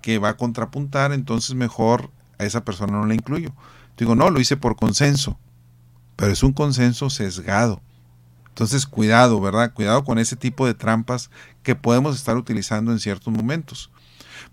que 0.02 0.20
va 0.20 0.30
a 0.30 0.38
contrapuntar, 0.38 1.12
entonces 1.12 1.54
mejor 1.54 2.12
a 2.40 2.46
esa 2.46 2.64
persona 2.64 2.94
no 2.94 3.06
la 3.06 3.14
incluyo. 3.14 3.54
Digo, 3.98 4.16
no, 4.16 4.30
lo 4.30 4.40
hice 4.40 4.56
por 4.56 4.78
consenso, 4.78 5.38
pero 6.16 6.32
es 6.32 6.44
un 6.44 6.54
consenso 6.54 7.10
sesgado. 7.10 7.82
Entonces, 8.48 8.86
cuidado, 8.86 9.42
¿verdad? 9.42 9.74
Cuidado 9.74 10.06
con 10.06 10.18
ese 10.18 10.38
tipo 10.38 10.66
de 10.66 10.76
trampas 10.76 11.30
que 11.62 11.76
podemos 11.76 12.16
estar 12.16 12.38
utilizando 12.38 12.94
en 12.94 13.00
ciertos 13.00 13.34
momentos. 13.34 13.92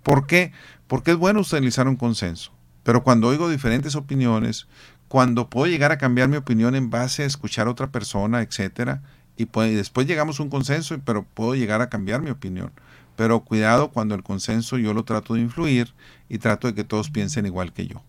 ¿Por 0.02 0.26
qué? 0.26 0.50
Porque 0.88 1.12
es 1.12 1.16
bueno 1.16 1.40
utilizar 1.40 1.86
un 1.86 1.96
consenso. 1.96 2.52
Pero 2.82 3.04
cuando 3.04 3.28
oigo 3.28 3.48
diferentes 3.48 3.94
opiniones, 3.94 4.66
cuando 5.06 5.48
puedo 5.48 5.70
llegar 5.70 5.92
a 5.92 5.98
cambiar 5.98 6.28
mi 6.28 6.36
opinión 6.36 6.74
en 6.74 6.90
base 6.90 7.22
a 7.22 7.26
escuchar 7.26 7.68
a 7.68 7.70
otra 7.70 7.92
persona, 7.92 8.42
etcétera, 8.42 9.02
y, 9.38 9.46
pues, 9.46 9.74
después 9.74 10.06
llegamos 10.06 10.40
a 10.40 10.42
un 10.42 10.50
consenso, 10.50 10.98
pero 11.04 11.22
puedo 11.22 11.54
llegar 11.54 11.80
a 11.80 11.88
cambiar 11.88 12.20
mi 12.20 12.30
opinión. 12.30 12.72
Pero 13.16 13.40
cuidado 13.40 13.90
cuando 13.90 14.14
el 14.14 14.22
consenso 14.22 14.78
yo 14.78 14.92
lo 14.92 15.04
trato 15.04 15.34
de 15.34 15.40
influir 15.40 15.94
y 16.28 16.38
trato 16.38 16.66
de 16.66 16.74
que 16.74 16.84
todos 16.84 17.08
piensen 17.08 17.46
igual 17.46 17.72
que 17.72 17.86
yo. 17.86 18.02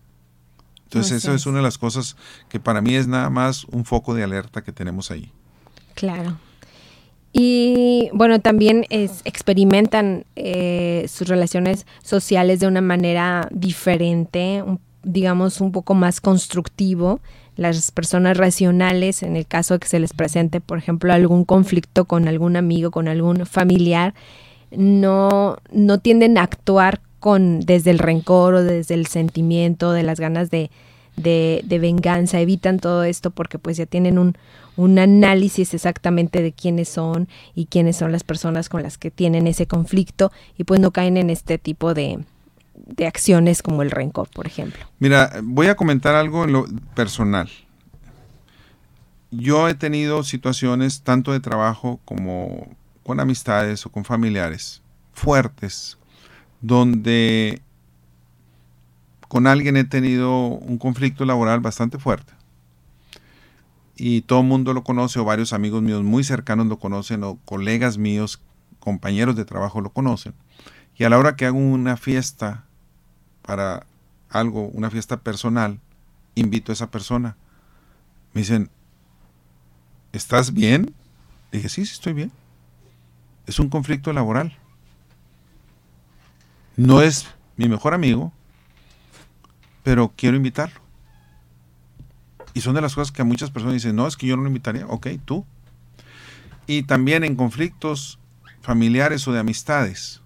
Entonces 0.84 1.18
eso 1.18 1.32
es 1.32 1.46
una 1.46 1.58
de 1.58 1.62
las 1.62 1.78
cosas 1.78 2.16
que 2.48 2.58
para 2.58 2.80
mí 2.80 2.96
es 2.96 3.06
nada 3.06 3.30
más 3.30 3.64
un 3.64 3.84
foco 3.84 4.12
de 4.12 4.24
alerta 4.24 4.62
que 4.62 4.72
tenemos 4.72 5.12
ahí. 5.12 5.30
Claro. 5.94 6.36
Y 7.32 8.10
bueno, 8.12 8.40
también 8.40 8.86
es, 8.90 9.20
experimentan 9.24 10.24
eh, 10.34 11.06
sus 11.08 11.28
relaciones 11.28 11.86
sociales 12.02 12.58
de 12.58 12.66
una 12.66 12.80
manera 12.80 13.48
diferente, 13.52 14.64
digamos 15.02 15.60
un 15.60 15.72
poco 15.72 15.94
más 15.94 16.20
constructivo 16.20 17.20
las 17.56 17.90
personas 17.90 18.38
racionales, 18.38 19.22
en 19.22 19.36
el 19.36 19.46
caso 19.46 19.74
de 19.74 19.80
que 19.80 19.88
se 19.88 20.00
les 20.00 20.14
presente, 20.14 20.60
por 20.60 20.78
ejemplo, 20.78 21.12
algún 21.12 21.44
conflicto 21.44 22.06
con 22.06 22.26
algún 22.26 22.56
amigo, 22.56 22.90
con 22.90 23.06
algún 23.06 23.44
familiar, 23.44 24.14
no, 24.70 25.58
no 25.70 25.98
tienden 25.98 26.38
a 26.38 26.42
actuar 26.42 27.00
con 27.18 27.60
desde 27.60 27.90
el 27.90 27.98
rencor 27.98 28.54
o 28.54 28.64
desde 28.64 28.94
el 28.94 29.06
sentimiento, 29.06 29.92
de 29.92 30.02
las 30.02 30.18
ganas 30.18 30.50
de, 30.50 30.70
de, 31.16 31.78
venganza, 31.78 32.40
evitan 32.40 32.78
todo 32.78 33.04
esto 33.04 33.30
porque 33.30 33.58
pues 33.58 33.76
ya 33.76 33.84
tienen 33.84 34.18
un, 34.18 34.36
un 34.76 34.98
análisis 34.98 35.74
exactamente 35.74 36.42
de 36.42 36.52
quiénes 36.52 36.88
son 36.88 37.28
y 37.54 37.66
quiénes 37.66 37.96
son 37.96 38.10
las 38.10 38.24
personas 38.24 38.70
con 38.70 38.82
las 38.82 38.96
que 38.96 39.10
tienen 39.10 39.46
ese 39.46 39.66
conflicto 39.66 40.32
y 40.56 40.64
pues 40.64 40.80
no 40.80 40.92
caen 40.92 41.18
en 41.18 41.28
este 41.28 41.58
tipo 41.58 41.92
de, 41.92 42.20
de 42.94 43.06
acciones 43.06 43.62
como 43.62 43.82
el 43.82 43.90
rencor, 43.90 44.28
por 44.30 44.46
ejemplo. 44.46 44.80
Mira, 44.98 45.40
voy 45.42 45.68
a 45.68 45.76
comentar 45.76 46.14
algo 46.14 46.44
en 46.44 46.52
lo 46.52 46.66
personal. 46.94 47.48
Yo 49.30 49.68
he 49.68 49.74
tenido 49.74 50.24
situaciones 50.24 51.02
tanto 51.02 51.32
de 51.32 51.40
trabajo 51.40 52.00
como 52.04 52.76
con 53.02 53.20
amistades 53.20 53.86
o 53.86 53.90
con 53.90 54.04
familiares 54.04 54.82
fuertes, 55.12 55.98
donde 56.60 57.62
con 59.28 59.46
alguien 59.46 59.76
he 59.76 59.84
tenido 59.84 60.46
un 60.46 60.78
conflicto 60.78 61.24
laboral 61.24 61.60
bastante 61.60 61.98
fuerte. 61.98 62.32
y 64.02 64.22
todo 64.22 64.40
el 64.40 64.46
mundo 64.46 64.72
lo 64.72 64.82
conoce 64.82 65.18
o 65.18 65.24
varios 65.24 65.52
amigos 65.52 65.82
míos 65.82 66.02
muy 66.02 66.24
cercanos 66.24 66.66
lo 66.68 66.78
conocen 66.78 67.22
o 67.22 67.38
colegas 67.44 67.98
míos, 67.98 68.40
compañeros 68.78 69.36
de 69.36 69.44
trabajo 69.44 69.82
lo 69.82 69.90
conocen. 69.92 70.32
Y 70.96 71.04
a 71.04 71.10
la 71.10 71.18
hora 71.18 71.36
que 71.36 71.44
hago 71.44 71.58
una 71.58 71.98
fiesta 71.98 72.64
para 73.42 73.86
algo, 74.28 74.68
una 74.68 74.90
fiesta 74.90 75.18
personal, 75.18 75.80
invito 76.34 76.72
a 76.72 76.74
esa 76.74 76.90
persona. 76.90 77.36
Me 78.32 78.42
dicen, 78.42 78.70
¿estás 80.12 80.52
bien? 80.52 80.94
dije, 81.52 81.68
sí, 81.68 81.84
sí, 81.84 81.92
estoy 81.92 82.12
bien. 82.12 82.32
Es 83.46 83.58
un 83.58 83.68
conflicto 83.68 84.12
laboral. 84.12 84.56
No 86.76 87.02
es 87.02 87.26
mi 87.56 87.68
mejor 87.68 87.94
amigo, 87.94 88.32
pero 89.82 90.12
quiero 90.16 90.36
invitarlo. 90.36 90.80
Y 92.54 92.60
son 92.60 92.74
de 92.74 92.80
las 92.80 92.94
cosas 92.94 93.12
que 93.12 93.22
a 93.22 93.24
muchas 93.24 93.50
personas 93.50 93.74
dicen, 93.74 93.96
no, 93.96 94.06
es 94.06 94.16
que 94.16 94.26
yo 94.26 94.36
no 94.36 94.42
lo 94.42 94.48
invitaría. 94.48 94.86
Ok, 94.86 95.08
tú. 95.24 95.44
Y 96.66 96.84
también 96.84 97.24
en 97.24 97.36
conflictos 97.36 98.18
familiares 98.60 99.26
o 99.26 99.32
de 99.32 99.40
amistades, 99.40 100.20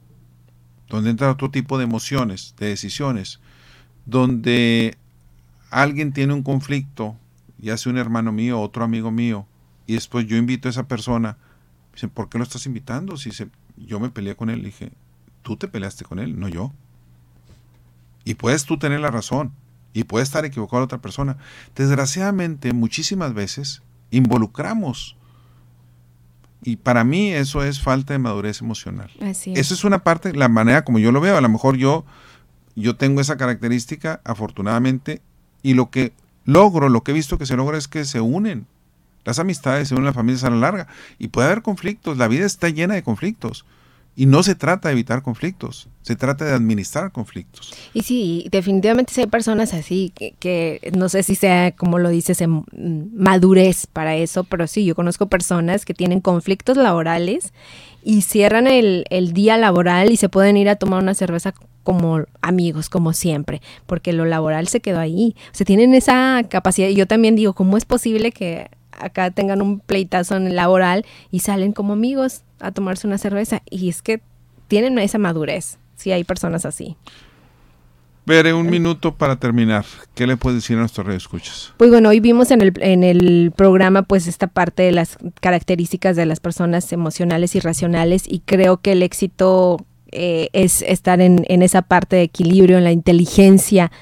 donde 0.97 1.11
entra 1.11 1.31
otro 1.31 1.51
tipo 1.51 1.79
de 1.79 1.85
emociones, 1.85 2.55
de 2.59 2.69
decisiones, 2.69 3.41
donde 4.07 4.97
alguien 5.71 6.13
tiene 6.13 6.35
un 6.35 6.43
conflicto, 6.43 7.17
ya 7.59 7.77
sea 7.77 7.93
un 7.93 7.99
hermano 7.99 8.33
mío, 8.33 8.61
otro 8.61 8.85
amigo 8.85 9.11
mío, 9.11 9.47
y 9.87 9.95
después 9.95 10.27
yo 10.27 10.37
invito 10.37 10.69
a 10.69 10.71
esa 10.71 10.89
persona, 10.89 11.37
dicen, 11.93 12.11
¿por 12.11 12.29
qué 12.29 12.39
lo 12.39 12.45
estás 12.45 12.67
invitando? 12.67 13.17
Si 13.17 13.31
yo 13.77 14.01
me 14.01 14.11
peleé 14.11 14.37
con 14.37 14.51
él, 14.51 14.59
le 14.59 14.67
dije, 14.67 14.93
tú 15.43 15.57
te 15.57 15.69
peleaste 15.69 16.05
con 16.05 16.19
él, 16.19 16.39
no 16.39 16.49
yo. 16.49 16.73
Y 18.25 18.35
puedes 18.35 18.65
tú 18.65 18.79
tener 18.79 19.01
la 19.01 19.11
razón, 19.11 19.53
y 19.95 20.05
puede 20.05 20.25
estar 20.25 20.45
equivocado 20.45 20.81
la 20.81 20.87
otra 20.87 21.01
persona. 21.01 21.39
Desgraciadamente, 21.75 22.73
muchísimas 22.73 23.33
veces 23.33 23.81
involucramos. 24.11 25.17
Y 26.67 26.77
para 26.77 27.05
mí 27.05 27.31
eso 27.31 27.63
es 27.63 27.81
falta 27.81 28.15
de 28.15 28.19
madurez 28.19 28.63
emocional. 28.63 29.11
Eso 29.21 29.75
es 29.75 29.85
una 29.85 30.03
parte, 30.03 30.33
la 30.33 30.49
manera 30.49 30.83
como 30.83 30.99
yo 30.99 31.13
lo 31.13 31.21
veo. 31.21 31.37
A 31.37 31.43
lo 31.43 31.49
mejor 31.51 31.77
yo, 31.77 32.07
yo 32.75 32.97
tengo 32.97 33.21
esa 33.21 33.37
característica, 33.37 34.23
afortunadamente, 34.25 35.21
y 35.63 35.75
lo 35.75 35.91
que 35.91 36.15
logro, 36.47 36.89
lo 36.89 37.03
que 37.03 37.11
he 37.11 37.15
visto 37.15 37.37
que 37.37 37.45
se 37.45 37.57
logra 37.57 37.77
es 37.77 37.87
que 37.87 38.07
se 38.07 38.23
unen. 38.23 38.67
Las 39.25 39.39
amistades 39.39 39.89
se 39.89 39.95
unen 39.95 40.07
las 40.07 40.15
familias 40.15 40.45
a 40.45 40.51
la 40.51 40.57
larga. 40.57 40.87
Y 41.19 41.29
puede 41.29 41.49
haber 41.49 41.61
conflictos, 41.61 42.17
la 42.17 42.29
vida 42.29 42.47
está 42.47 42.71
llena 42.71 42.95
de 42.95 43.03
conflictos. 43.03 43.67
Y 44.17 44.27
no 44.27 44.43
se 44.43 44.55
trata 44.55 44.89
de 44.89 44.93
evitar 44.93 45.23
conflictos, 45.23 45.89
se 46.03 46.15
trata 46.15 46.45
de 46.45 46.53
administrar 46.53 47.11
conflictos. 47.11 47.75
Y 47.93 48.03
sí, 48.03 48.47
definitivamente 48.51 49.13
si 49.13 49.23
hay 49.23 49.27
personas 49.27 49.75
así 49.75 50.13
que, 50.15 50.93
no 50.97 51.09
sé 51.09 51.23
si 51.23 51.35
sea, 51.35 51.73
como 51.73 51.99
lo 51.99 52.11
dices, 52.11 52.41
en 52.41 52.65
madurez 53.15 53.87
para 53.87 54.15
eso, 54.15 54.45
pero 54.45 54.67
sí, 54.67 54.85
yo 54.85 54.95
conozco 54.95 55.29
personas 55.29 55.85
que 55.85 55.95
tienen 55.95 56.21
conflictos 56.21 56.77
laborales 56.77 57.53
y 58.05 58.23
cierran 58.23 58.67
el, 58.67 59.05
el 59.11 59.33
día 59.33 59.57
laboral 59.57 60.13
y 60.13 60.17
se 60.17 60.29
pueden 60.29 60.57
ir 60.57 60.69
a 60.69 60.77
tomar 60.77 61.03
una 61.03 61.15
cerveza 61.15 61.55
como 61.83 62.25
amigos, 62.41 62.89
como 62.89 63.13
siempre, 63.13 63.63
porque 63.87 64.13
lo 64.13 64.25
laboral 64.25 64.69
se 64.69 64.81
quedó 64.81 64.99
ahí. 64.99 65.37
O 65.53 65.55
sea, 65.55 65.67
tienen 65.67 65.95
esa 65.95 66.43
capacidad. 66.49 66.89
Y 66.89 66.95
yo 66.95 67.07
también 67.07 67.37
digo, 67.37 67.53
¿cómo 67.53 67.77
es 67.77 67.85
posible 67.85 68.33
que 68.33 68.71
acá 68.99 69.31
tengan 69.31 69.63
un 69.63 69.81
pleitazo 69.81 70.37
en 70.37 70.47
el 70.47 70.57
laboral 70.57 71.05
y 71.31 71.41
salen 71.41 71.73
como 71.73 71.93
amigos 71.93 72.43
a 72.61 72.73
tomarse 72.73 73.07
una 73.07 73.19
cerveza. 73.19 73.63
Y 73.69 73.89
es 73.89 74.03
que 74.03 74.21
tienen 74.69 74.99
esa 74.99 75.19
madurez, 75.19 75.79
si 75.97 76.13
hay 76.13 76.25
personas 76.25 76.65
así. 76.65 76.97
Veré 78.27 78.55
un 78.55 78.71
minuto 78.71 79.15
para 79.15 79.37
terminar. 79.37 79.85
¿Qué 80.15 80.27
le 80.27 80.39
puedes 80.39 80.63
decir 80.63 80.77
a 80.77 80.81
nuestros 80.81 81.15
escuchas? 81.15 81.75
Pues 81.77 81.91
bueno, 81.91 82.09
hoy 82.09 82.21
vimos 82.21 82.51
en 82.51 82.63
el, 82.63 82.73
en 82.81 83.05
el 83.05 83.53
programa 83.55 84.03
pues 84.03 84.27
esta 84.27 84.47
parte 84.47 84.83
de 84.83 84.93
las 84.93 85.19
características 85.41 86.17
de 86.17 86.25
las 86.25 86.41
personas 86.41 86.91
emocionales 86.93 87.55
y 87.55 87.61
racionales 87.61 88.25
y 88.27 88.41
creo 88.41 88.79
que 88.79 88.93
el 88.93 89.03
éxito 89.03 89.85
eh, 90.11 90.49
es 90.55 90.81
estar 90.81 91.21
en, 91.21 91.45
en 91.49 91.63
esa 91.63 91.83
parte 91.83 92.17
de 92.17 92.23
equilibrio, 92.23 92.79
en 92.79 92.85
la 92.85 92.93
inteligencia 92.93 93.93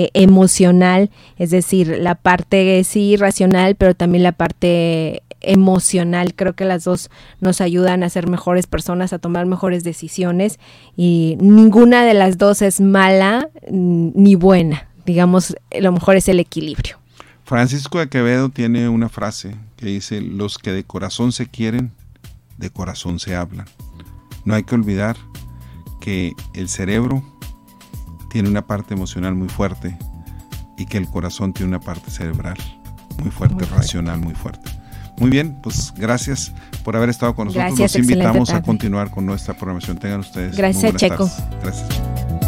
eh, 0.00 0.10
emocional, 0.14 1.10
es 1.38 1.50
decir, 1.50 1.98
la 1.98 2.14
parte 2.14 2.84
sí 2.84 3.16
racional, 3.16 3.74
pero 3.74 3.96
también 3.96 4.22
la 4.22 4.30
parte 4.30 5.24
emocional. 5.40 6.34
Creo 6.36 6.52
que 6.54 6.64
las 6.64 6.84
dos 6.84 7.10
nos 7.40 7.60
ayudan 7.60 8.04
a 8.04 8.08
ser 8.08 8.28
mejores 8.28 8.68
personas, 8.68 9.12
a 9.12 9.18
tomar 9.18 9.46
mejores 9.46 9.82
decisiones 9.82 10.60
y 10.96 11.36
ninguna 11.40 12.04
de 12.04 12.14
las 12.14 12.38
dos 12.38 12.62
es 12.62 12.80
mala 12.80 13.50
ni 13.72 14.36
buena. 14.36 14.86
Digamos, 15.04 15.56
lo 15.80 15.90
mejor 15.90 16.14
es 16.14 16.28
el 16.28 16.38
equilibrio. 16.38 16.98
Francisco 17.42 17.98
de 17.98 18.08
Quevedo 18.08 18.50
tiene 18.50 18.88
una 18.88 19.08
frase 19.08 19.56
que 19.76 19.86
dice, 19.86 20.20
los 20.20 20.58
que 20.58 20.70
de 20.70 20.84
corazón 20.84 21.32
se 21.32 21.48
quieren, 21.48 21.90
de 22.56 22.70
corazón 22.70 23.18
se 23.18 23.34
hablan. 23.34 23.66
No 24.44 24.54
hay 24.54 24.62
que 24.62 24.76
olvidar 24.76 25.16
que 26.00 26.34
el 26.54 26.68
cerebro 26.68 27.24
tiene 28.28 28.48
una 28.48 28.66
parte 28.66 28.94
emocional 28.94 29.34
muy 29.34 29.48
fuerte 29.48 29.96
y 30.76 30.86
que 30.86 30.98
el 30.98 31.08
corazón 31.08 31.52
tiene 31.52 31.68
una 31.68 31.80
parte 31.80 32.10
cerebral 32.10 32.56
muy 33.20 33.30
fuerte, 33.30 33.64
racional 33.66 34.20
muy 34.20 34.34
fuerte. 34.34 34.70
Muy 35.18 35.30
bien, 35.30 35.58
pues 35.60 35.92
gracias 35.96 36.52
por 36.84 36.96
haber 36.96 37.08
estado 37.08 37.34
con 37.34 37.46
nosotros. 37.46 37.76
Gracias, 37.76 37.94
Los 37.94 38.10
invitamos 38.10 38.50
a 38.50 38.62
continuar 38.62 39.10
con 39.10 39.26
nuestra 39.26 39.54
programación. 39.54 39.98
Tengan 39.98 40.20
ustedes. 40.20 40.56
Gracias, 40.56 40.94
Checo. 40.94 41.28
Gracias, 41.62 42.47